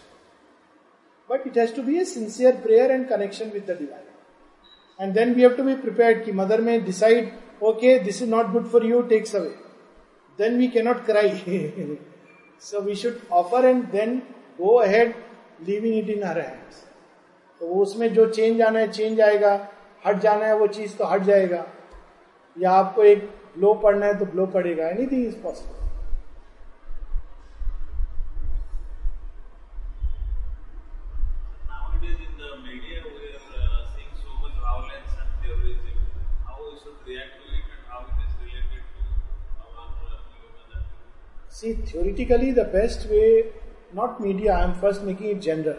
[1.29, 5.33] but it has to be a sincere prayer and connection with the divine and then
[5.33, 7.31] we have to be prepared कि mother may decide
[7.63, 9.53] okay this is not good for you takes away
[10.39, 11.97] then we cannot cry
[12.61, 14.17] so we should offer and then
[14.59, 15.13] go ahead
[15.67, 16.83] leaving it in her hands
[17.61, 19.53] तो उसमें जो change आना है change आएगा।
[20.05, 21.65] हट जाना है वो चीज़ तो हट जाएगा।
[22.57, 23.19] या आपको एक
[23.57, 25.84] ब्लो पड़ना है तो ब्लो पड़ेगा। Anything is possible
[41.55, 43.45] See, theoretically, the best way,
[43.93, 45.77] not media, I am first making it general.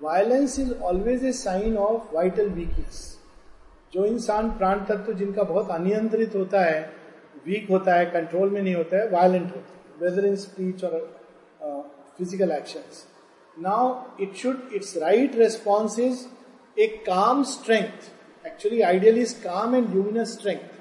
[0.00, 2.98] Violence is always a sign of vital weakness
[3.92, 6.80] जो इंसान प्राण तत्व जिनका बहुत अनियंत्रित होता है
[7.46, 10.96] वीक होता है कंट्रोल में नहीं होता है वायलेंट होता है वेदर इन स्पीच और
[12.18, 13.92] physical action now
[14.22, 16.24] it should it's right response is
[16.76, 20.77] a calm strength actually ideal is calm and luminous strength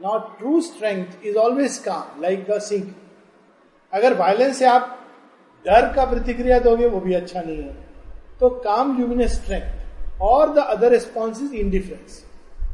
[0.00, 2.94] not true strength is always calm like the sink
[3.92, 4.96] अगर violence से आप
[5.64, 7.74] डर का प्रतिक्रिया दोगे, वो भी अच्छा नहीं है।
[8.40, 12.24] तो काम ल्यूमिनस स्ट्रेंथ और the other response is indifference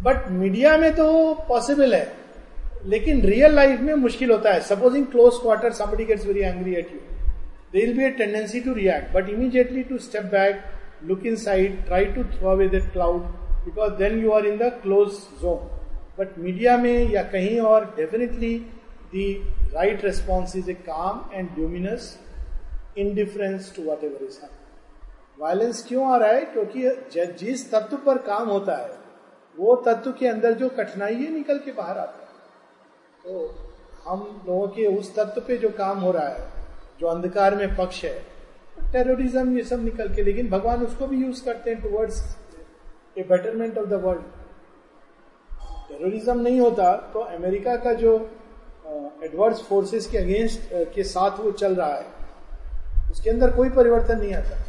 [0.03, 1.07] but media में तो
[1.49, 2.13] पॉसिबल है,
[2.87, 6.93] लेकिन रियल लाइफ में मुश्किल होता है। Supposing close quarter somebody gets very angry at
[6.93, 6.99] you
[7.73, 10.63] there will be a tendency to react but immediately to step back
[11.05, 13.23] look inside try to throw that cloud
[13.65, 15.09] because then you are in the close
[15.43, 15.75] zone
[16.19, 18.55] but media में या कहीं और definitely
[19.13, 19.33] the
[19.73, 22.19] right response is a calm and luminous
[22.99, 24.39] indifference to whatever is
[25.39, 26.45] violence क्यों आ रहा है?
[26.45, 26.83] क्योंकि
[27.39, 28.91] जिस तत्व पर काम होता है,
[29.57, 32.27] वो तत्व के अंदर जो कठिनाई है निकल के बाहर आता है।
[33.25, 33.55] तो
[34.07, 36.49] हम लोगों के उस तत्व पे जो काम हो रहा है,
[37.01, 38.19] जो अंधकार में पक्ष है
[38.93, 42.23] टेररिज्म ये सब निकल के, लेकिन भगवान उसको भी यूज़ करते हैं towards
[43.19, 44.36] a betterment of the world
[45.99, 48.15] terrorism नहीं होता तो अमेरिका का जो
[49.25, 54.35] एडवर्स फोर्सेस के अगेंस्ट के साथ वो चल रहा है उसके अंदर कोई परिवर्तन नहीं
[54.35, 54.65] आता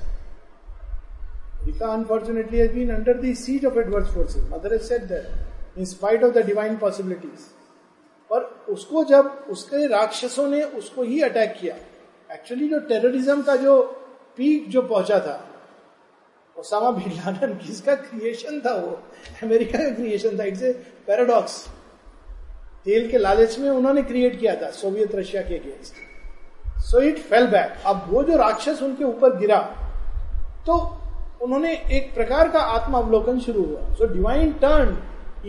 [1.68, 4.50] Rika unfortunately has been under the siege of adverse forces.
[4.50, 5.26] Mother has said that,
[5.76, 7.54] in spite of the divine possibilities.
[8.30, 11.76] पर उसको जब उसके राक्षसों ने उसको ही अटैक किया
[12.30, 13.82] एक्चुअली जो टेररिज्म का जो
[14.38, 15.36] पीक जो पहुँचा था
[16.60, 19.00] ओसामा बिन लादेन किसका क्रिएशन था वो?
[19.44, 20.72] अमेरिका का क्रिएशन था। इट्स ए
[21.08, 21.58] पैराडॉक्स
[22.86, 27.48] तेल के लालच में उन्होंने क्रिएट किया था सोवियत रशिया के against so it fell
[27.48, 29.60] back अब वो जो राक्षस उनके ऊपर गिरा
[30.68, 30.78] तो
[31.44, 34.98] उन्होंने एक प्रकार का आत्मा अवलोकन शुरू हुआ। So divine turn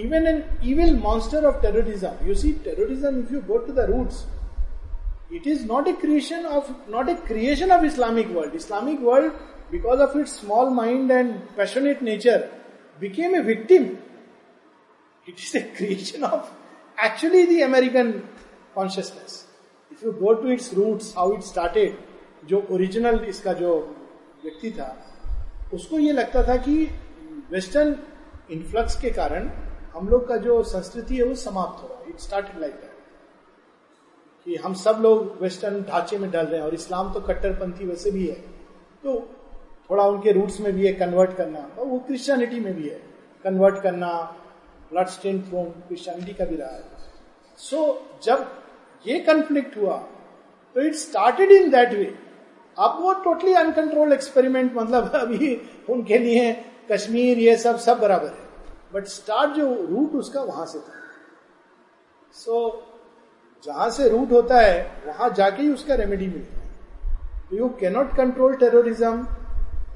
[0.00, 4.24] even an evil monster of terrorism you see terrorism if you go to the roots
[5.34, 9.32] it is not a creation of not a creation of Islamic world Islamic world
[9.70, 12.48] because of its small mind and passionate nature
[13.00, 13.84] became a victim
[15.26, 18.12] it is a creation of actually the American
[18.74, 19.44] consciousness
[19.92, 21.98] if you go to its roots how it started
[22.48, 23.76] जो original इसका जो
[24.44, 24.96] व्यक्ति था,
[25.74, 26.74] उसको ये लगता था कि
[27.50, 27.96] वेस्टर्न
[28.52, 29.48] इन्फ्लक्स के कारण
[29.94, 34.44] हम लोग का जो संस्कृति है वो समाप्त हो रहा है। इट स्टार्टेड लाइक दैट
[34.46, 38.10] कि हम सब लोग वेस्टर्न ढांचे में डल रहे हैं और इस्लाम तो कट्टरपंथी वैसे
[38.10, 38.34] भी है।
[39.02, 39.18] तो
[39.90, 43.00] थोड़ा उनके रूट्स में भी है कन्वर्ट करना। और वो क्रिश्चियनिटी में भी है।
[43.44, 44.36] कन्वर्ट करना
[44.92, 46.84] ब्लड स्टेन थ्रोन क्रिश्चियनिटी का भी रहा है।
[47.58, 48.62] सो so, जब
[49.06, 49.96] ये कंफ्लिक्ट हुआ
[50.76, 52.18] तो it started in that way
[52.78, 56.52] अब वो टोटली अनकंट्रोल एक्सपेरिमेंट मतलब अभी उनके लिए
[56.92, 58.46] कश्मीर ये सब सब बराबर है।
[58.94, 60.92] बट स्टार्ट जो रूट उसका वहाँ से था।
[62.32, 66.68] सो so, जहाँ से रूट होता है वहाँ जाके ही उसका रेमेडी मिलता है।
[67.50, 69.26] तो you cannot control terrorism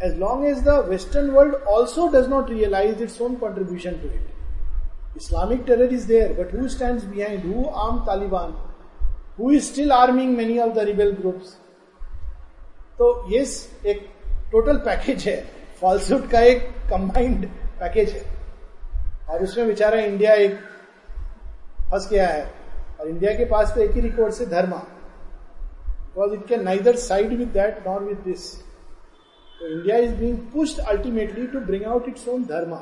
[0.04, 5.16] as long as the western world also does not realise its own contribution to it
[5.16, 8.54] Islamic terror is there but who stand behind who arm Taliban
[9.38, 11.58] who is still arming many of the rebel groups
[12.98, 13.40] तो ये
[13.90, 14.08] एक
[14.52, 15.36] total package है.
[15.80, 17.46] Falsehood का एक combined
[17.80, 18.24] package है.
[19.28, 20.58] और उसमें बेचारा इंडिया एक
[21.90, 22.42] फंस गया है.
[23.00, 24.76] और इंडिया के पास तो एक ही रिकॉर्ड से dharma.
[24.76, 28.44] Because it can neither side with that nor with this
[29.62, 32.78] तो India is being pushed ultimately to bring out its own dharma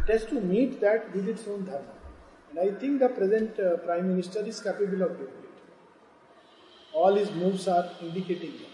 [0.00, 4.04] it has to meet that with its own dharma and I think the present prime
[4.06, 8.72] minister is capable of doing it all is moves are indicating that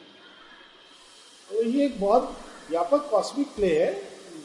[1.51, 2.37] तो ये एक बहुत
[2.71, 3.93] व्यापक cosmic play है.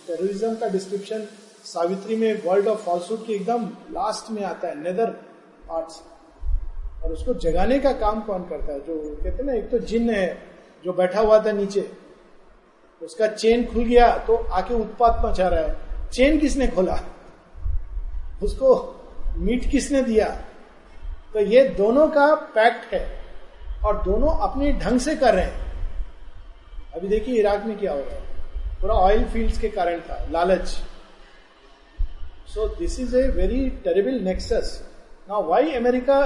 [0.08, 1.28] Terrorism का description
[1.66, 5.12] Savitri में world of falsehood के एकदम लास्ट में आता है नेदर
[5.70, 6.02] पार्ट्स
[7.04, 8.80] और उसको जगाने का काम कौन करता है?
[8.80, 10.28] जो कहते हैं ना, एक तो जिन है,
[10.86, 11.82] जो बैठा हुआ था नीचे
[13.02, 17.00] उसका चेन खुल गया तो आके उत्पात मचा रहा है। चेन किसने खोला?
[18.44, 18.74] उसको
[19.38, 20.28] मीट किसने दिया?
[21.34, 23.06] तो ये दोनों का पैक्ट है
[23.86, 28.16] और दोनों अपने ढंग से कर रहे हैं। अभी देखिए इराक में क्या हो रहा
[28.16, 30.68] है। पूरा ऑयल फील्ड्स के कारण था, लालच।
[32.54, 34.82] So this is a very terrible nexus
[35.30, 36.22] now why America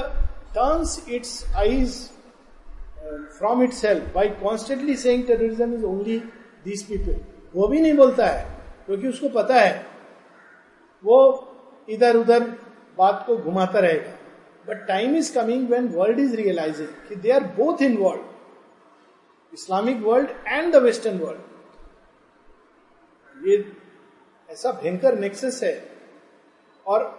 [0.56, 1.96] turns its eyes
[3.38, 6.22] from itself by constantly saying terrorism is only
[6.66, 7.20] these people.
[7.56, 8.44] वो भी नहीं बोलता है,
[8.86, 9.86] क्योंकि उसको पता है,
[11.04, 11.18] वो
[11.88, 12.44] इधर उधर
[12.98, 14.12] बात को घुमाता रहेगा।
[14.68, 20.30] But time is coming when world is realising कि they are both involve Islamic world
[20.48, 21.42] and the western world
[23.48, 23.56] ये
[24.50, 25.74] ऐसा भयंकर नेक्सेस है।
[26.86, 27.18] और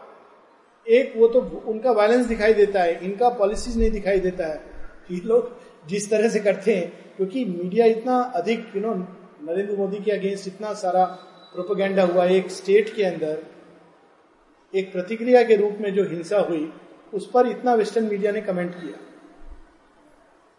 [0.87, 4.61] एक वो तो उनका वायलेंस दिखाई देता है, इनका पॉलिसीज़ नहीं दिखाई देता है
[5.11, 5.51] ये लोग
[5.89, 8.95] जिस तरह से करते हैं, क्योंकि मीडिया इतना अधिक यू नो
[9.41, 11.05] नरेंद्र मोदी के अगेंस्ट इतना सारा
[11.55, 13.39] प्रोपोगेंडा हुआ एक स्टेट के अंदर,
[14.75, 16.73] एक प्रतिक्रिया के रूप में जो हिंसा हुई,
[17.12, 18.99] उस पर इतना वेस्टर्न मीडिया ने कमेंट किया।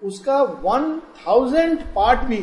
[0.01, 2.41] उसका वन थाउज़ेंड पार्ट भी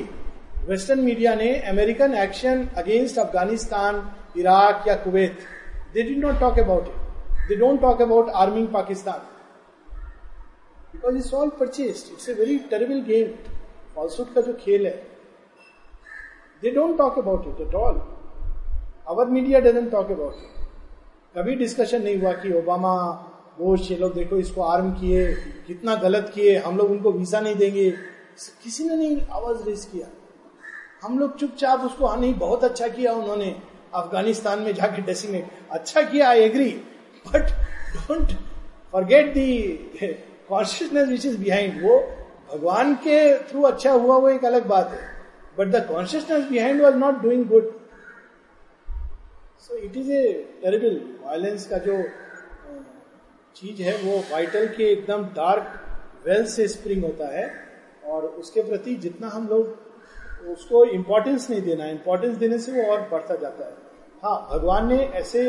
[0.67, 4.03] वेस्टर्न मीडिया ने American action against Afghanistan
[4.39, 5.39] Iraq या Kuwait
[5.95, 9.27] they did not talk about it they don't talk about arming Pakistan
[10.93, 13.33] because it's all purchase it's a very terrible game
[13.95, 15.18] falsehood का जो खेल है
[16.63, 18.01] they don't talk about it at all
[19.09, 22.95] our media doesn't talk about it कभी discussion नहीं हुआ कि Obama
[23.59, 25.25] वो ये लोग देखो इसको आर्म किए,
[25.67, 27.91] कितना गलत किए, हम लोग उनको वीज़ा नहीं देंगे।
[28.63, 30.07] किसी ने नहीं आवाज़ रेस किया।
[31.03, 33.55] हम लोग चुपचाप उसको हाँ नहीं, बहुत अच्छा किया उन्होंने।
[33.95, 36.69] अफ़गानिस्तान में जाके डेसिमेट अच्छा किया I agree
[37.27, 37.51] but
[37.97, 38.33] don't
[38.93, 39.59] forget the
[40.49, 41.99] consciousness which is behind वो
[42.53, 43.19] भगवान के
[43.49, 45.18] थ्रू अच्छा हुआ, वो एक अलग बात है।
[45.59, 47.73] But the consciousness behind was not doing good
[49.61, 50.23] so it is a
[50.63, 52.03] terrible violence का जो
[53.57, 55.73] चीज़ है, वो वाइटल के एकदम डार्क
[56.27, 57.51] वेल से स्प्रिंग होता है
[58.07, 59.77] और उसके प्रति जितना हम लोग,
[60.49, 63.73] उसको इंपॉर्टेंस नहीं देना इंपॉर्टेंस देने से वो और बढ़ता जाता है।
[64.23, 65.43] हाँ भगवान ने ऐसे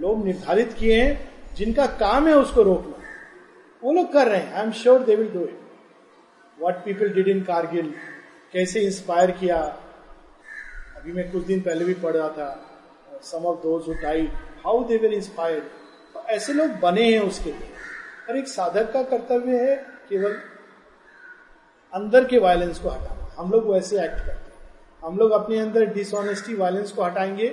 [0.00, 2.96] लोग निर्धारित किए हैं जिनका काम है उसको रोकना।
[3.82, 5.58] वो लोग कर रहे हैं। I am sure they will do it
[6.58, 7.92] what people did in Kargil
[8.52, 9.58] कैसे इंस्पायर किया?
[10.96, 12.48] अभी मैं कुछ दिन पहले भी पढ़ रहा था
[13.22, 14.32] some of those who died
[14.64, 17.70] how they were inspired ऐसे लोग बने हैं उसके लिए।
[18.28, 19.76] और एक साधक का कर्तव्य है
[20.08, 20.36] केवल
[21.92, 24.70] अंदर के वायलेंस को हटाना। हम लोग वैसे एक्ट करते हैं।
[25.02, 27.48] हम लोग अपने अंदर डिसऑनेस्टी वायलेंस को हटाएँगे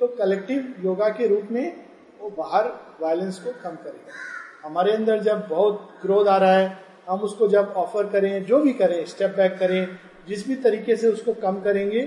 [0.00, 1.84] तो कलेक्टिव योगा के रूप में
[2.20, 2.68] वो बाहर
[3.00, 6.78] वायलेंस को कम करेगा। हमारे अंदर जब बहुत क्रोध आ रहा है,
[7.08, 11.08] हम उसको जब ऑफ़र करें, जो भी करें स्टेप बैक करें जिस भी तरीके से
[11.08, 12.00] उसको कम करेंगे,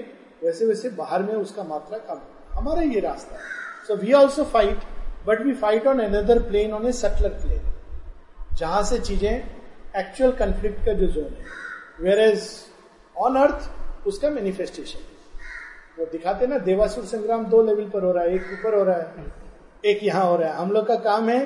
[0.44, 2.22] वैसे वैसे बाहर में उसका मात्रा कम
[2.54, 3.42] हमारा ये रास्ता है।
[3.88, 4.80] So we also fight
[5.28, 7.72] but we fight on another plane on a subtler plane
[8.58, 9.32] जहाँ से चीज़ें
[9.98, 11.46] एक्चुअल कंफ्लिक्ट का जो जोन है।
[12.02, 12.50] वेर एज
[13.16, 15.00] ऑन अर्थ उसका मैनिफेस्टेशन
[16.00, 18.98] वो दिखाते ना, देवासुर संग्राम दो लेवल पर हो रहा है, एक ऊपर हो रहा
[18.98, 19.26] है,
[19.86, 21.40] एक यहाँ हो रहा है। हम लोग का काम है,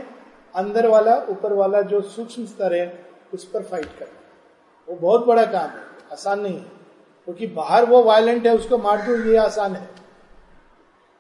[0.56, 2.86] अंदर वाला, ऊपर वाला जो सूक्ष्म स्तर है,
[3.34, 4.20] उस पर फाइट करना।
[4.88, 6.66] वो बहुत बड़ा काम है। आसान नहीं है।
[7.28, 9.90] क्योंकि बाहर वो वायलेंट है उसको मार दो ये आसान है।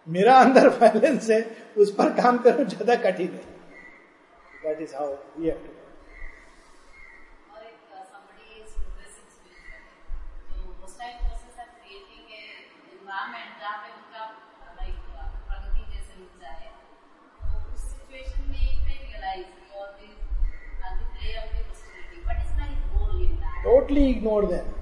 [0.07, 1.41] मेरा अंदर वायलेंस है
[1.77, 3.43] उस पर काम करो ज़्यादा कठिन है।
[4.63, 5.75] That is how we have to
[23.63, 24.76] totally ignore them.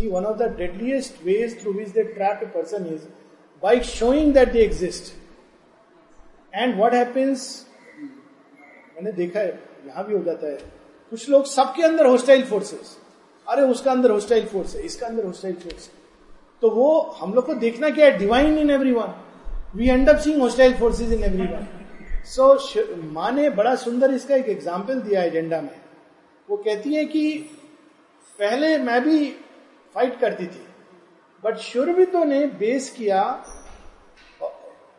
[0.00, 3.06] See, one of the deadliest ways through which they trap a person is
[3.62, 5.16] by showing that they exist.
[6.52, 7.42] And what happens
[8.94, 9.48] मैंने देखा है
[9.86, 10.56] यहाँ भी हो जाता है।
[11.12, 12.96] कुछ लोग सबके अंदर होस्टाइल फोर्सेस
[13.46, 15.92] अरे उसका अंदर होस्टाइल फोर्स है इसका अंदर होस्टाइल फोर्स है।
[16.62, 18.16] तो वो हम लोग को देखना क्या है?
[18.18, 19.14] Divine in every one
[19.76, 21.66] we end up seeing hostile forces in every one
[22.32, 22.54] so
[23.12, 25.76] माँ ने बड़ा सुंदर इसका एक एग्ज़ाम्पल दिया एजेंडा में।
[26.48, 27.24] वो कहती है कि
[28.38, 29.18] पहले मैं भी
[29.94, 30.66] फाइट करती थी।
[31.44, 33.22] बट शुरबितो ने बेस किया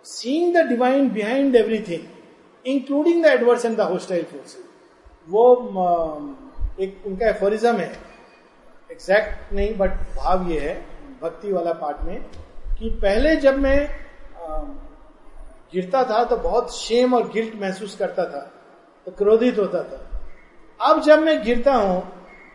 [0.05, 4.57] seeing the divine behind everything including the adverse and the hostile force
[5.27, 5.43] वो
[6.81, 7.91] एक उनका एफोरिज्म है।
[8.89, 10.73] एग्जैक्ट नहीं बट भाव ये है,
[11.21, 12.21] भक्ति वाला पार्ट में,
[12.79, 13.89] कि पहले जब मैं
[15.73, 18.39] गिरता था तो बहुत शेम और गिल्ट महसूस करता था
[19.07, 19.99] तो क्रोधित होता था।
[20.79, 22.01] अब जब मैं गिरता हूँ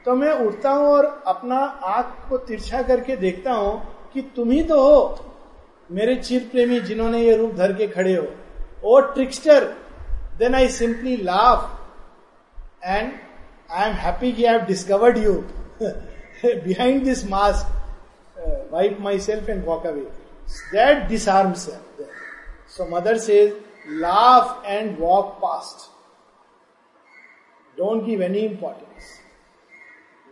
[0.07, 4.63] तो मैं उठता हूँ और अपना आँख को तिरछा करके देखता हूँ कि तुम ही
[4.63, 5.19] तो हो,
[5.91, 8.27] मेरे चिर प्रेमी जिन्होंने ये रूप धर के खड़े हो।
[8.85, 9.65] O trickster
[10.39, 11.73] then I simply laugh
[12.85, 13.13] and
[13.71, 15.33] I am happy कि I have discovered you
[16.45, 21.69] behind this mask wipe myself and walk away that this disarms
[22.77, 23.53] so mother says
[24.01, 25.91] laugh and walk past
[27.79, 29.16] don't give any importance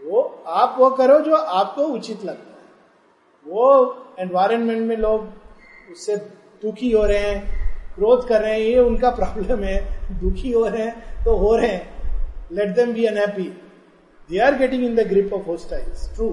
[0.04, 2.62] वो, आप वो करो जो आपको उचित लगता है।
[3.46, 3.66] वो
[4.20, 6.16] एनवायरमेंट में लोग उससे
[6.62, 9.78] दुखी हो रहे हैं, क्रोध कर रहे हैं, ये उनका प्रॉब्लम है,
[10.20, 11.92] दुखी हो रहे हैं तो हो रहे हैं।
[12.52, 13.42] Let them be unhappy
[14.30, 16.28] they are getting in the grip of hostiles true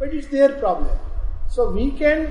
[0.00, 2.26] but it's their problem so we can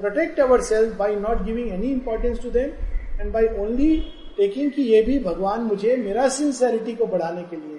[0.00, 3.96] protect ourself by not giving any importance to them and by only
[4.36, 7.77] taking कि ये भी भगवान मुझे मेरा sincerity को बढ़ाने के लिए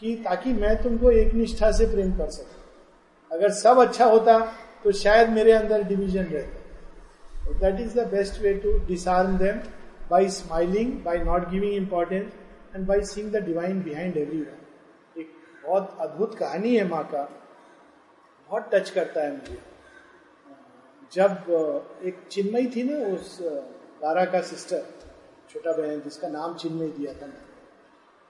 [0.00, 2.58] कि ताकि मैं तुमको एक निष्ठा से प्रेम कर सकूँ।
[3.30, 4.38] अगर सब अच्छा होता
[4.84, 9.56] तो शायद मेरे अंदर डिवीज़न रहता। That is the best way to disarm them
[10.10, 12.32] by smiling by not giving importance
[12.76, 15.32] and by seeing the divine behind every one एक
[15.66, 17.22] बहुत अद्भुत कहानी है माँ का।
[18.50, 19.58] बहुत टच करता है मुझे।
[21.12, 23.38] जब एक चिन्मयी थी ना उस
[24.02, 24.82] दारा का सिस्टर
[25.50, 27.26] छोटा बहन, जिसका नाम चिन्मयी दिया था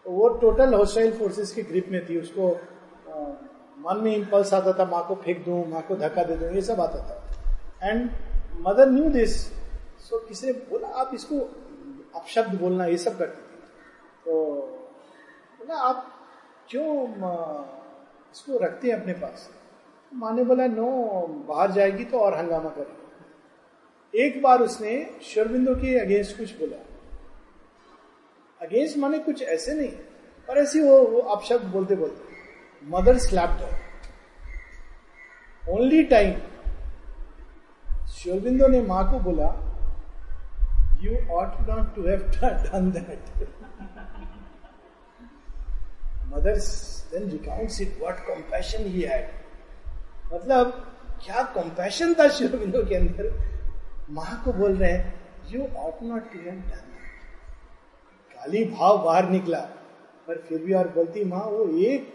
[0.07, 2.49] तो वो टोटल हॉस्टाइल फोर्सेस की ग्रिप में थी, उसको
[3.79, 6.63] मन में इम्पल्स आता था, माँ को फेंक दूँ, माँ को धक्का दे दूँ, ये
[6.63, 7.17] सब आता था।
[7.83, 8.11] And
[8.61, 9.37] mother knew this
[10.01, 11.39] so किसी ने बोला, आप इसको
[12.15, 13.59] अपशब्द बोलना, ये सब करती थी।
[14.25, 14.33] तो
[15.61, 16.07] बोला, आप
[16.71, 16.89] क्यों
[18.33, 19.49] इसको रखते हैं अपने पास?
[20.13, 20.87] माँ ने बोला नो
[21.49, 24.95] बाहर जाएगी तो और हंगामा करेगी। एक बार उसने
[25.25, 26.77] शोरबिंदो के अगेंस्ट कुछ बोला।
[28.61, 29.89] अगेंस्ट माने कुछ ऐसे नहीं,
[30.49, 32.23] पर ऐसी वो वो आप शब्द बोलते बोलते,
[32.83, 33.61] mother slapped
[35.71, 36.35] only time
[38.11, 39.49] Sri Aurobindo ने माँ को बोला
[41.03, 43.23] you ought not to have done that
[46.35, 46.69] mother's
[47.13, 49.27] then recounts it what compassion he had
[50.35, 50.65] मतलब
[51.25, 53.33] क्या कंपैशन था शिवबिंदु के अंदर?
[54.11, 55.05] माँ को बोल रहे हैं
[55.51, 56.90] you ought not to have done
[58.41, 59.59] खाली भाव बाहर निकला।
[60.29, 62.13] पर फिर भी और बोलती, माँ, वो एक,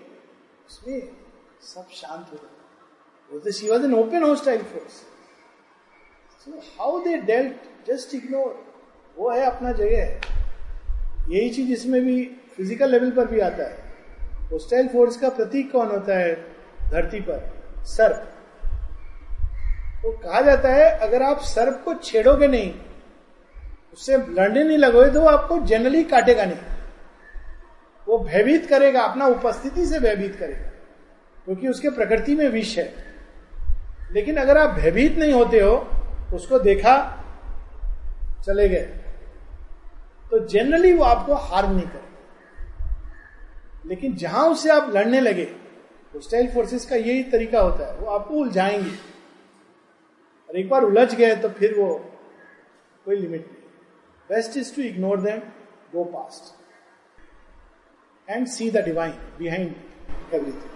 [0.67, 1.01] उसमें
[1.63, 2.53] सब शांत हो गए।
[3.31, 4.93] बोलते she was an open hostile force
[6.41, 8.63] so how they dealt just ignore
[9.17, 10.21] वो है अपना जगह है।
[11.29, 12.23] यही चीज़ इसमें भी
[12.55, 13.83] फ़िज़िकल लेवल पर भी आता है।
[14.51, 16.33] होस्टाइल फोर्स का प्रतीक कौन होता है?
[16.91, 17.39] धरती पर,
[17.85, 18.31] सर्प।
[20.03, 22.73] तो कहा जाता है, अगर आप सर्प को छेड़ोगे नहीं
[23.95, 26.57] उससे लड़ने नहीं लगोगे तो वो आपको जनरली काटेगा नहीं।
[28.07, 30.67] वो भयभीत करेगा, अपना उपस्थिति से भयभीत करेगा,
[31.45, 32.93] क्योंकि उसके प्रकृति में विष है।
[34.11, 35.89] लेकिन अगर आप भयभीत नहीं होते हो,
[36.33, 37.23] उसको देखा,
[38.45, 38.89] चले गए।
[40.31, 42.05] तो जनरली वो आपको हार्म नहीं करेगा।
[43.85, 45.55] लेकिन जहाँ उससे आप लड़ने लगे
[46.15, 48.91] होस्टाइल फोर्सेस का यही तरीका होता है, वो आपको उलझाएँगे।
[50.49, 52.11] और एक बार उलझ गए तो फिर वो
[53.05, 53.54] कोई लिमिट नहीं।
[54.27, 55.43] Best is to ignore them,
[55.91, 56.53] go past,
[58.27, 59.75] and see the divine behind
[60.31, 60.74] everything.